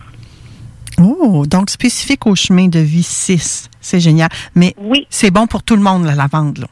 [1.00, 3.70] Oh, donc spécifique au chemin de vie 6.
[3.80, 4.30] C'est génial.
[4.56, 4.74] Mais
[5.12, 6.58] c'est bon pour tout le monde, la lavande.
[6.58, 6.68] Là.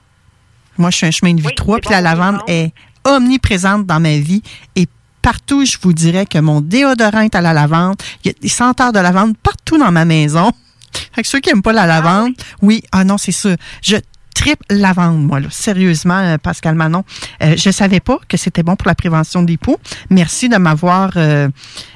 [0.77, 2.73] Moi, je suis un chemin de vie 3, puis la lavande est
[3.03, 4.41] omniprésente dans ma vie.
[4.75, 4.87] Et
[5.21, 7.95] partout, je vous dirais que mon déodorant est à la lavande.
[8.23, 10.51] Il y a des senteurs de lavande partout dans ma maison.
[11.13, 13.55] Fait que ceux qui n'aiment pas la lavande, oui, ah non, c'est ça.
[13.81, 13.97] Je
[14.33, 15.47] triple lavande, moi, là.
[15.51, 17.03] Sérieusement, euh, Pascal Manon.
[17.43, 19.77] Euh, je savais pas que c'était bon pour la prévention des poux.
[20.09, 21.49] Merci de m'avoir euh,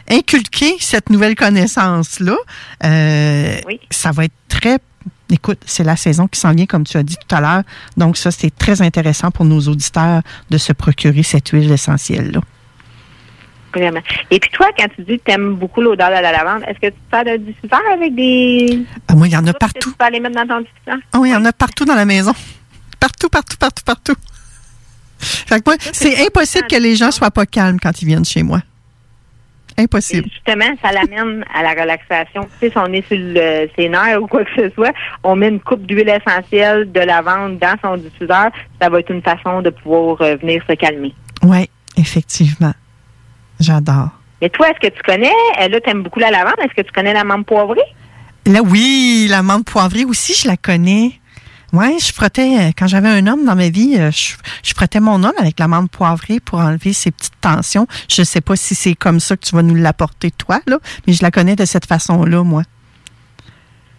[0.10, 2.36] inculqué cette nouvelle connaissance-là.
[2.84, 3.58] Euh,
[3.90, 4.80] Ça va être très...
[5.32, 7.64] Écoute, c'est la saison qui s'en vient, comme tu as dit tout à l'heure.
[7.98, 12.42] Donc, ça, c'est très intéressant pour nos auditeurs de se procurer cette huile essentielle-là.
[13.74, 14.02] Vraiment.
[14.32, 16.80] Et puis toi, quand tu dis que tu aimes beaucoup l'odeur de la lavande, est-ce
[16.80, 18.86] que tu fais de diffuseur avec des...
[19.08, 19.90] Ah, moi, il y en a partout.
[19.90, 20.98] Tu peux aller mettre dans ton diffuseur?
[21.12, 22.34] Ah oui, il y en a partout dans la maison.
[23.00, 24.16] Partout, partout, partout, partout.
[25.20, 28.42] Fait que moi, c'est impossible que les gens soient pas calmes quand ils viennent chez
[28.42, 28.62] moi.
[29.78, 30.30] Impossible.
[30.32, 32.44] Justement, ça l'amène à la relaxation.
[32.44, 34.94] Tu sais, si on est sur le, ses nerfs ou quoi que ce soit,
[35.24, 39.22] on met une coupe d'huile essentielle de lavande dans son diffuseur, ça va être une
[39.22, 41.14] façon de pouvoir euh, venir se calmer.
[41.44, 42.74] Oui, effectivement.
[43.60, 44.10] J'adore.
[44.42, 45.32] Mais toi, est-ce que tu connais,
[45.62, 47.82] euh, là, tu aimes beaucoup la lavande, est-ce que tu connais la menthe poivrée?
[48.46, 51.20] Là, oui, l'amande poivrée aussi, je la connais.
[51.76, 55.22] Ouais, je frottais, euh, quand j'avais un homme dans ma vie, euh, je, frottais mon
[55.26, 57.86] homme avec l'amande poivrée pour enlever ses petites tensions.
[58.10, 61.12] Je sais pas si c'est comme ça que tu vas nous l'apporter, toi, là, mais
[61.12, 62.64] je la connais de cette façon-là, moi.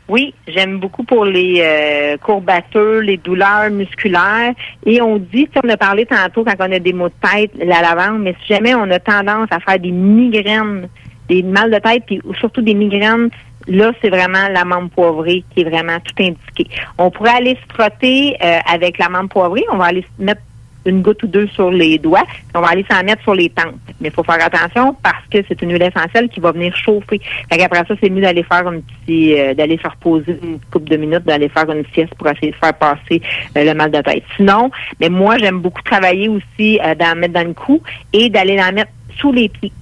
[0.09, 4.55] Oui, j'aime beaucoup pour les euh, courbatures, les douleurs musculaires.
[4.86, 7.82] Et on dit, on a parlé tantôt quand on a des maux de tête, la
[7.82, 10.89] lavande, mais si jamais on a tendance à faire des migraines,
[11.28, 13.28] des mal de tête, puis surtout des migraines,
[13.66, 16.66] là, c'est vraiment la menthe poivrée qui est vraiment tout indiqué.
[16.98, 19.64] On pourrait aller se frotter euh, avec la menthe poivrée.
[19.72, 20.43] On va aller mettre
[20.86, 22.24] une goutte ou deux sur les doigts.
[22.55, 23.74] On va aller s'en mettre sur les tempes.
[24.01, 27.20] Mais il faut faire attention parce que c'est une huile essentielle qui va venir chauffer.
[27.51, 30.88] Fait après ça, c'est mieux d'aller faire un petit, euh, d'aller se reposer une couple
[30.90, 33.20] de minutes, d'aller faire une sieste pour essayer de faire passer
[33.56, 34.22] euh, le mal de tête.
[34.36, 34.70] Sinon,
[35.01, 37.82] mais moi, j'aime beaucoup travailler aussi euh, d'en mettre dans le cou
[38.12, 39.72] et d'aller la mettre sous les pieds.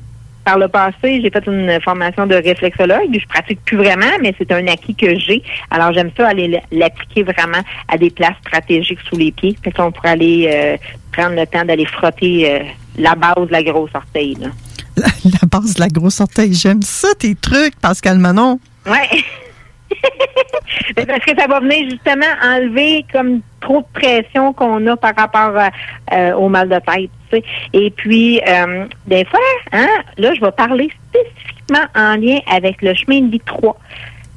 [0.44, 3.18] Par le passé, j'ai fait une formation de réflexologue.
[3.18, 5.42] Je pratique plus vraiment, mais c'est un acquis que j'ai.
[5.70, 9.56] Alors, j'aime ça aller l'appliquer vraiment à des places stratégiques sous les pieds.
[9.62, 10.76] Fait qu'on pourrait aller euh,
[11.12, 12.58] prendre le temps d'aller frotter euh,
[12.98, 14.34] la base de la grosse orteil.
[14.34, 14.48] Là.
[14.96, 18.60] La, la base de la grosse orteil, j'aime ça, tes trucs, Pascal Manon.
[18.86, 19.08] Ouais.
[21.06, 25.56] Parce que ça va venir justement enlever comme trop de pression qu'on a par rapport
[25.56, 25.70] à,
[26.12, 27.10] euh, au mal de tête.
[27.30, 27.44] tu sais.
[27.72, 29.40] Et puis, euh, des fois,
[29.72, 33.76] hein, là, je vais parler spécifiquement en lien avec le chemin de vie 3.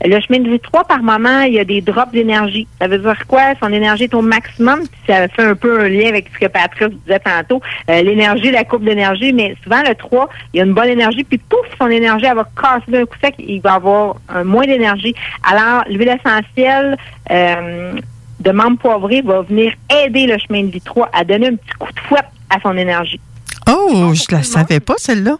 [0.03, 2.67] Le chemin de vie 3, par moment, il y a des drops d'énergie.
[2.79, 3.53] Ça veut dire quoi?
[3.59, 4.81] Son énergie est au maximum.
[5.07, 7.61] Ça fait un peu un lien avec ce que Patrice disait tantôt.
[7.89, 11.23] Euh, l'énergie, la courbe d'énergie, mais souvent, le 3, il y a une bonne énergie,
[11.23, 13.35] puis pouf, son énergie, elle va casser d'un coup sec.
[13.39, 15.15] Il va avoir un moins d'énergie.
[15.43, 16.97] Alors, l'huile essentielle
[17.31, 17.93] euh,
[18.39, 19.73] de menthe poivrée va venir
[20.05, 22.77] aider le chemin de vie 3 à donner un petit coup de fouette à son
[22.77, 23.19] énergie.
[23.67, 25.37] Oh, je la savais pas, celle-là.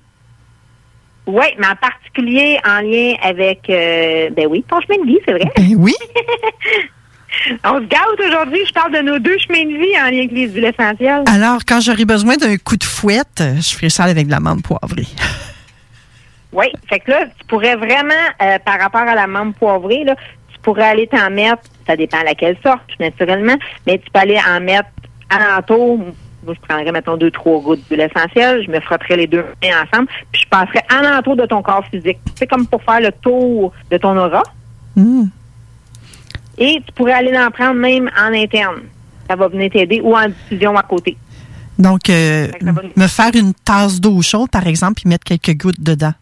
[1.28, 5.34] Oui, mais en particulier en lien avec, euh, ben oui, ton chemin de vie, c'est
[5.34, 5.52] vrai.
[5.56, 5.94] Ben oui.
[7.64, 8.66] On se gâte aujourd'hui.
[8.66, 11.24] Je parle de nos deux chemins de vie en lien avec les huiles essentielles.
[11.28, 15.08] Alors, quand j'aurai besoin d'un coup de fouette, je ferai ça avec de l'amande poivrée.
[16.54, 20.16] Oui, fait que là, tu pourrais vraiment, euh, par rapport à la menthe poivrée, là,
[20.52, 24.40] tu pourrais aller t'en mettre, ça dépend à laquelle sorte, naturellement, mais tu peux aller
[24.50, 24.90] en mettre
[25.30, 26.00] alentour.
[26.48, 29.84] Moi, je prendrais, mettons, deux, trois gouttes d'huile essentielle, je me frotterais les deux mains
[29.84, 32.20] ensemble, puis je passerais alentour de ton corps physique.
[32.36, 34.44] C'est comme pour faire le tour de ton aura.
[34.96, 35.26] Hmm.
[36.58, 38.84] Et tu pourrais aller en prendre même en interne.
[39.30, 41.18] Ça va venir t'aider ou en diffusion à côté.
[41.78, 42.48] Donc, euh,
[42.96, 46.14] me faire une tasse d'eau chaude, par exemple, puis mettre quelques gouttes dedans.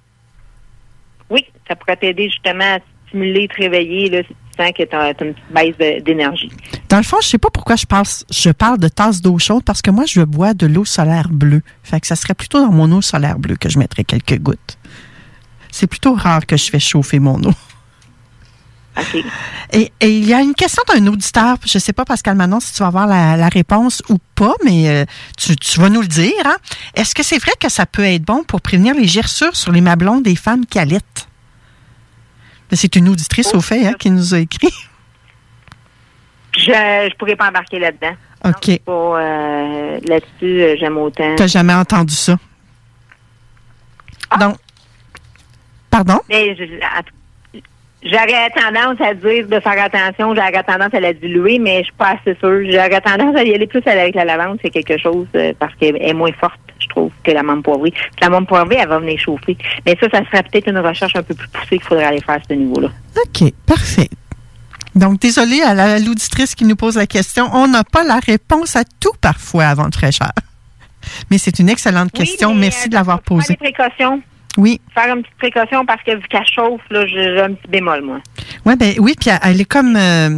[1.29, 2.79] Oui, ça pourrait t'aider justement à
[3.09, 6.51] stimuler, te réveiller, là, si sens que tu as, une petite baisse de- d'énergie.
[6.89, 9.63] Dans le fond, je sais pas pourquoi je parle, je parle de tasse d'eau chaude,
[9.63, 11.61] parce que moi, je bois de l'eau solaire bleue.
[11.83, 14.77] Fait que ça serait plutôt dans mon eau solaire bleue que je mettrais quelques gouttes.
[15.71, 17.53] C'est plutôt rare que je fais chauffer mon eau.
[19.73, 22.71] Et, et il y a une question d'un auditeur, je sais pas, Pascal Manon, si
[22.73, 25.05] tu vas avoir la, la réponse ou pas, mais euh,
[25.37, 26.31] tu, tu vas nous le dire.
[26.45, 26.55] Hein?
[26.93, 29.81] Est-ce que c'est vrai que ça peut être bon pour prévenir les gerçures sur les
[29.81, 31.27] mablons des femmes qui allaitent?
[32.71, 34.73] C'est une auditrice au fait hein, qui nous a écrit.
[36.57, 38.15] Je je pourrais pas embarquer là-dedans.
[38.45, 38.79] OK.
[38.87, 41.35] Euh, Là-dessus, euh, j'aime autant.
[41.35, 42.37] T'as jamais entendu ça?
[44.39, 44.57] Donc,
[45.89, 46.19] pardon?
[46.29, 46.55] Mais
[48.05, 51.93] J'aurais tendance à dire de faire attention, j'aurais tendance à la diluer, mais je suis
[51.93, 52.61] pas assez sûre.
[52.71, 55.97] J'aurais tendance à y aller plus avec la lavande, c'est quelque chose euh, parce qu'elle
[55.99, 56.59] est moins forte,
[56.95, 57.93] trouve, que la menthe poivrée.
[58.21, 59.57] La menthe poivrée, elle va venir chauffer.
[59.85, 62.35] Mais ça, ça serait peut-être une recherche un peu plus poussée qu'il faudrait aller faire
[62.35, 62.89] à ce niveau-là.
[63.25, 64.09] OK, parfait.
[64.95, 67.49] Donc, désolé à la- à l'auditrice qui nous pose la question.
[67.53, 70.31] On n'a pas la réponse à tout parfois avant de fraîcheur.
[71.29, 72.53] Mais c'est une excellente question.
[72.53, 73.57] mais, Merci euh, de l'avoir Faire posée.
[73.61, 74.21] des précautions.
[74.57, 74.79] Oui.
[74.93, 78.19] Faire une petite précaution parce que vu qu'elle chauffe, là, j'ai un petit bémol, moi.
[78.65, 80.29] Ouais, ben oui, puis elle- elle est comme euh,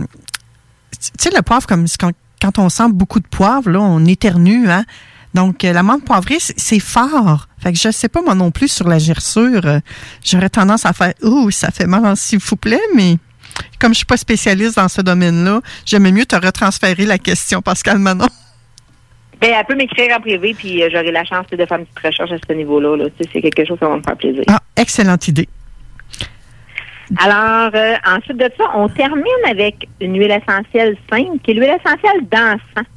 [0.99, 2.11] tu sais le poivre comme quand,
[2.41, 4.83] quand on sent beaucoup de poivre là, on éternue hein.
[5.37, 7.47] Donc euh, la menthe poivrée c'est- fort.
[7.59, 9.79] Fait que je sais pas moi non plus sur la gerçure, euh,
[10.25, 13.17] j'aurais tendance à faire ouh, ça fait mal s'il vous plaît, mais
[13.79, 17.99] comme je suis pas spécialiste dans ce domaine-là, j'aimais mieux te retransférer la question Pascal
[17.99, 18.25] Manon.
[19.39, 22.03] Ben, elle peut m'écrire en privé, puis euh, j'aurai la chance de faire une petite
[22.03, 22.97] recherche à ce niveau-là.
[22.97, 23.05] Là.
[23.05, 24.43] Tu sais, C'est quelque chose qui va me faire plaisir.
[24.47, 25.47] Ah, excellente idée.
[27.19, 31.77] Alors, euh, ensuite de ça, on termine avec une huile essentielle simple, qui est l'huile
[31.79, 32.87] essentielle d'encens.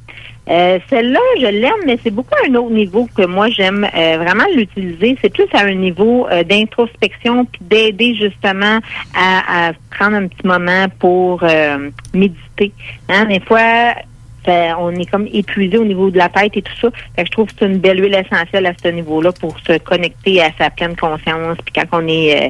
[0.49, 4.17] Euh, Celle-là, je l'aime, mais c'est beaucoup à un autre niveau que moi j'aime euh,
[4.17, 5.17] vraiment l'utiliser.
[5.21, 8.79] C'est plus à un niveau euh, d'introspection, puis d'aider justement
[9.15, 12.71] à, à prendre un petit moment pour euh, méditer.
[13.07, 13.93] Hein, des fois,
[14.79, 16.89] on est comme épuisé au niveau de la tête et tout ça.
[17.15, 19.77] Fait que je trouve que c'est une belle huile essentielle à ce niveau-là pour se
[19.77, 21.57] connecter à sa pleine conscience.
[21.63, 22.49] Puis quand on est euh,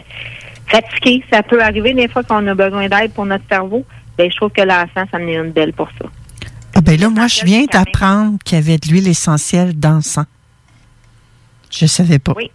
[0.68, 3.84] fatigué, ça peut arriver des fois qu'on a besoin d'aide pour notre cerveau.
[4.18, 6.06] Ben, je trouve que l'encens, ça me est une belle pour ça.
[6.76, 10.26] Ah ben là, moi, je viens d'apprendre qu'il y avait de l'huile essentielle d'encens.
[11.70, 12.34] Je savais pas.
[12.36, 12.52] Oui.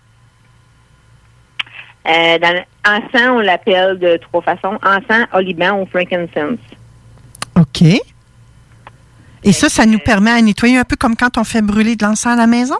[2.07, 4.79] Euh, dans on l'appelle de trois façons.
[4.83, 6.61] Encens, oliban ou frankincense.
[7.57, 7.83] OK.
[9.43, 12.05] Et ça, ça nous permet à nettoyer un peu comme quand on fait brûler de
[12.05, 12.77] l'encens à la maison?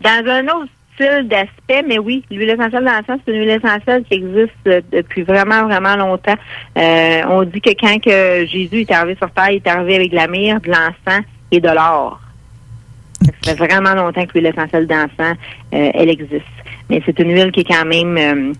[0.00, 0.72] Dans un autre
[1.02, 5.22] style d'aspect, mais oui, l'huile essentielle d'encens, c'est une huile essentielle qui existe euh, depuis
[5.22, 6.36] vraiment, vraiment longtemps.
[6.78, 10.10] Euh, on dit que quand que Jésus est arrivé sur Terre, il est arrivé avec
[10.10, 12.20] de la myrrhe, de l'encens et de l'or.
[13.42, 15.36] Ça fait vraiment longtemps que l'huile essentielle d'encens,
[15.74, 16.44] euh, elle existe.
[16.88, 18.54] Mais c'est une huile qui est quand même...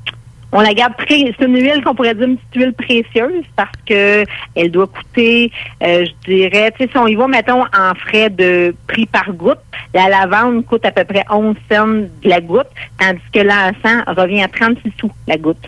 [0.53, 3.73] on la garde pré- c'est une huile qu'on pourrait dire une petite huile précieuse parce
[3.87, 4.25] que
[4.55, 5.51] elle doit coûter,
[5.83, 9.33] euh, je dirais, tu sais, si on y va, mettons, en frais de prix par
[9.33, 9.59] goutte,
[9.95, 12.69] la lavande coûte à peu près 11 cents de la goutte,
[12.99, 15.65] tandis que l'encens revient à 36 sous la goutte.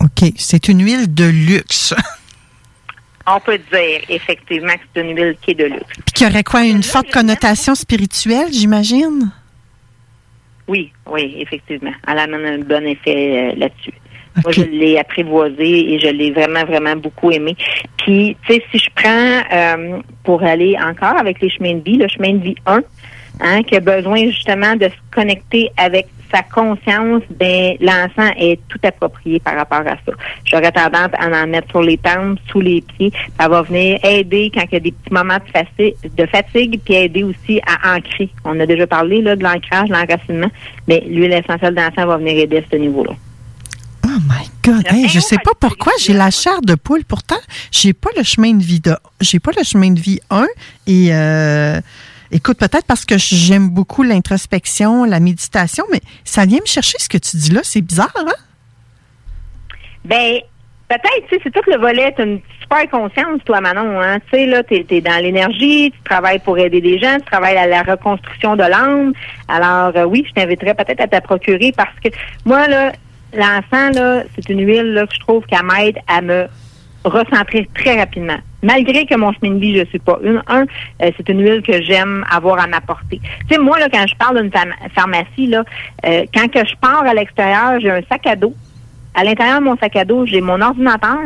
[0.00, 0.32] OK.
[0.36, 1.94] C'est une huile de luxe.
[3.26, 5.84] On peut dire effectivement que c'est une huile qui est de luxe.
[6.06, 6.64] Puis qui aurait quoi?
[6.64, 9.30] Une forte connotation spirituelle, j'imagine?
[10.72, 11.92] Oui, oui, effectivement.
[12.08, 13.92] Elle amène un bon effet euh, là-dessus.
[14.42, 17.54] Moi, je l'ai apprivoisé et je l'ai vraiment, vraiment beaucoup aimé.
[17.98, 21.98] Puis, tu sais, si je prends euh, pour aller encore avec les chemins de vie,
[21.98, 22.80] le chemin de vie 1,
[23.42, 28.78] hein, qui a besoin justement de se connecter avec sa conscience, ben l'encens est tout
[28.82, 30.12] approprié par rapport à ça.
[30.46, 33.12] J'aurais tendance à en mettre sur les tempes, sous les pieds.
[33.38, 36.80] Ça va venir aider quand il y a des petits moments de, faci- de fatigue,
[36.82, 38.30] puis aider aussi à ancrer.
[38.46, 40.50] On a déjà parlé là, de l'ancrage, l'enracinement,
[40.88, 43.12] mais l'huile essentielle d'encens va venir aider à ce niveau-là.
[44.04, 47.04] Oh my God, hey, je sais pas pourquoi j'ai la chair de poule.
[47.04, 47.36] Pourtant,
[47.70, 50.46] j'ai pas le chemin de vie de, j'ai pas le chemin de vie 1
[50.86, 51.80] et euh,
[52.32, 57.08] écoute peut-être parce que j'aime beaucoup l'introspection, la méditation, mais ça vient me chercher ce
[57.08, 57.60] que tu dis là.
[57.62, 58.32] C'est bizarre, hein?
[60.04, 60.40] Ben,
[60.88, 64.18] peut-être, tu sais, c'est tout le volet, tu une super conscience, toi, Manon, hein.
[64.20, 67.56] Tu sais, là, t'es es dans l'énergie, tu travailles pour aider des gens, tu travailles
[67.56, 69.12] à la reconstruction de l'âme.
[69.48, 72.08] Alors, euh, oui, je t'inviterais peut-être à te procurer parce que
[72.44, 72.92] moi, là,
[73.32, 76.46] l'encens, là, c'est une huile, là, que je trouve qu'elle m'aide à me
[77.04, 78.38] recentrer très rapidement.
[78.62, 80.42] Malgré que mon chemin de vie, je suis pas une.
[80.46, 80.62] Un,
[81.02, 83.20] euh, c'est une huile que j'aime avoir à m'apporter.
[83.48, 84.52] Tu sais, moi, là, quand je parle d'une
[84.94, 85.64] pharmacie, là,
[86.06, 88.54] euh, quand que je pars à l'extérieur, j'ai un sac à dos.
[89.14, 91.18] À l'intérieur de mon sac à dos, j'ai mon ordinateur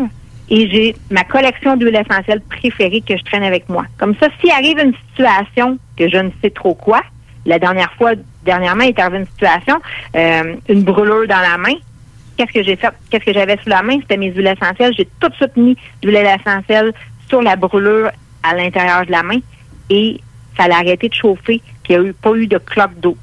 [0.48, 3.84] et j'ai ma collection d'huiles essentielles préférées que je traîne avec moi.
[3.98, 7.02] Comme ça, s'il arrive une situation que je ne sais trop quoi,
[7.44, 8.12] la dernière fois,
[8.44, 9.76] dernièrement, il est arrivé une situation,
[10.16, 11.74] euh, une brûlure dans la main.
[12.36, 12.90] Qu'est-ce que j'ai fait?
[13.10, 13.98] Qu'est-ce que j'avais sous la main?
[14.00, 14.92] C'était mes huiles essentielles.
[14.96, 16.92] J'ai tout de suite mis de l'huile essentielle
[17.28, 18.11] sur la brûlure
[18.43, 19.39] à l'intérieur de la main
[19.90, 20.20] et
[20.57, 23.16] ça a arrêté de chauffer, puis il n'y a eu, pas eu de cloque d'eau.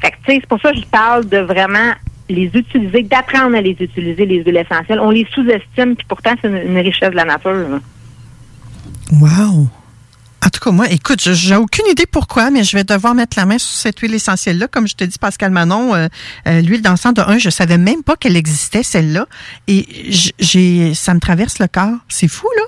[0.00, 1.94] Fait c'est pour ça que je parle de vraiment
[2.28, 5.00] les utiliser, d'apprendre à les utiliser, les huiles essentielles.
[5.00, 7.80] On les sous-estime, puis pourtant, c'est une, richesse de la nature.
[9.12, 9.68] Wow!
[10.44, 13.46] En tout cas, moi, écoute, j'ai aucune idée pourquoi, mais je vais devoir mettre la
[13.46, 14.68] main sur cette huile essentielle-là.
[14.68, 16.08] Comme je te dis, Pascal Manon, euh,
[16.46, 19.26] euh, l'huile d'encens de un, je savais même pas qu'elle existait, celle-là.
[19.68, 19.86] Et
[20.38, 21.96] j'ai, ça me traverse le corps.
[22.08, 22.64] C'est fou, là.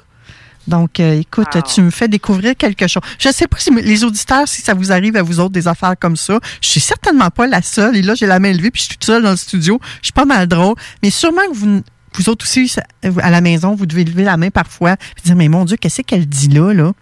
[0.67, 3.03] Donc, euh, écoute, tu me fais découvrir quelque chose.
[3.19, 5.95] Je sais pas si les auditeurs, si ça vous arrive à vous autres des affaires
[5.99, 6.39] comme ça.
[6.61, 7.97] Je suis certainement pas la seule.
[7.97, 9.81] Et là, j'ai la main levée, puis je suis toute seule dans le studio.
[10.01, 10.75] Je suis pas mal drôle.
[11.03, 11.83] Mais sûrement que vous,
[12.17, 15.49] vous autres aussi, à la maison, vous devez lever la main parfois et dire, mais
[15.49, 16.93] mon Dieu, qu'est-ce qu'elle dit là, là?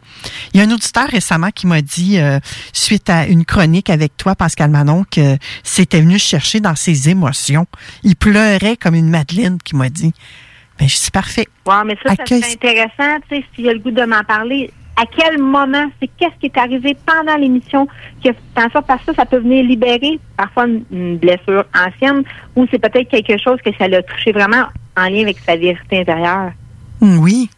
[0.52, 2.40] Il y a un auditeur récemment qui m'a dit, euh,
[2.72, 7.66] suite à une chronique avec toi, Pascal Manon, que c'était venu chercher dans ses émotions.
[8.02, 10.12] Il pleurait comme une Madeleine qui m'a dit.
[10.78, 11.46] Ben, je suis parfait.
[11.66, 14.70] Ouais, mais ça, serait intéressant, tu sais, s'il y a le goût de m'en parler.
[14.96, 17.88] À quel moment, c'est qu'est-ce qui est arrivé pendant l'émission
[18.20, 21.64] qui a fait en sorte, parce que ça, ça peut venir libérer parfois une, blessure
[21.74, 22.22] ancienne
[22.54, 24.64] ou c'est peut-être quelque chose que ça l'a touché vraiment
[24.96, 26.52] en lien avec sa vérité intérieure?
[27.00, 27.50] Hmm, Oui.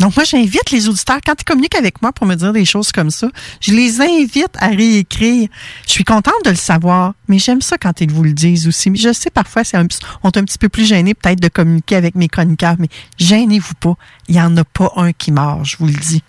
[0.00, 2.90] Donc, moi, j'invite les auditeurs, quand ils communiquent avec moi pour me dire des choses
[2.90, 3.28] comme ça,
[3.60, 5.48] je les invite à réécrire.
[5.86, 8.90] Je suis contente de le savoir, mais j'aime ça quand ils vous le disent aussi.
[8.90, 9.86] Mais je sais, parfois, c'est un,
[10.22, 13.74] on est un petit peu plus gêné peut-être de communiquer avec mes chroniqueurs, mais gênez-vous
[13.74, 13.94] pas.
[14.28, 16.22] Il n'y en a pas un qui mord, je vous le dis.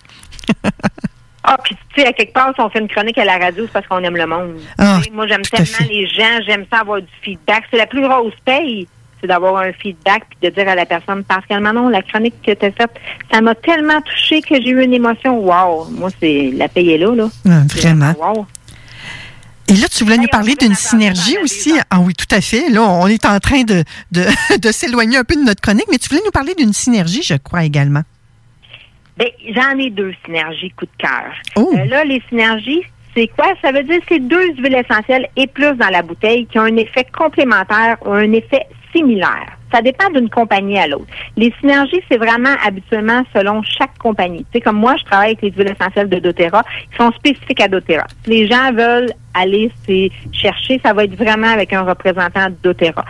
[1.43, 3.65] Ah, puis tu sais, à quelque part, si on fait une chronique à la radio,
[3.65, 4.60] c'est parce qu'on aime le monde.
[4.77, 7.64] Ah, Moi, j'aime tellement les gens, j'aime ça avoir du feedback.
[7.72, 8.88] C'est la plus grosse paye,
[9.22, 12.52] c'est d'avoir un feedback puis de dire à la personne, Pascal Manon, la chronique que
[12.52, 12.91] tu as faite,
[13.31, 15.39] ça m'a tellement touché que j'ai eu une émotion.
[15.39, 15.89] Wow!
[15.91, 17.30] Moi, c'est la paye est là, là.
[17.48, 18.14] Ah, vraiment.
[18.19, 18.45] Wow!
[19.68, 21.73] Et là, tu voulais nous parler d'une synergie aussi.
[21.89, 22.69] Ah oui, tout à fait.
[22.69, 24.26] Là, on est en train de, de,
[24.57, 27.35] de s'éloigner un peu de notre chronique, mais tu voulais nous parler d'une synergie, je
[27.35, 28.02] crois, également.
[29.18, 31.34] Ben, j'en ai deux synergies coup de cœur.
[31.56, 31.72] Oh.
[31.73, 32.81] Euh, là, les synergies,
[33.15, 33.53] c'est quoi?
[33.61, 36.64] Ça veut dire que c'est deux huiles essentielles et plus dans la bouteille qui ont
[36.64, 39.57] un effet complémentaire ou un effet similaires.
[39.72, 41.07] Ça dépend d'une compagnie à l'autre.
[41.38, 44.45] Les synergies, c'est vraiment habituellement selon chaque compagnie.
[44.51, 47.61] Tu sais, comme moi, je travaille avec les huiles essentielles de doTERRA, qui sont spécifiques
[47.61, 48.07] à doTERRA.
[48.23, 49.72] Si les gens veulent aller
[50.34, 53.05] chercher, ça va être vraiment avec un représentant de doTERRA.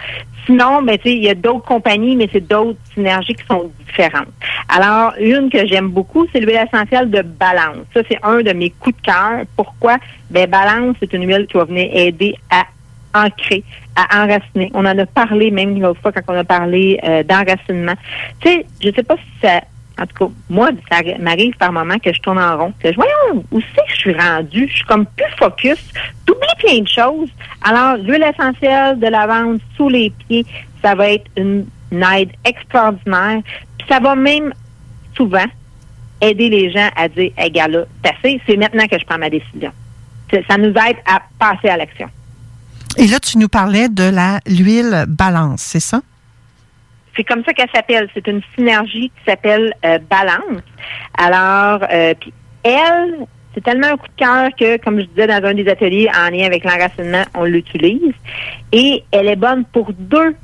[0.46, 4.28] Sinon, ben, il y a d'autres compagnies, mais c'est d'autres synergies qui sont différentes.
[4.70, 7.86] Alors, une que j'aime beaucoup, c'est l'huile essentielle de Balance.
[7.94, 9.46] Ça, c'est un de mes coups de cœur.
[9.56, 9.98] Pourquoi?
[10.30, 12.66] Ben, Balance, c'est une huile qui va venir aider à
[13.14, 13.64] ancrer,
[13.96, 14.72] à enraciner.
[14.74, 17.96] On en a parlé même une autre fois quand on a parlé euh, d'enracinement.
[18.40, 19.62] Tu sais, je sais pas si ça...
[20.00, 22.74] En tout cas, moi, ça m'arrive par moment que je tourne en rond.
[22.82, 24.68] Que je, voyons, où c'est que je suis rendue?
[24.68, 25.78] Je suis comme plus focus.
[26.26, 27.30] T'oublies plein de choses.
[27.62, 30.46] Alors, l'huile essentielle de lavande sous les pieds,
[30.82, 33.42] ça va être une, aide extraordinaire.
[33.78, 34.54] Puis ça va même
[35.16, 35.46] souvent
[36.22, 37.84] aider les gens à dire, hey, gars, là,
[38.24, 39.72] c'est maintenant que je prends ma décision.
[40.32, 42.10] Ça nous aide à passer à l'action.
[42.98, 46.02] Et là, tu nous parlais de la l'huile balance, c'est ça?
[47.16, 48.10] C'est comme ça qu'elle s'appelle.
[48.14, 50.64] C'est une synergie qui s'appelle euh, Balance.
[51.18, 55.44] Alors, euh, puis elle, c'est tellement un coup de cœur que, comme je disais dans
[55.44, 58.14] un des ateliers en lien avec l'enracinement, on l'utilise.
[58.72, 60.36] Et elle est bonne pour deux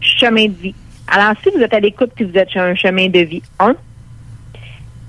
[0.00, 0.74] chemins de vie.
[1.08, 3.74] Alors, si vous êtes à l'écoute et vous êtes sur un chemin de vie 1,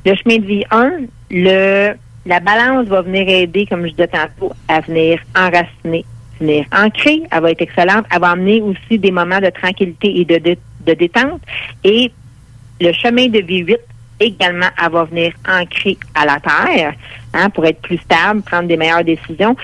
[0.06, 0.92] le chemin de vie 1,
[1.32, 1.94] le,
[2.26, 6.06] la balance va venir aider, comme je disais tantôt, à venir enraciner,
[6.40, 7.24] venir ancrer.
[7.32, 8.06] Elle va être excellente.
[8.12, 11.42] Elle va amener aussi des moments de tranquillité et de, dé- de détente.
[11.84, 12.12] Et
[12.82, 13.78] le chemin de vie 8,
[14.20, 16.94] également, elle va venir ancrer à la terre
[17.34, 19.56] hein, pour être plus stable, prendre des meilleures décisions.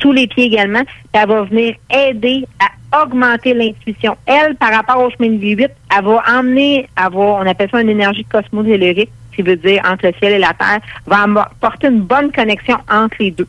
[0.00, 4.16] Sous les pieds également, elle va venir aider à augmenter l'intuition.
[4.26, 7.68] Elle, par rapport au chemin de vie 8, elle va emmener, elle va, on appelle
[7.70, 11.88] ça une énergie cosmotellurique, qui veut dire entre le ciel et la terre, va apporter
[11.88, 13.48] une bonne connexion entre les deux.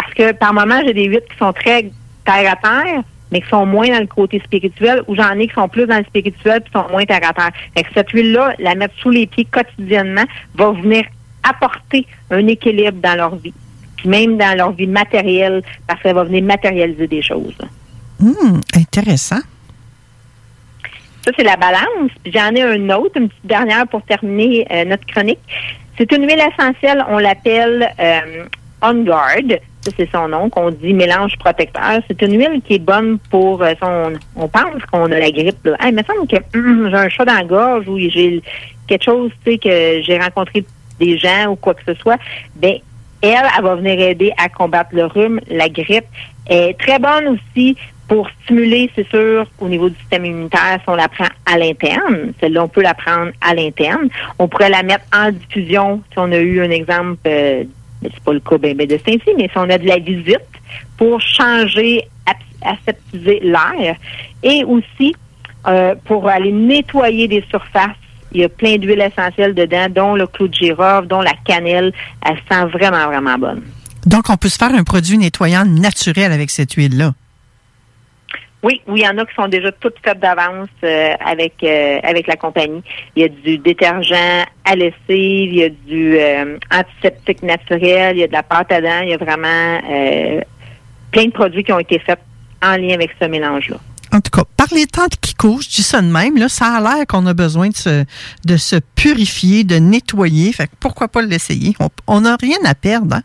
[0.00, 1.90] Parce que par moments, j'ai des huit qui sont très
[2.24, 3.02] terre à terre,
[3.32, 5.98] mais qui sont moins dans le côté spirituel, ou j'en ai qui sont plus dans
[5.98, 7.50] le spirituel puis sont moins terre à terre.
[7.76, 10.22] Fait que cette huile-là, la mettre sous les pieds quotidiennement,
[10.54, 11.04] va venir
[11.42, 13.52] apporter un équilibre dans leur vie.
[13.96, 17.58] Puis même dans leur vie matérielle, parce qu'elle va venir matérialiser des choses.
[18.22, 19.40] Hum, intéressant.
[21.24, 22.12] Ça, c'est la balance.
[22.24, 25.40] J'en ai un autre, une petite dernière pour terminer euh, notre chronique.
[25.98, 28.44] C'est une huile essentielle, on l'appelle euh,
[28.80, 29.58] On Guard.
[29.96, 32.00] C'est son nom, qu'on dit mélange protecteur.
[32.08, 34.12] C'est une huile qui est bonne pour euh, son.
[34.36, 35.68] On pense qu'on a la grippe.
[35.86, 36.36] Il me semble que
[36.90, 38.42] j'ai un chat dans la gorge ou j'ai
[38.86, 40.64] quelque chose, tu sais, que j'ai rencontré
[40.98, 42.18] des gens ou quoi que ce soit.
[42.56, 42.76] Ben,
[43.20, 46.06] elle, elle va venir aider à combattre le rhume, la grippe.
[46.46, 47.76] Elle est très bonne aussi
[48.08, 52.32] pour stimuler, c'est sûr, au niveau du système immunitaire, si on la prend à l'interne.
[52.40, 54.08] Celle-là, on peut la prendre à l'interne.
[54.38, 57.64] On pourrait la mettre en diffusion, si on a eu un exemple, euh,
[58.02, 60.38] c'est pas le cas ben, ben de Saint-Cy, mais si on a de la visite,
[60.96, 62.04] pour changer,
[62.62, 63.96] aseptiser l'air.
[64.42, 65.14] Et aussi,
[65.66, 67.96] euh, pour aller nettoyer des surfaces
[68.32, 71.92] il y a plein d'huiles essentielles dedans, dont le clou de girofle, dont la cannelle.
[72.24, 73.62] Elle sent vraiment, vraiment bonne.
[74.06, 77.14] Donc, on peut se faire un produit nettoyant naturel avec cette huile-là.
[78.64, 82.00] Oui, oui, il y en a qui sont déjà toutes faites d'avance euh, avec euh,
[82.02, 82.82] avec la compagnie.
[83.14, 88.20] Il y a du détergent à lessive, il y a du euh, antiseptique naturel, il
[88.20, 89.80] y a de la pâte à dents, il y a vraiment
[91.12, 92.18] plein de produits qui ont été faits
[92.62, 93.76] en lien avec ce mélange-là.
[94.12, 96.76] En tout cas, par les temps qui courent, je dis ça de même, là, ça
[96.76, 98.04] a l'air qu'on a besoin de se,
[98.44, 100.52] de se purifier, de nettoyer.
[100.52, 101.76] Fait que pourquoi pas l'essayer?
[102.06, 103.22] On n'a rien à perdre, hein?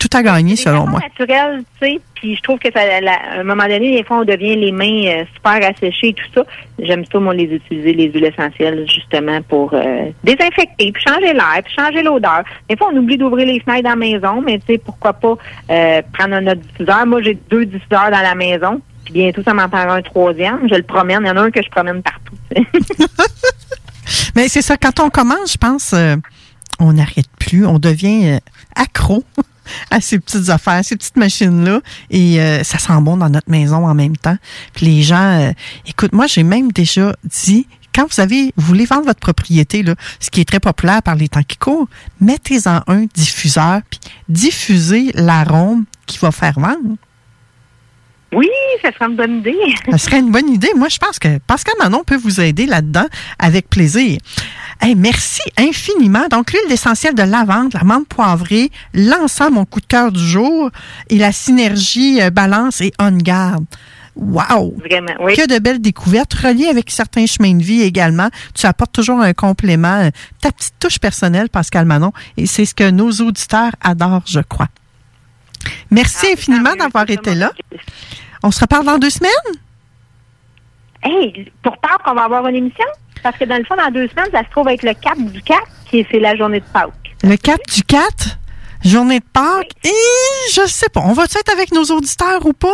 [0.00, 0.98] Tout à gagner, selon moi.
[1.00, 4.20] naturel, tu sais, puis je trouve que ça, la- à un moment donné, des fois,
[4.20, 6.42] on devient les mains euh, super asséchées et tout ça.
[6.78, 11.60] J'aime ça, moi, les utiliser, les huiles essentielles, justement, pour euh, désinfecter, puis changer l'air,
[11.62, 12.42] puis changer l'odeur.
[12.68, 15.36] Des fois, on oublie d'ouvrir les fenêtres dans la maison, mais tu sais, pourquoi pas
[15.70, 17.06] euh, prendre un autre diffuseur.
[17.06, 20.60] Moi, j'ai deux diffuseurs dans la maison, puis bientôt, ça m'en prendra un troisième.
[20.70, 21.20] Je le promène.
[21.24, 22.34] Il y en a un que je promène partout.
[22.56, 23.06] tu sais.
[24.34, 25.94] Mais c'est ça, quand on commence, je pense,
[26.80, 28.38] on n'arrête plus, on devient
[28.74, 29.24] accro
[29.90, 31.80] à ces petites affaires, ces petites machines-là,
[32.10, 34.36] et euh, ça sent bon dans notre maison en même temps.
[34.74, 35.52] Puis les gens, euh,
[35.86, 39.94] écoute, moi j'ai même déjà dit, quand vous avez, vous voulez vendre votre propriété, là,
[40.20, 41.88] ce qui est très populaire par les temps qui courent,
[42.20, 46.96] mettez-en un diffuseur, puis diffusez l'arôme qui va faire vendre.
[48.92, 49.56] Ça serait une bonne idée.
[49.90, 50.70] Ça serait une bonne idée.
[50.76, 53.06] Moi, je pense que Pascal Manon peut vous aider là-dedans
[53.38, 54.18] avec plaisir.
[54.80, 56.26] Hey, merci infiniment.
[56.30, 60.70] Donc, l'huile essentielle de lavande, la menthe poivrée, l'encens, mon coup de cœur du jour,
[61.08, 63.66] et la synergie euh, balance et on garde.
[64.16, 64.76] Wow!
[64.78, 65.36] Vraiment, oui.
[65.36, 68.28] Que de belles découvertes, reliées avec certains chemins de vie également.
[68.54, 70.10] Tu apportes toujours un complément, euh,
[70.40, 74.68] ta petite touche personnelle, Pascal Manon, et c'est ce que nos auditeurs adorent, je crois.
[75.90, 77.52] Merci infiniment d'avoir été là.
[78.42, 79.30] On se reparle dans deux semaines?
[81.02, 82.84] Hey, pour Pâques, on va avoir une émission?
[83.22, 85.42] Parce que dans le fond, dans deux semaines, ça se trouve être le 4 du
[85.42, 85.60] 4,
[85.90, 86.92] qui est, c'est la journée de Pâques.
[87.22, 88.38] Le 4 du 4?
[88.84, 89.72] Journée de Pâques?
[89.84, 91.02] Et je sais pas.
[91.04, 92.68] On va être avec nos auditeurs ou pas?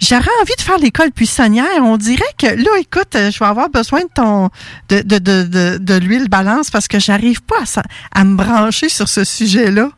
[0.00, 1.64] J'aurais envie de faire l'école buissonnière.
[1.82, 4.50] On dirait que là, écoute, euh, je vais avoir besoin de ton
[4.88, 8.88] de, de, de, de, de l'huile balance parce que j'arrive pas à, à me brancher
[8.88, 9.90] sur ce sujet-là.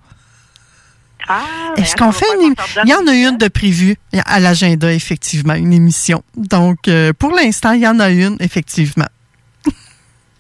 [1.29, 4.93] Ah, Est-ce qu'on fait une émi- Il y en a une de prévue à l'agenda,
[4.93, 6.23] effectivement, une émission.
[6.37, 9.07] Donc, euh, pour l'instant, il y en a une, effectivement.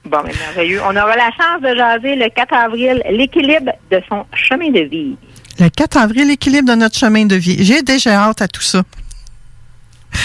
[0.04, 0.80] Bon, mais merveilleux.
[0.84, 5.16] On aura la chance de jaser le 4 avril l'équilibre de son chemin de vie.
[5.60, 7.62] Le 4 avril, l'équilibre de notre chemin de vie.
[7.62, 8.82] J'ai déjà hâte à tout ça.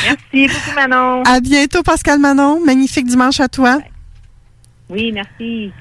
[0.05, 1.23] Merci beaucoup, Manon.
[1.23, 2.61] À bientôt, Pascal Manon.
[2.65, 3.79] Magnifique dimanche à toi.
[4.89, 5.71] Oui, merci.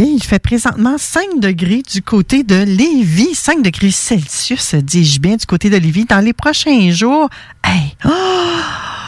[0.00, 3.34] Et il fait présentement 5 degrés du côté de Lévis.
[3.34, 6.04] 5 degrés Celsius, dis-je bien, du côté de Lévis.
[6.04, 7.28] Dans les prochains jours,
[7.64, 8.10] hey, oh,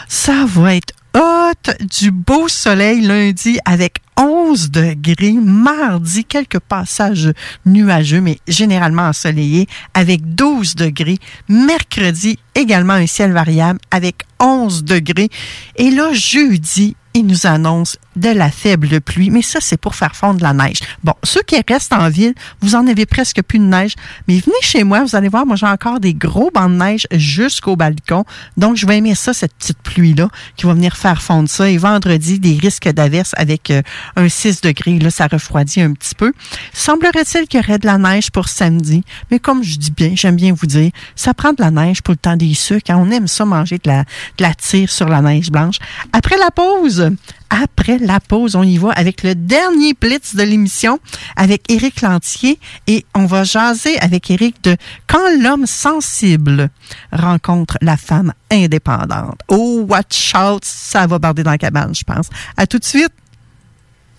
[0.09, 1.73] ça va être hot.
[2.01, 5.33] Du beau soleil lundi avec 11 degrés.
[5.33, 7.33] Mardi, quelques passages
[7.65, 11.19] nuageux, mais généralement ensoleillés avec 12 degrés.
[11.49, 15.29] Mercredi, également un ciel variable avec 11 degrés.
[15.77, 20.17] Et là, jeudi, il nous annonce de la faible pluie, mais ça, c'est pour faire
[20.17, 20.79] fondre la neige.
[21.05, 23.95] Bon, ceux qui restent en ville, vous en avez presque plus de neige,
[24.27, 27.07] mais venez chez moi, vous allez voir, moi, j'ai encore des gros bancs de neige
[27.13, 28.25] jusqu'au balcon.
[28.57, 31.69] Donc, je vais aimer ça, cette petite pluie-là, qui va venir faire fondre ça.
[31.71, 33.83] Et vendredi, des risques d'averse avec euh,
[34.17, 36.33] un 6 degrés, là, ça refroidit un petit peu.
[36.73, 40.37] Semblerait-il qu'il y aurait de la neige pour samedi, mais comme je dis bien, j'aime
[40.37, 42.91] bien vous dire, ça prend de la neige pour le temps des sucres.
[42.91, 42.97] hein.
[42.99, 45.77] On aime ça, manger de la, de la tire sur la neige blanche.
[46.13, 47.11] Après la pause,
[47.51, 50.99] après la pause, on y va avec le dernier blitz de l'émission
[51.37, 56.71] avec Éric Lantier et on va jaser avec Éric de quand l'homme sensible
[57.13, 59.41] rencontre la femme indépendante.
[59.49, 62.29] Oh, watch out, ça va barder dans la cabane, je pense.
[62.57, 63.13] À tout de suite.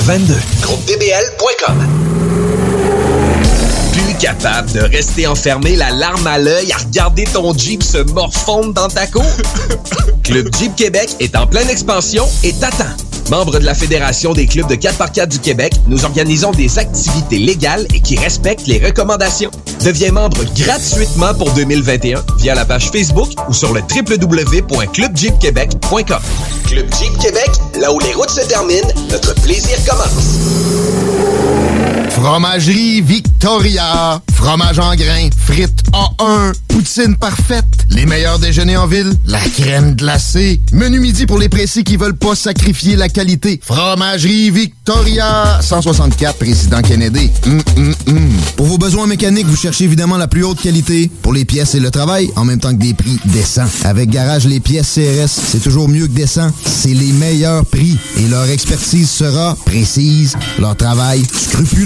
[0.00, 0.34] 22.
[0.62, 1.86] GroupeDBL.com.
[3.92, 8.72] Plus capable de rester enfermé la larme à l'œil à regarder ton Jeep se morfondre
[8.72, 9.24] dans ta cour?
[10.22, 12.84] Club Jeep Québec est en pleine expansion et t'attend.
[13.30, 17.84] Membre de la Fédération des clubs de 4x4 du Québec, nous organisons des activités légales
[17.92, 19.50] et qui respectent les recommandations.
[19.84, 26.22] Deviens membre gratuitement pour 2021 via la page Facebook ou sur le www.clubjeepquebec.com.
[26.68, 27.50] Club Jeep Québec,
[27.80, 30.36] là où les routes se terminent, notre plaisir commence.
[32.10, 34.20] Fromagerie Victoria.
[34.34, 40.60] Fromage en grains, frites A1, poutine parfaite, les meilleurs déjeuners en ville, la crème glacée.
[40.72, 43.58] Menu midi pour les précis qui veulent pas sacrifier la qualité.
[43.64, 45.58] Fromagerie Victoria.
[45.62, 47.30] 164 Président Kennedy.
[47.46, 48.28] Hum, hum, hum.
[48.56, 51.80] Pour vos besoins mécaniques, vous cherchez évidemment la plus haute qualité pour les pièces et
[51.80, 53.66] le travail, en même temps que des prix décents.
[53.84, 56.50] Avec Garage Les Pièces CRS, c'est toujours mieux que décent.
[56.64, 61.85] C'est les meilleurs prix et leur expertise sera précise, leur travail scrupuleux.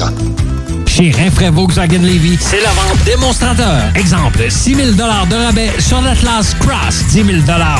[0.00, 0.49] Yeah.
[0.90, 3.80] Chez Rinfraie Volkswagen Levy, c'est la vente démonstrateur.
[3.94, 5.02] Exemple, 6 000 de
[5.36, 7.28] rabais sur l'Atlas Cross, 10 000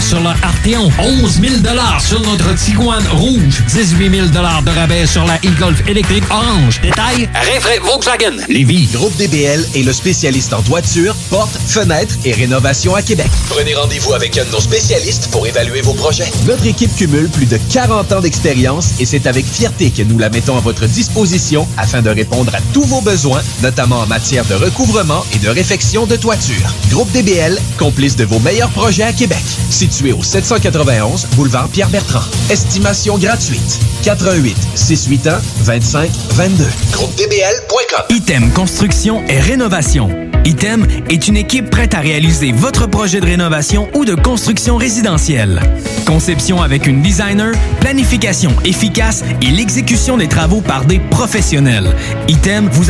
[0.01, 1.55] sur le Arteon, 11 000
[1.99, 6.81] sur notre Tiguan Rouge, 18 000 de rabais sur la e-Golf électrique orange.
[6.83, 8.89] Détail, Rinfraie Volkswagen Levy.
[8.93, 13.29] Groupe DBL est le spécialiste en toiture, portes, fenêtres et rénovation à Québec.
[13.49, 16.31] Prenez rendez-vous avec un de nos spécialistes pour évaluer vos projets.
[16.47, 20.31] Notre équipe cumule plus de 40 ans d'expérience et c'est avec fierté que nous la
[20.31, 24.45] mettons à votre disposition afin de répondre à tous vos vos besoins, notamment en matière
[24.47, 26.75] de recouvrement et de réfection de toiture.
[26.91, 29.43] Groupe DBL, complice de vos meilleurs projets à Québec.
[29.71, 32.25] Situé au 791 boulevard Pierre-Bertrand.
[32.51, 33.81] Estimation gratuite.
[34.03, 36.65] 88 681 25 22.
[36.93, 38.03] GroupeDBL.com.
[38.11, 40.31] Item Construction et Rénovation.
[40.45, 45.61] Item est une équipe prête à réaliser votre projet de rénovation ou de construction résidentielle.
[46.07, 51.95] Conception avec une designer, planification efficace et l'exécution des travaux par des professionnels.
[52.29, 52.90] Item vous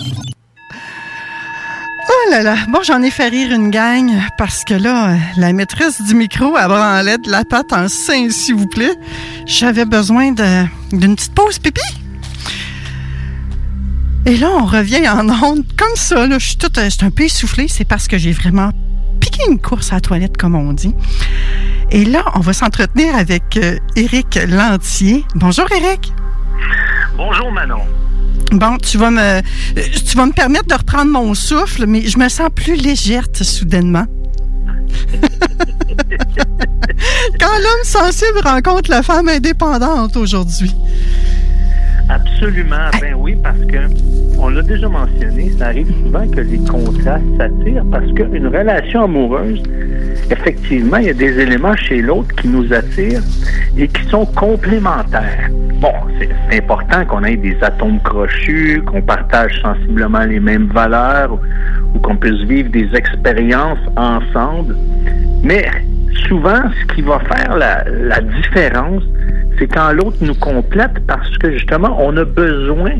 [2.13, 2.55] Oh là là.
[2.67, 6.67] Bon, j'en ai fait rire une gang parce que là, la maîtresse du micro a
[6.67, 8.91] branlait de la patte en sein, s'il vous plaît.
[9.45, 11.79] J'avais besoin d'une petite pause pipi.
[14.25, 16.27] Et là, on revient en onde comme ça.
[16.27, 17.67] Là, je suis toute, suis un peu essoufflée.
[17.69, 18.71] C'est parce que j'ai vraiment
[19.21, 20.93] piqué une course à toilette, comme on dit.
[21.91, 25.23] Et là, on va s'entretenir avec euh, Éric Lantier.
[25.35, 26.11] Bonjour, Éric.
[27.15, 27.81] Bonjour Manon.
[28.51, 29.41] Bon, tu vas me, euh,
[29.75, 34.05] tu vas me permettre de reprendre mon souffle, mais je me sens plus légère soudainement.
[37.39, 40.75] Quand l'homme sensible rencontre la femme indépendante aujourd'hui.
[42.11, 42.89] Absolument.
[42.99, 43.77] Ben oui, parce que
[44.37, 49.63] on l'a déjà mentionné, ça arrive souvent que les contrastes s'attirent parce qu'une relation amoureuse,
[50.29, 53.23] effectivement, il y a des éléments chez l'autre qui nous attirent
[53.77, 55.49] et qui sont complémentaires.
[55.79, 61.39] Bon, c'est important qu'on ait des atomes crochus, qu'on partage sensiblement les mêmes valeurs ou,
[61.95, 64.75] ou qu'on puisse vivre des expériences ensemble.
[65.43, 65.65] Mais
[66.27, 69.03] souvent, ce qui va faire la, différence,
[69.57, 72.91] c'est quand l'autre nous complète parce que justement, on a besoin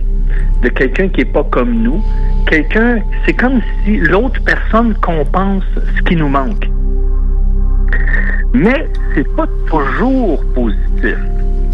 [0.62, 2.04] de quelqu'un qui n'est pas comme nous.
[2.48, 5.64] Quelqu'un, c'est comme si l'autre personne compense
[5.98, 6.70] ce qui nous manque.
[8.54, 11.18] Mais c'est pas toujours positif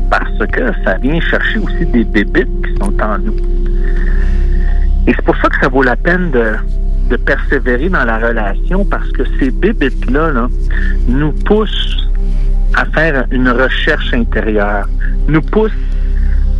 [0.09, 3.35] parce que ça vient chercher aussi des bébites qui sont en nous.
[5.07, 6.53] Et c'est pour ça que ça vaut la peine de,
[7.09, 10.47] de persévérer dans la relation parce que ces bébites-là là,
[11.07, 12.09] nous poussent
[12.75, 14.87] à faire une recherche intérieure,
[15.27, 15.71] nous poussent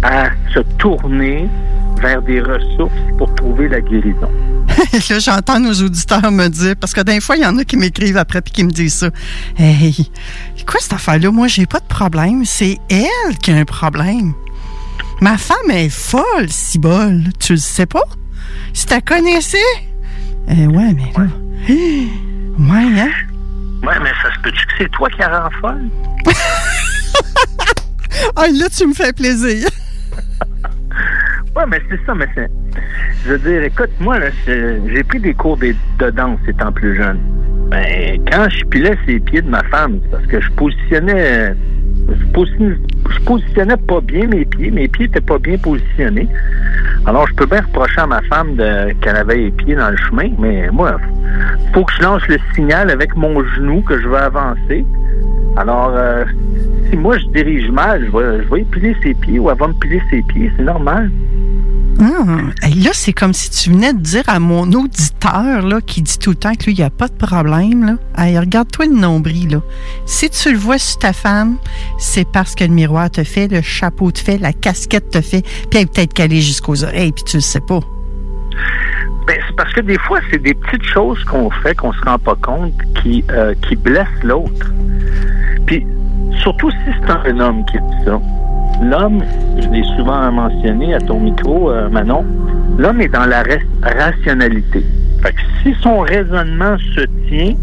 [0.04, 1.50] à se tourner
[2.02, 4.32] vers des ressources pour trouver la guérison.
[5.10, 7.78] là, j'entends nos auditeurs me dire, parce que des fois, il y en a qui
[7.78, 9.10] m'écrivent après puis qui me disent ça.
[9.58, 10.10] Hey,
[10.66, 11.32] quoi cette affaire-là?
[11.32, 12.46] Moi, j'ai pas de problème.
[12.46, 14.34] C'est elle qui a un problème.
[15.22, 17.24] Ma femme est folle, si bol.
[17.40, 18.04] Tu le sais pas?
[18.74, 19.58] Si la connaissais?
[20.50, 21.28] Euh, ouais, mais là.
[22.60, 23.12] Ouais, hein?
[23.84, 25.90] Ouais, mais ça se peut-tu que c'est toi qui rend folle?
[28.36, 29.68] Ah, là, tu me fais plaisir.
[31.56, 32.48] Ouais, mais c'est ça, mais c'est.
[33.26, 35.74] Je veux dire, écoute, moi, là, j'ai pris des cours de
[36.12, 37.20] danse étant plus jeune.
[37.70, 41.54] Ben, quand je pilais ses pieds de ma femme, parce que je positionnais.
[42.10, 42.78] Je, posi-
[43.10, 44.72] je positionnais pas bien mes pieds.
[44.72, 46.28] Mes pieds étaient pas bien positionnés.
[47.06, 48.56] Alors, je peux bien reprocher à ma femme
[49.02, 50.98] qu'elle avait les pieds dans le chemin, mais moi,
[51.74, 54.86] faut que je lance le signal avec mon genou que je veux avancer.
[55.58, 56.24] Alors, euh,
[56.90, 59.68] si moi je dirige mal, je vais, je vais épiler ses pieds ou elle va
[59.68, 61.10] me piler ses pieds, c'est normal.
[62.62, 66.20] Hey, là, c'est comme si tu venais de dire à mon auditeur là, qui dit
[66.20, 67.86] tout le temps que lui, il n'y a pas de problème.
[67.86, 68.24] Là.
[68.24, 69.52] Hey, regarde-toi le nombril.
[69.52, 69.62] Là.
[70.06, 71.58] Si tu le vois sur ta femme,
[71.98, 75.42] c'est parce que le miroir te fait, le chapeau te fait, la casquette te fait,
[75.42, 77.80] puis elle est peut-être calée jusqu'aux oreilles, puis tu le sais pas.
[79.28, 82.20] Ben, c'est parce que des fois, c'est des petites choses qu'on fait qu'on se rend
[82.20, 84.72] pas compte qui, euh, blessent l'autre.
[85.66, 85.86] Puis,
[86.42, 88.22] surtout si c'est un homme qui dit ça.
[88.82, 89.24] L'homme,
[89.60, 92.24] je l'ai souvent mentionné à ton micro, euh, Manon,
[92.78, 93.44] l'homme est dans la
[93.82, 94.84] rationalité.
[95.24, 97.56] Fait que si son raisonnement se tient,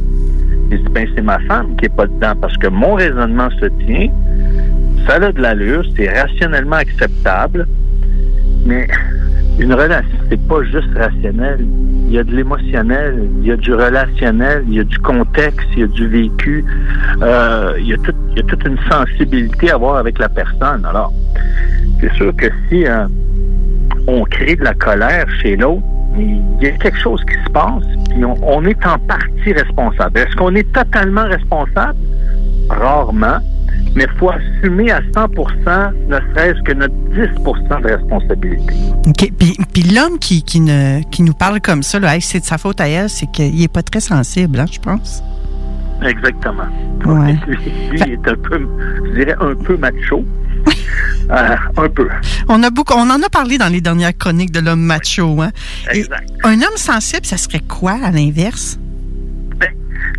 [0.90, 4.08] ben, c'est ma femme qui est pas dedans parce que mon raisonnement se tient,
[5.06, 7.66] ça a de l'allure, c'est rationnellement acceptable,
[8.66, 8.88] mais
[9.58, 11.60] une relation, c'est pas juste rationnel.
[12.06, 15.66] Il y a de l'émotionnel, il y a du relationnel, il y a du contexte,
[15.72, 16.64] il y a du vécu,
[17.22, 20.28] euh, il, y a tout- il y a toute une sensibilité à avoir avec la
[20.28, 20.84] personne.
[20.84, 21.12] Alors,
[22.00, 23.06] c'est sûr que si euh,
[24.06, 25.82] on crée de la colère chez l'autre,
[26.16, 30.18] il y a quelque chose qui se passe, puis on, on est en partie responsable.
[30.18, 31.96] Est-ce qu'on est totalement responsable?
[32.68, 33.38] Rarement.
[33.94, 38.74] Mais il faut assumer à 100 ne serait-ce que notre 10 de responsabilité.
[39.06, 39.32] OK.
[39.38, 42.44] Puis, puis l'homme qui, qui, ne, qui nous parle comme ça, là, Hey, c'est de
[42.44, 45.22] sa faute à elle, c'est qu'il n'est pas très sensible, hein, je pense.
[46.02, 46.66] Exactement.
[47.04, 47.36] Ouais.
[47.46, 48.68] Lui, il est un peu,
[49.04, 50.24] je dirais, un peu macho.
[51.30, 52.06] Euh, un peu.
[52.48, 55.40] On, a beaucoup, on en a parlé dans les dernières chroniques de l'homme macho.
[55.40, 55.52] Hein?
[55.94, 56.04] Et
[56.44, 58.78] un homme sensible, ça serait quoi à l'inverse?
[59.58, 59.70] Ben,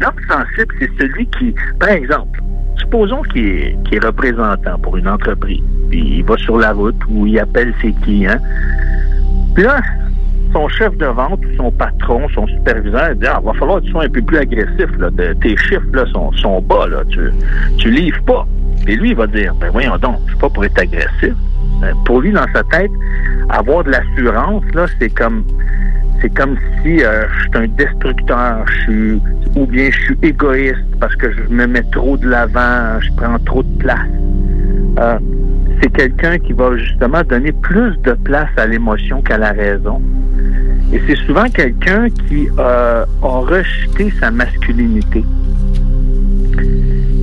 [0.01, 2.41] L'homme sensible, c'est celui qui, par exemple,
[2.77, 7.39] supposons qu'il est, représentant pour une entreprise, puis il va sur la route où il
[7.39, 8.39] appelle ses clients.
[9.53, 9.81] Puis là,
[10.53, 13.91] son chef de vente, son patron, son superviseur, il dit Ah, va falloir que tu
[13.91, 14.89] sois un peu plus agressif.
[14.97, 15.09] Là.
[15.41, 16.87] Tes chiffres là, sont, sont bas.
[16.87, 17.03] Là.
[17.09, 17.19] Tu,
[17.77, 18.47] tu livres pas.
[18.87, 21.33] Et lui, il va dire Ben voyons donc, je suis pas pour être agressif.
[21.83, 22.91] Euh, Pour lui, dans sa tête,
[23.49, 25.43] avoir de l'assurance, là, c'est comme
[26.21, 29.21] c'est comme si euh, je suis un destructeur, je suis
[29.55, 33.39] ou bien je suis égoïste parce que je me mets trop de l'avant, je prends
[33.39, 33.99] trop de place.
[34.99, 35.19] Euh,
[35.81, 40.01] c'est quelqu'un qui va justement donner plus de place à l'émotion qu'à la raison.
[40.93, 45.23] Et c'est souvent quelqu'un qui euh, a rejeté sa masculinité.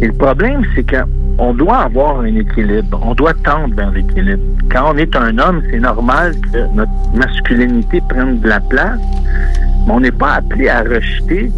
[0.02, 3.00] Et le problème, c'est qu'on doit avoir un équilibre.
[3.02, 4.42] On doit tendre vers l'équilibre.
[4.72, 8.98] Quand on est un homme, c'est normal que notre masculinité prenne de la place,
[9.86, 11.50] mais on n'est pas appelé à rejeter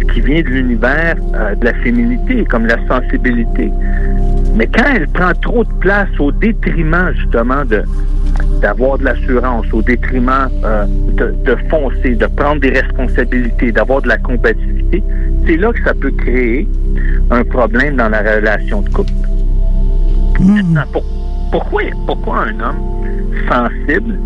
[0.00, 3.70] ce qui vient de l'univers euh, de la féminité, comme la sensibilité.
[4.56, 7.82] Mais quand elle prend trop de place au détriment, justement, de
[8.60, 14.08] d'avoir de l'assurance, au détriment euh, de, de foncer, de prendre des responsabilités, d'avoir de
[14.08, 15.02] la compatibilité,
[15.46, 16.66] c'est là que ça peut créer
[17.30, 19.12] un problème dans la relation de couple.
[20.92, 21.04] Pour-
[21.56, 22.76] pourquoi, pourquoi un homme
[23.48, 24.18] sensible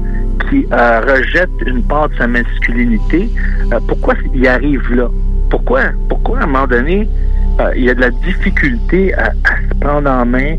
[0.49, 3.31] qui euh, rejette une part de sa masculinité,
[3.73, 5.09] euh, pourquoi il arrive là?
[5.49, 7.09] Pourquoi, pourquoi à un moment donné,
[7.61, 10.57] euh, il y a de la difficulté à, se prendre en main?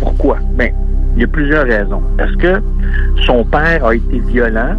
[0.00, 0.38] Pourquoi?
[0.56, 0.72] Ben,
[1.14, 2.02] il y a plusieurs raisons.
[2.18, 2.60] Est-ce que
[3.24, 4.74] son père a été violent?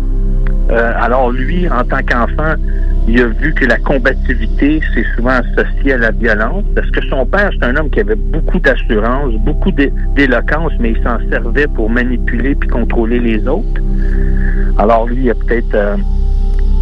[0.70, 2.56] Alors lui, en tant qu'enfant,
[3.08, 6.66] il a vu que la combativité, c'est souvent associé à la violence.
[6.76, 10.92] Est-ce que son père, c'est un homme qui avait beaucoup d'assurance, beaucoup d'é- d'éloquence, mais
[10.92, 13.82] il s'en servait pour manipuler puis contrôler les autres?
[14.78, 15.96] Alors lui, il a peut-être euh,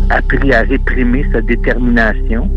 [0.09, 2.49] appris à réprimer sa détermination.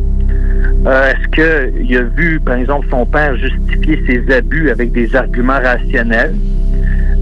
[0.86, 1.28] Euh, Est-ce
[1.76, 6.34] qu'il a vu, par exemple, son père justifier ses abus avec des arguments rationnels?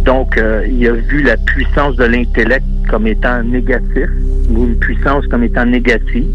[0.04, 4.08] Donc, euh, il a vu la puissance de l'intellect comme étant négatif
[4.50, 6.26] ou une puissance comme étant négative?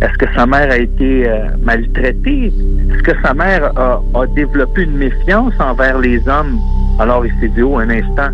[0.00, 2.52] Est-ce que sa mère a été euh, maltraitée?
[2.90, 4.00] Est-ce que sa mère a,
[4.34, 6.58] développé une méfiance envers les hommes?
[7.00, 8.30] Alors, il s'est dit, oh, un instant,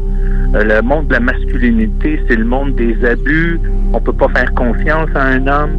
[0.55, 3.59] euh, le monde de la masculinité, c'est le monde des abus.
[3.93, 5.77] On peut pas faire confiance à un homme.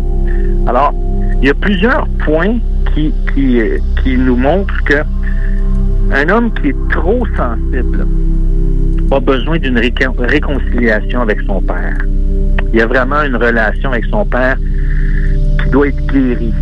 [0.67, 0.93] Alors,
[1.41, 2.57] il y a plusieurs points
[2.93, 3.77] qui, qui, euh,
[4.17, 5.03] nous montrent que
[6.11, 8.07] un homme qui est trop sensible
[9.11, 11.97] a besoin d'une récon- réconciliation avec son père.
[12.75, 14.57] Il y a vraiment une relation avec son père
[15.63, 16.53] qui doit être guérie.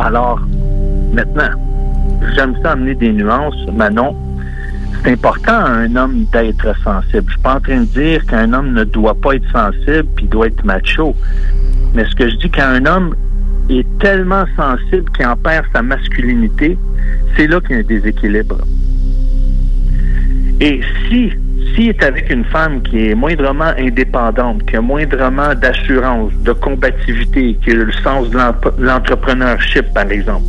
[0.00, 0.38] Alors,
[1.14, 1.48] maintenant,
[2.34, 4.14] j'aime ça amener des nuances, Manon.
[5.02, 7.24] C'est important à un homme d'être sensible.
[7.28, 10.26] Je suis pas en train de dire qu'un homme ne doit pas être sensible puis
[10.26, 11.16] doit être macho.
[11.94, 13.14] Mais ce que je dis, quand un homme
[13.70, 16.76] est tellement sensible qu'il en perd sa masculinité,
[17.34, 18.58] c'est là qu'il y a un déséquilibre.
[20.60, 21.32] Et si
[21.74, 27.56] s'il est avec une femme qui est moindrement indépendante, qui a moindrement d'assurance, de combativité,
[27.62, 28.38] qui a le sens de
[28.78, 30.44] l'entrepreneurship, par exemple,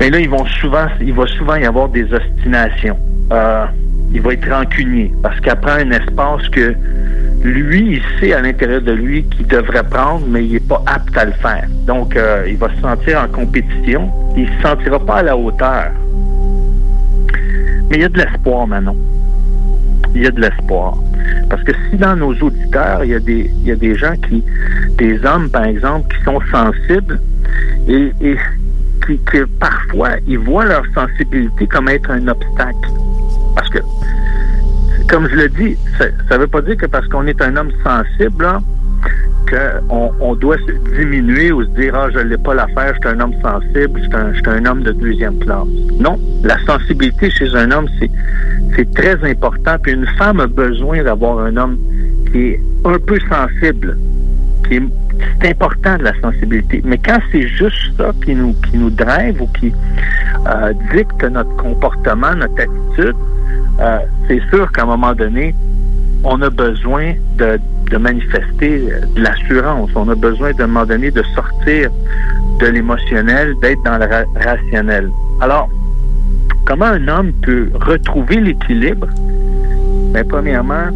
[0.00, 2.96] mais là, ils vont souvent, il va souvent y avoir des ostinations.
[3.32, 3.66] Euh,
[4.12, 6.74] il va être rancunier parce qu'il prend un espace que
[7.42, 11.16] lui, il sait à l'intérieur de lui qu'il devrait prendre, mais il n'est pas apte
[11.18, 11.66] à le faire.
[11.86, 14.10] Donc, euh, il va se sentir en compétition.
[14.36, 15.90] Il ne se sentira pas à la hauteur.
[17.90, 18.96] Mais il y a de l'espoir, Manon.
[20.14, 20.96] Il y a de l'espoir.
[21.48, 24.14] Parce que si dans nos auditeurs, il y a des, il y a des gens
[24.28, 24.42] qui,
[24.98, 27.20] des hommes, par exemple, qui sont sensibles
[27.88, 28.12] et,
[29.06, 29.18] qui,
[29.58, 32.90] parfois, ils voient leur sensibilité comme être un obstacle.
[33.54, 33.78] Parce que,
[35.08, 37.72] comme je le dis, ça ne veut pas dire que parce qu'on est un homme
[37.82, 38.60] sensible, là,
[39.48, 43.08] qu'on on doit se diminuer ou se dire Ah, je ne l'ai pas l'affaire, je
[43.08, 45.66] suis un homme sensible, je suis un, homme de deuxième classe.
[45.98, 47.88] Non, la sensibilité chez un homme,
[48.76, 49.76] c'est très important.
[49.82, 51.78] Puis une femme a besoin d'avoir un homme
[52.30, 53.96] qui est un peu sensible.
[54.68, 56.80] C'est important de la sensibilité.
[56.84, 59.72] Mais quand c'est juste ça qui nous, qui drive ou qui
[60.46, 63.16] euh, dicte notre comportement, notre attitude,
[63.80, 63.98] euh,
[64.28, 65.54] c'est sûr qu'à un moment donné,
[66.24, 67.58] on a besoin de,
[67.90, 69.90] de manifester euh, de l'assurance.
[69.94, 71.90] On a besoin d'un moment donné de sortir
[72.60, 75.10] de l'émotionnel, d'être dans le ra- rationnel.
[75.40, 75.68] Alors,
[76.66, 79.06] comment un homme peut retrouver l'équilibre?
[80.12, 80.88] Ben, premièrement,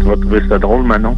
[0.00, 1.14] tu vas trouver ça drôle, Manon,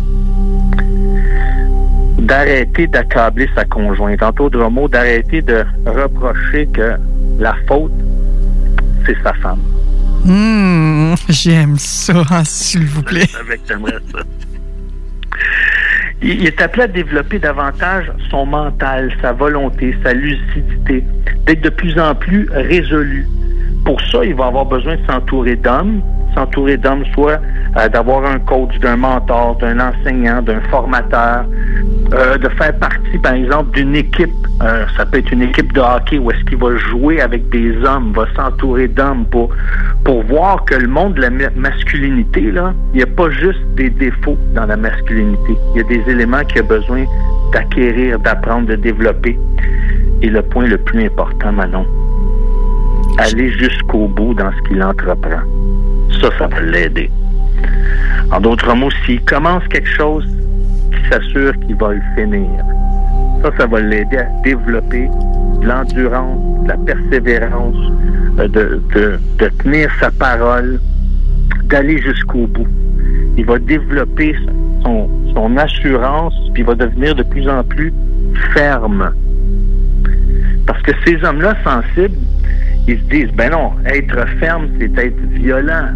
[2.19, 4.23] d'arrêter d'accabler sa conjointe.
[4.23, 6.93] En d'autres mots, d'arrêter de reprocher que
[7.39, 7.93] la faute,
[9.07, 9.61] c'est sa femme.
[11.29, 13.29] J'aime ça, hein, s'il vous plaît.
[16.23, 21.05] Il est appelé à développer davantage son mental, sa volonté, sa lucidité,
[21.47, 23.27] d'être de plus en plus résolu.
[23.85, 26.01] Pour ça, il va avoir besoin de s'entourer d'hommes,
[26.35, 27.41] s'entourer d'hommes, soit
[27.77, 31.45] euh, d'avoir un coach, d'un mentor, d'un enseignant, d'un formateur,
[32.15, 34.31] euh, de faire partie, par exemple, d'une équipe.
[34.63, 37.77] Euh, ça peut être une équipe de hockey où est-ce qu'il va jouer avec des
[37.85, 39.51] hommes, va s'entourer d'hommes pour,
[40.05, 42.63] pour voir que le monde de la ma- masculinité, il
[42.95, 45.57] n'y a pas juste des défauts dans la masculinité.
[45.75, 47.05] Il y a des éléments qu'il a besoin
[47.53, 49.39] d'acquérir, d'apprendre, de développer.
[50.23, 51.85] Et le point le plus important, Manon,
[53.19, 55.41] aller jusqu'au bout dans ce qu'il entreprend.
[56.21, 57.11] Ça, ça va l'aider.
[58.31, 60.27] En d'autres mots, s'il commence quelque chose,
[60.91, 62.49] qu'il s'assure qu'il va le finir.
[63.43, 65.09] Ça, ça va l'aider à développer
[65.63, 67.77] l'endurance, la persévérance,
[68.39, 70.81] euh, de tenir sa parole,
[71.65, 72.69] d'aller jusqu'au bout.
[73.37, 74.37] Il va développer
[74.83, 77.93] son, son assurance, puis il va devenir de plus en plus
[78.55, 79.13] ferme.
[80.67, 82.17] Parce que ces hommes-là sensibles,
[82.87, 85.91] ils se disent, ben non, être ferme, c'est être violent.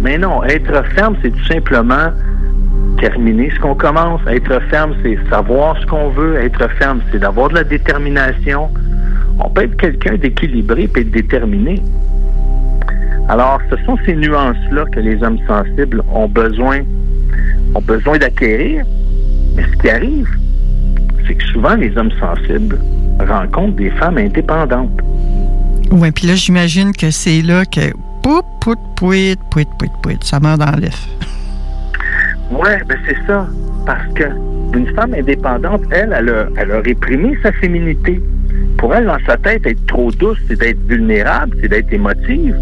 [0.00, 2.12] Mais non, être ferme, c'est tout simplement
[3.00, 4.20] terminer ce qu'on commence.
[4.28, 6.36] Être ferme, c'est savoir ce qu'on veut.
[6.36, 8.68] Être ferme, c'est d'avoir de la détermination.
[9.40, 11.80] On peut être quelqu'un d'équilibré et être déterminé.
[13.28, 16.80] Alors, ce sont ces nuances-là que les hommes sensibles ont besoin,
[17.74, 18.84] ont besoin d'acquérir.
[19.54, 20.28] Mais ce qui arrive,
[21.28, 22.80] c'est que souvent les hommes sensibles
[23.20, 25.00] rencontrent des femmes indépendantes.
[25.90, 27.92] Ouais, puis là, j'imagine que c'est là que.
[28.22, 31.06] Poup, pouit, pouit, pouit, pouit, pouit, ça meurt dans l'œuf.
[32.50, 33.46] Ouais, ben c'est ça.
[33.86, 34.24] Parce que
[34.74, 38.20] une femme indépendante, elle, elle a, elle a réprimé sa féminité.
[38.76, 42.56] Pour elle, dans sa tête, être trop douce, c'est d'être vulnérable, c'est d'être émotive.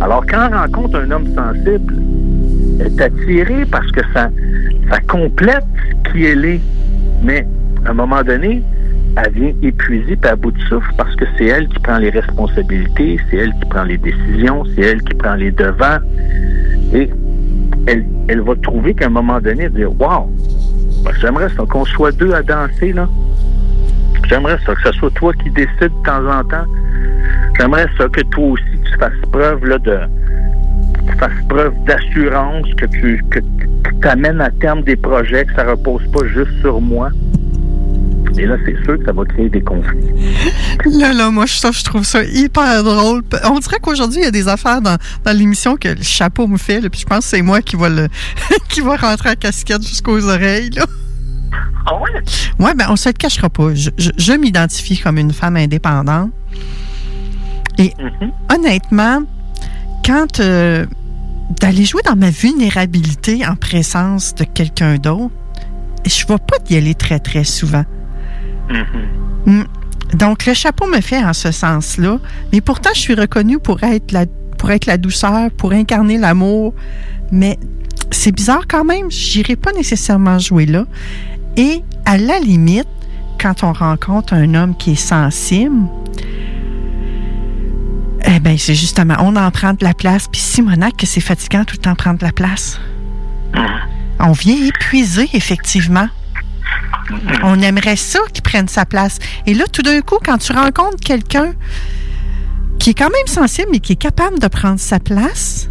[0.00, 1.94] Alors, quand elle rencontre un homme sensible,
[2.80, 4.30] elle est attirée parce que ça,
[4.90, 5.64] ça complète
[6.10, 6.60] qui elle est.
[7.22, 7.46] Mais,
[7.84, 8.62] à un moment donné,
[9.16, 12.10] elle vient épuisée puis à bout de souffle parce que c'est elle qui prend les
[12.10, 15.98] responsabilités, c'est elle qui prend les décisions, c'est elle qui prend les devants.
[16.94, 17.10] Et
[17.86, 20.30] elle, elle va trouver qu'à un moment donné, elle va dire Wow,
[21.04, 23.08] ben, j'aimerais ça qu'on soit deux à danser, là.
[24.28, 26.64] J'aimerais ça que ce soit toi qui décides de temps en temps.
[27.58, 29.98] J'aimerais ça que toi aussi tu fasses preuve là, de
[31.06, 35.64] tu fasses preuve d'assurance, que tu que, tu amènes à terme des projets, que ça
[35.64, 37.10] repose pas juste sur moi.
[38.38, 39.98] Et là, c'est sûr que ça va créer des conflits.
[40.98, 43.22] Là, là, moi, ça, je trouve ça hyper drôle.
[43.44, 46.56] On dirait qu'aujourd'hui, il y a des affaires dans, dans l'émission que le chapeau me
[46.56, 48.08] fait, là, puis je pense que c'est moi qui va le
[48.68, 50.70] qui va rentrer à casquette jusqu'aux oreilles.
[50.70, 50.86] Là.
[51.86, 52.10] Ah ouais?
[52.58, 53.74] Ouais, ben on se le cachera pas.
[53.74, 56.30] Je, je- je m'identifie comme une femme indépendante.
[57.78, 57.92] Et
[58.54, 59.22] honnêtement,
[60.04, 60.86] quand euh,
[61.60, 65.32] d'aller jouer dans ma vulnérabilité en présence de quelqu'un d'autre,
[66.06, 67.84] je ne vais pas y aller très, très souvent.
[69.46, 69.62] Mm.
[70.14, 72.18] Donc, le chapeau me fait en ce sens-là.
[72.52, 74.26] Mais pourtant, je suis reconnue pour être la,
[74.58, 76.74] pour être la douceur, pour incarner l'amour.
[77.30, 77.58] Mais
[78.10, 79.10] c'est bizarre quand même.
[79.10, 80.84] J'irai pas nécessairement jouer là.
[81.56, 82.88] Et à la limite,
[83.40, 85.86] quand on rencontre un homme qui est sensible,
[88.24, 90.28] eh ben c'est justement, on en prend de la place.
[90.30, 92.78] Puis Simonac, que c'est fatigant tout le temps prendre de la place.
[94.20, 96.08] On vient épuiser, effectivement.
[97.44, 99.18] On aimerait ça qu'il prenne sa place.
[99.46, 101.52] Et là, tout d'un coup, quand tu rencontres quelqu'un
[102.78, 105.68] qui est quand même sensible, mais qui est capable de prendre sa place,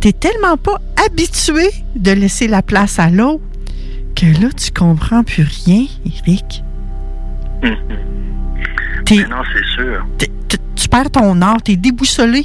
[0.00, 3.42] t'es tellement pas habitué de laisser la place à l'autre
[4.14, 5.86] que là, tu comprends plus rien,
[6.26, 6.62] Eric.
[9.04, 10.06] T'es- Mais non, c'est sûr.
[10.76, 12.44] tu perds ton art, t'es déboussolé.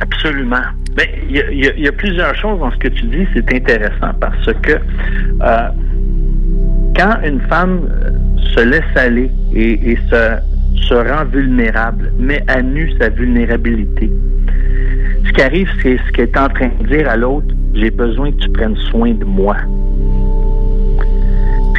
[0.00, 0.62] Absolument.
[0.96, 1.36] Ben, il
[1.80, 5.68] y, a- plusieurs choses dans ce que tu dis, c'est intéressant parce que euh,
[6.96, 8.10] quand une femme euh,
[8.54, 14.10] se laisse aller et, se rend vulnérable, met à nu sa vulnérabilité,
[15.24, 18.30] ce qui arrive, c'est ce qu'elle est en train de dire à l'autre, j'ai besoin
[18.32, 19.56] que tu prennes soin de moi.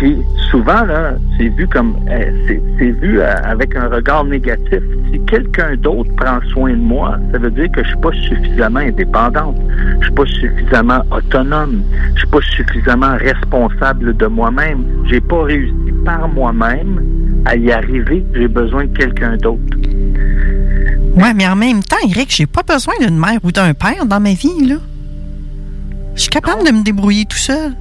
[0.03, 0.17] Puis
[0.51, 4.81] souvent, là, c'est vu comme euh, c'est c'est vu euh, avec un regard négatif.
[5.09, 8.81] Si quelqu'un d'autre prend soin de moi, ça veut dire que je suis pas suffisamment
[8.81, 9.55] indépendante,
[10.01, 11.84] je suis pas suffisamment autonome,
[12.15, 14.84] je suis pas suffisamment responsable de moi-même.
[15.09, 17.01] J'ai pas réussi par moi-même
[17.45, 18.25] à y arriver.
[18.34, 19.77] J'ai besoin de quelqu'un d'autre.
[21.15, 24.19] Ouais, mais en même temps, Eric, j'ai pas besoin d'une mère ou d'un père dans
[24.19, 24.75] ma vie, là.
[26.15, 27.71] Je suis capable de me débrouiller tout seul.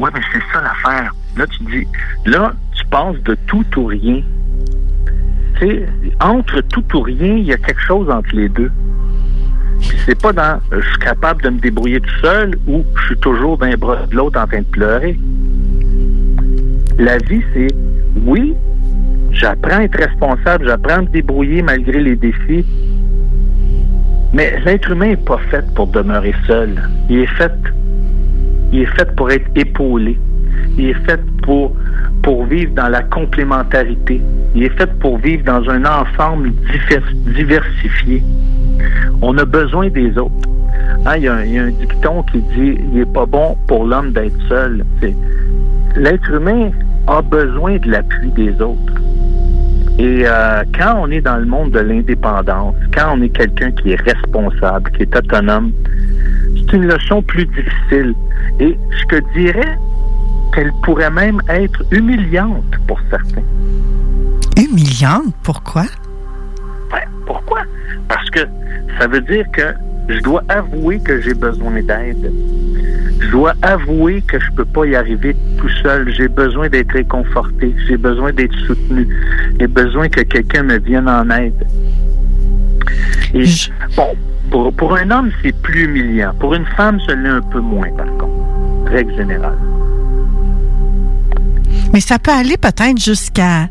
[0.00, 1.14] Ouais, mais c'est ça l'affaire.
[1.36, 1.86] Là, tu dis,
[2.24, 4.22] là, tu passes de tout ou rien.
[5.58, 5.86] Tu sais,
[6.20, 8.70] entre tout ou rien, il y a quelque chose entre les deux.
[9.80, 13.06] Puis c'est pas dans euh, je suis capable de me débrouiller tout seul ou je
[13.06, 15.18] suis toujours les bras de l'autre en train de pleurer.
[16.98, 17.68] La vie, c'est
[18.24, 18.54] oui,
[19.32, 22.64] j'apprends à être responsable, j'apprends à me débrouiller malgré les défis.
[24.32, 26.80] Mais l'être humain n'est pas fait pour demeurer seul.
[27.08, 27.52] Il est fait,
[28.72, 30.18] il est fait pour être épaulé.
[30.78, 31.74] Il est fait pour,
[32.44, 34.20] vivre dans la complémentarité.
[34.54, 36.52] Il est fait pour vivre dans un ensemble
[37.34, 38.22] diversifié.
[39.22, 40.48] On a besoin des autres.
[41.06, 44.36] Hein, Il y, a un- dicton qui dit il n'est pas bon pour l'homme d'être
[44.48, 44.84] seul.
[45.96, 46.70] L'être humain
[47.06, 48.94] a besoin de l'appui des autres.
[49.98, 53.92] Et euh, quand on est dans le monde de l'indépendance, quand on est quelqu'un qui
[53.92, 55.72] est responsable, qui est autonome,
[56.56, 58.14] c'est une leçon plus difficile.
[58.58, 59.78] Et je te dirais
[60.54, 63.42] qu'elle pourrait même être humiliante pour certains.
[64.56, 65.34] Humiliante?
[65.42, 65.82] Pourquoi?
[66.92, 67.62] Ouais, pourquoi?
[68.08, 68.40] Parce que
[68.98, 69.74] ça veut dire que
[70.08, 72.32] je dois avouer que j'ai besoin d'aide.
[73.20, 76.12] Je dois avouer que je peux pas y arriver tout seul.
[76.12, 77.74] J'ai besoin d'être réconforté.
[77.86, 79.06] J'ai besoin d'être soutenu.
[79.58, 81.64] J'ai besoin que quelqu'un me vienne en aide.
[83.34, 83.44] Et
[83.96, 84.14] bon,
[84.50, 86.32] pour, pour un homme, c'est plus humiliant.
[86.38, 88.90] Pour une femme, ce l'est un peu moins, par contre.
[88.90, 89.58] Règle générale.
[91.92, 93.68] Mais ça peut aller peut-être jusqu'à.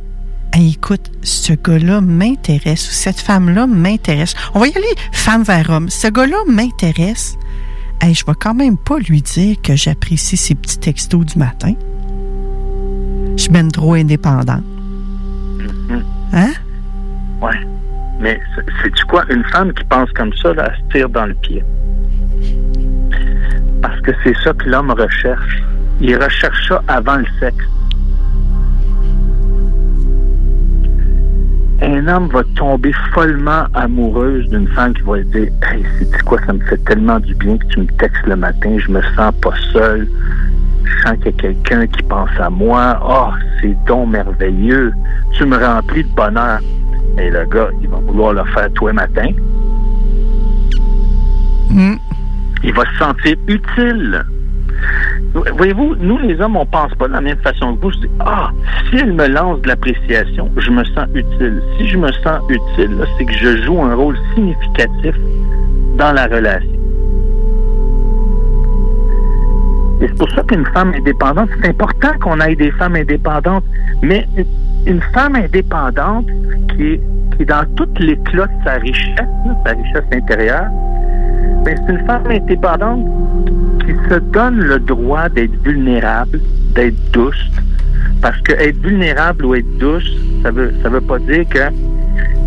[0.52, 4.34] Hey, écoute, ce gars-là m'intéresse ou cette femme-là m'intéresse.
[4.56, 5.90] On va y aller femme vers homme.
[5.90, 7.38] Ce gars-là m'intéresse.
[8.02, 11.74] Hey, je vais quand même pas lui dire que j'apprécie ses petits textos du matin.
[13.38, 14.64] Je ben trop indépendante.
[16.34, 16.52] Hein?
[17.42, 17.69] Ouais.
[18.20, 18.40] Mais
[18.82, 19.24] c'est-tu quoi?
[19.30, 21.64] Une femme qui pense comme ça, elle se tire dans le pied?
[23.82, 25.62] Parce que c'est ça que l'homme recherche.
[26.02, 27.66] Il recherche ça avant le sexe.
[31.82, 36.40] Un homme va tomber follement amoureuse d'une femme qui va lui dire Hey, c'est quoi,
[36.46, 39.34] ça me fait tellement du bien que tu me textes le matin, je me sens
[39.42, 40.08] pas seul.
[40.90, 43.00] Je sens qu'il y a quelqu'un qui pense à moi.
[43.04, 44.94] Oh, c'est donc merveilleux.
[45.34, 46.60] Tu me remplis de bonheur.
[47.18, 49.32] Et le gars, il va vouloir le faire tous les matins.
[52.64, 54.24] Il va se sentir utile.
[55.34, 57.92] Voyez-vous, nous les hommes, on pense pas de la même façon que vous.
[57.92, 58.52] Je dis, ah,
[58.90, 61.62] si elle me lance de l'appréciation, je me sens utile.
[61.78, 65.16] Si je me sens utile, c'est que je joue un rôle significatif
[65.98, 66.79] dans la relation.
[70.02, 73.66] Et c'est pour ça qu'une femme indépendante, c'est important qu'on ait des femmes indépendantes,
[74.02, 74.26] mais
[74.86, 76.28] une femme indépendante
[76.70, 77.02] qui est,
[77.36, 79.20] qui est dans toute l'éclat de sa richesse,
[79.66, 80.70] sa richesse intérieure,
[81.66, 83.06] mais c'est une femme indépendante
[83.86, 86.40] qui se donne le droit d'être vulnérable,
[86.76, 87.44] d'être douce.
[88.22, 90.10] Parce que être vulnérable ou être douce,
[90.44, 91.70] ça veut, ça veut pas dire que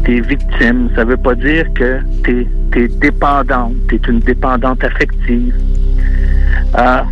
[0.04, 2.46] tu es victime, ça veut pas dire que tu
[2.76, 5.54] es, dépendante, tu es une dépendante affective.
[6.78, 7.02] Euh,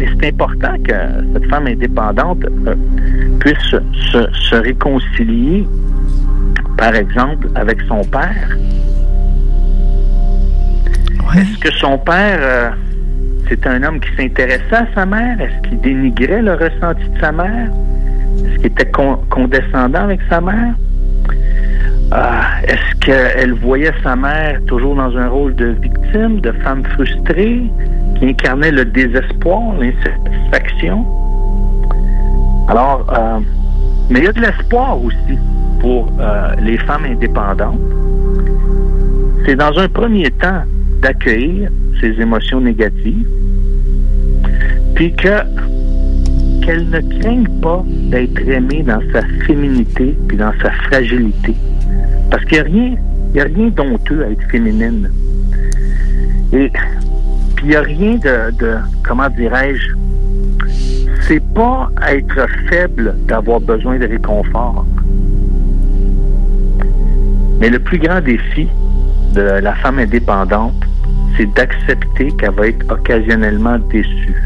[0.00, 0.92] et c'est important que
[1.34, 2.74] cette femme indépendante euh,
[3.40, 3.58] puisse
[4.12, 5.66] se, se réconcilier,
[6.76, 8.56] par exemple, avec son père.
[11.36, 12.70] Est-ce que son père, euh,
[13.48, 15.40] c'est un homme qui s'intéressait à sa mère?
[15.40, 17.68] Est-ce qu'il dénigrait le ressenti de sa mère?
[18.44, 20.74] Est-ce qu'il était con- condescendant avec sa mère?
[22.12, 27.62] Ah, Est-ce qu'elle voyait sa mère toujours dans un rôle de victime, de femme frustrée,
[28.16, 31.06] qui incarnait le désespoir, l'insatisfaction?
[32.68, 33.40] Alors, euh,
[34.10, 35.38] mais il y a de l'espoir aussi
[35.80, 37.78] pour euh, les femmes indépendantes.
[39.46, 40.62] C'est dans un premier temps
[41.00, 41.70] d'accueillir
[42.00, 43.28] ces émotions négatives,
[44.94, 45.44] puis que
[46.78, 51.54] ne craigne pas d'être aimée dans sa féminité puis dans sa fragilité.
[52.30, 52.96] Parce qu'il n'y a rien,
[53.30, 55.10] il y a rien d'honteux à être féminine.
[56.52, 56.70] Et
[57.56, 59.94] puis il n'y a rien de, comment dirais-je,
[61.26, 64.86] c'est pas être faible d'avoir besoin de réconfort.
[67.60, 68.68] Mais le plus grand défi
[69.34, 70.82] de la femme indépendante,
[71.36, 74.42] c'est d'accepter qu'elle va être occasionnellement déçue.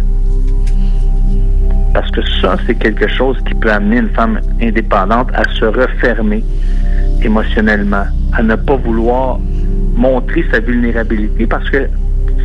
[1.94, 6.42] Parce que ça, c'est quelque chose qui peut amener une femme indépendante à se refermer
[7.22, 9.38] émotionnellement, à ne pas vouloir
[9.94, 11.88] montrer sa vulnérabilité parce que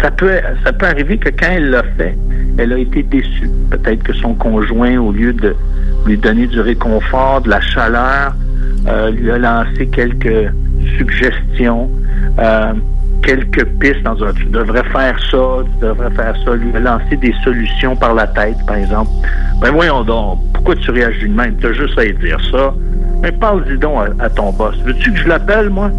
[0.02, 0.32] ça peut,
[0.64, 2.16] ça peut arriver que quand elle l'a fait,
[2.58, 3.50] elle a été déçue.
[3.70, 5.56] Peut-être que son conjoint, au lieu de
[6.06, 8.34] lui donner du réconfort, de la chaleur,
[8.88, 10.52] euh, lui a lancé quelques
[10.98, 11.90] suggestions,
[12.40, 12.74] euh,
[13.24, 17.34] quelques pistes dans un tu devrais faire ça, tu devrais faire ça, lui lancer des
[17.44, 19.12] solutions par la tête, par exemple.
[19.62, 21.58] Ben voyons donc, pourquoi tu réagis de même?
[21.58, 22.74] Tu as juste à y dire ça.
[23.22, 24.76] Mais parle-y donc à, ton boss.
[24.86, 25.92] Veux-tu que je l'appelle, moi?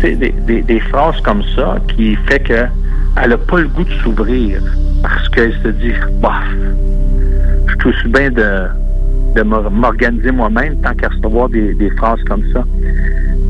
[0.00, 2.64] Des, des, des phrases comme ça qui fait que
[3.22, 4.60] elle n'a pas le goût de s'ouvrir
[5.02, 6.40] parce qu'elle se dit, bah,
[7.66, 8.66] je aussi bien de,
[9.36, 12.64] de m'or- m'organiser moi-même tant qu'à recevoir des, des phrases comme ça.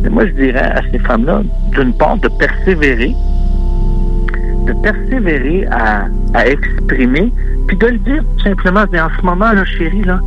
[0.03, 1.43] Mais moi, je dirais à ces femmes-là,
[1.73, 3.15] d'une part, de persévérer,
[4.67, 7.33] de persévérer à, à exprimer,
[7.67, 10.21] puis de le dire tout simplement, Mais en ce moment, là, chérie, là,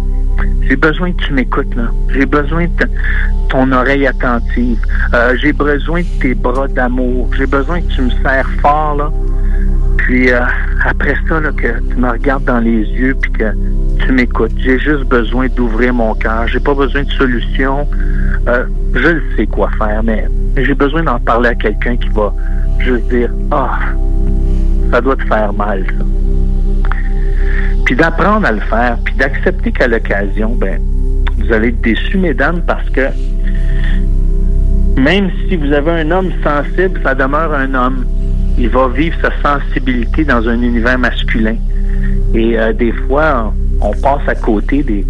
[0.68, 1.86] j'ai besoin que tu m'écoutes, là.
[2.14, 2.88] J'ai besoin de
[3.50, 4.80] ton oreille attentive.
[5.14, 7.30] Euh, j'ai besoin de tes bras d'amour.
[7.38, 9.12] J'ai besoin que tu me serres fort, là.
[9.98, 10.40] Puis euh,
[10.86, 13.52] après ça, là, que tu me regardes dans les yeux puis que
[14.00, 14.52] tu m'écoutes.
[14.58, 16.48] J'ai juste besoin d'ouvrir mon cœur.
[16.48, 17.88] J'ai pas besoin de solution.
[18.48, 20.28] Euh, je sais quoi faire, mais
[20.58, 22.34] j'ai besoin d'en parler à quelqu'un qui va
[22.80, 23.80] juste dire Ah,
[24.92, 26.06] ça doit te faire mal, ça.
[27.88, 30.78] Puis d'apprendre à le faire, puis d'accepter qu'à l'occasion, ben,
[31.38, 33.08] vous allez être déçus, mesdames, parce que
[34.98, 38.06] même si vous avez un homme sensible, ça demeure un homme.
[38.58, 41.56] Il va vivre sa sensibilité dans un univers masculin.
[42.34, 45.08] Et euh, des fois, on passe à côté des,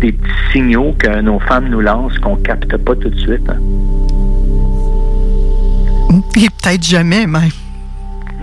[0.00, 3.50] des petits signaux que nos femmes nous lancent qu'on capte pas tout de suite.
[3.50, 3.58] hein.
[6.36, 7.50] Et peut-être jamais, même.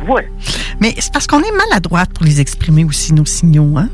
[0.06, 0.28] Ouais.
[0.82, 3.90] Mais c'est parce qu'on est maladroite pour les exprimer aussi, nos signaux, hein?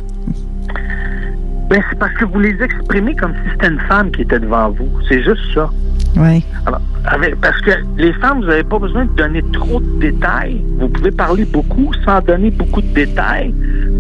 [1.70, 4.70] Ben, c'est parce que vous les exprimez comme si c'était une femme qui était devant
[4.70, 4.88] vous.
[5.10, 5.70] C'est juste ça.
[6.16, 6.46] Oui.
[6.68, 10.64] Alors, avec- parce que les femmes, vous n'avez pas besoin de donner trop de détails.
[10.80, 13.54] Vous pouvez parler beaucoup sans donner beaucoup de détails,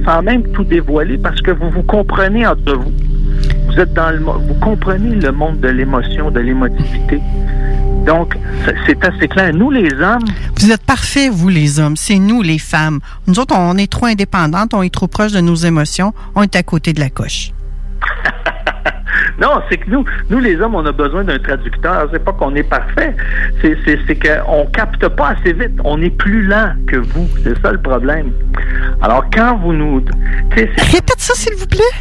[0.05, 2.91] sans même tout dévoiler, parce que vous vous comprenez entre vous.
[3.67, 7.19] Vous êtes dans le, vous comprenez le monde de l'émotion, de l'émotivité.
[8.05, 8.35] Donc,
[8.85, 9.53] c'est- assez clair.
[9.53, 10.23] Nous, les hommes,
[10.59, 11.95] Vous êtes parfaits, vous, les hommes.
[11.95, 12.99] C'est nous, les femmes.
[13.27, 16.55] Nous autres, on est trop indépendantes, on est trop proches de nos émotions, on est
[16.55, 17.51] à côté de la coche.
[19.41, 22.07] Non, c'est que nous, nous les hommes, on a besoin d'un traducteur.
[22.11, 23.13] C'est pas qu'on est parfait.
[23.61, 25.73] C'est, c'est, qu'on capte pas assez vite.
[25.83, 27.27] On est plus lent que vous.
[27.43, 28.31] C'est ça le problème.
[29.01, 30.01] Alors quand vous nous,
[30.55, 31.95] Répète ça, s'il vous plaît.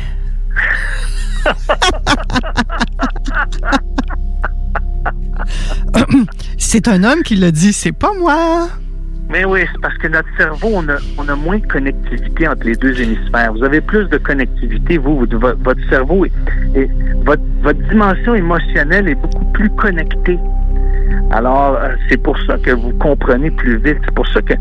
[6.59, 8.69] c'est un homme qui l'a dit, c'est pas moi.
[9.31, 13.01] Mais oui, c'est parce que notre cerveau, on a, moins de connectivité entre les deux
[13.01, 13.53] hémisphères.
[13.55, 16.33] Vous avez plus de connectivité, vous, vous- vo- votre cerveau, est-
[17.25, 17.43] votre,
[17.89, 20.39] dimension émotionnelle est beaucoup plus connectée.
[21.31, 23.97] Alors, euh, c'est pour ça que vous comprenez plus vite.
[24.05, 24.55] C'est pour ça que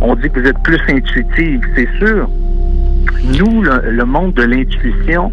[0.00, 1.60] on dit que vous êtes plus intuitive.
[1.76, 2.28] C'est sûr.
[3.24, 5.32] Nous, le, le monde de l'intuition,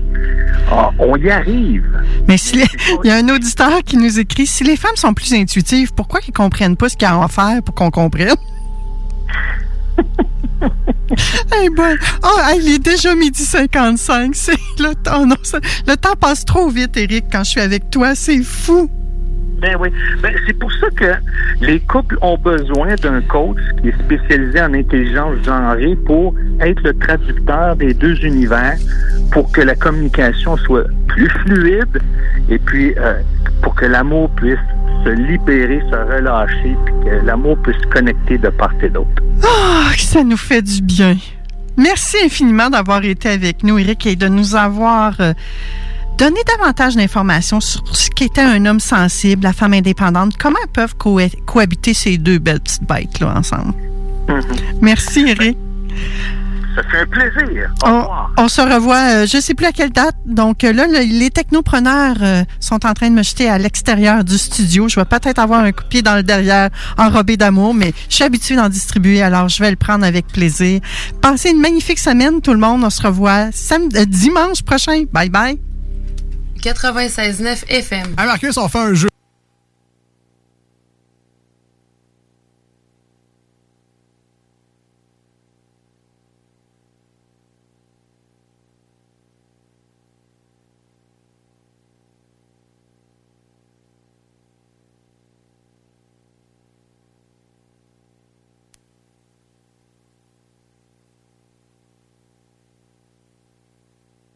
[0.72, 1.86] ah, on y arrive.
[2.28, 2.66] Mais si les-
[3.04, 6.20] il y a un auditeur qui nous écrit si les femmes sont plus intuitives, pourquoi
[6.22, 8.36] qu'ils comprennent pas ce qu'il y a à faire pour qu'on comprenne?
[11.54, 11.70] hey.
[12.24, 14.34] Oh, hey, il est déjà midi 55.
[14.36, 15.26] C'est le temps.
[15.26, 15.36] non,
[15.88, 18.16] le temps passe trop vite, Eric, quand je suis avec toi.
[18.16, 18.90] C'est fou.
[19.62, 19.90] Ben oui.
[20.24, 21.14] Ben, c'est pour ça que
[21.62, 26.98] les couples ont besoin d'un coach qui est spécialisé en intelligence genrée pour être le
[26.98, 28.78] traducteur des deux univers
[29.32, 32.02] pour que la communication soit plus fluide
[32.50, 33.22] et puis euh,
[33.62, 34.58] pour que l'amour puisse
[35.06, 39.22] se libérer, se relâcher, puis que l'amour puisse se connecter de part et d'autre.
[39.44, 41.18] Ah, que ça nous fait du bien.
[41.78, 45.34] Merci infiniment d'avoir été avec nous, Eric, et de nous avoir euh,
[46.22, 50.96] donné davantage d'informations sur ce qu'était un homme sensible, la femme indépendante, comment elles peuvent
[50.96, 53.74] co- cohabiter ces deux belles petites bêtes-là ensemble.
[54.82, 55.58] Merci, Eric.
[56.76, 57.70] Ça fait un plaisir.
[57.84, 58.32] Au On, revoir.
[58.38, 60.16] on se revoit, euh, je ne sais plus à quelle date.
[60.28, 64.24] Donc euh, là, le- les technopreneurs euh, sont en train de me jeter à l'extérieur
[64.24, 64.88] du studio.
[64.88, 66.70] Je vais peut-être avoir un coup de pied dans le derrière
[67.00, 70.80] enrobé d'amour, mais je suis habituée d'en distribuer, alors je vais le prendre avec plaisir.
[71.20, 72.84] Passez une magnifique semaine, tout le monde.
[72.86, 75.04] On se revoit samedi, dimanche prochain.
[75.12, 75.60] Bye bye.
[76.62, 78.16] 96.9 FM.
[78.18, 79.11] Hey Marcus, on fait un jeu.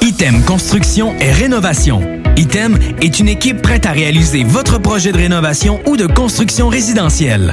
[0.00, 2.00] Item Construction et Rénovation.
[2.36, 7.52] Item est une équipe prête à réaliser votre projet de rénovation ou de construction résidentielle.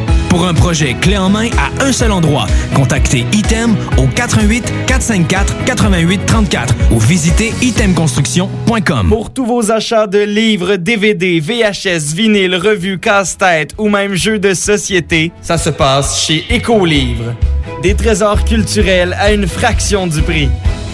[0.31, 5.65] Pour un projet clé en main à un seul endroit, contactez Item au 88 454
[5.65, 9.09] 88 34 ou visitez itemconstruction.com.
[9.09, 14.53] Pour tous vos achats de livres, DVD, VHS, vinyle, revues, casse-tête ou même jeux de
[14.53, 17.35] société, ça se passe chez Écolivre.
[17.83, 20.47] Des trésors culturels à une fraction du prix.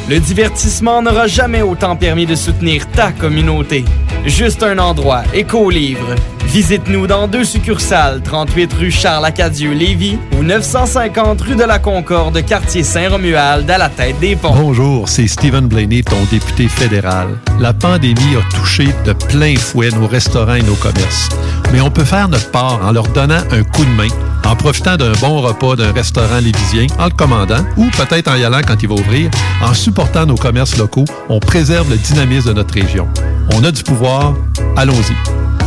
[0.10, 3.84] Le divertissement n'aura jamais autant permis de soutenir ta communauté.
[4.26, 6.16] Juste un endroit, Écolivre.
[6.46, 13.70] Visite-nous dans deux succursales, 38 rue Charles-Acadieux-Lévis ou 950 rue de la Concorde, quartier Saint-Romuald,
[13.70, 14.56] à la tête des ponts.
[14.56, 17.28] Bonjour, c'est Stephen Blaney, ton député fédéral.
[17.60, 21.28] La pandémie a touché de plein fouet nos restaurants et nos commerces.
[21.74, 24.08] Mais on peut faire notre part en leur donnant un coup de main,
[24.46, 28.44] en profitant d'un bon repas d'un restaurant lévisien, en le commandant, ou peut-être en y
[28.44, 29.30] allant quand il va ouvrir.
[29.62, 33.08] En supportant nos commerces locaux, on préserve le dynamisme de notre région.
[33.54, 34.34] On a du pouvoir,
[34.76, 35.67] allons-y.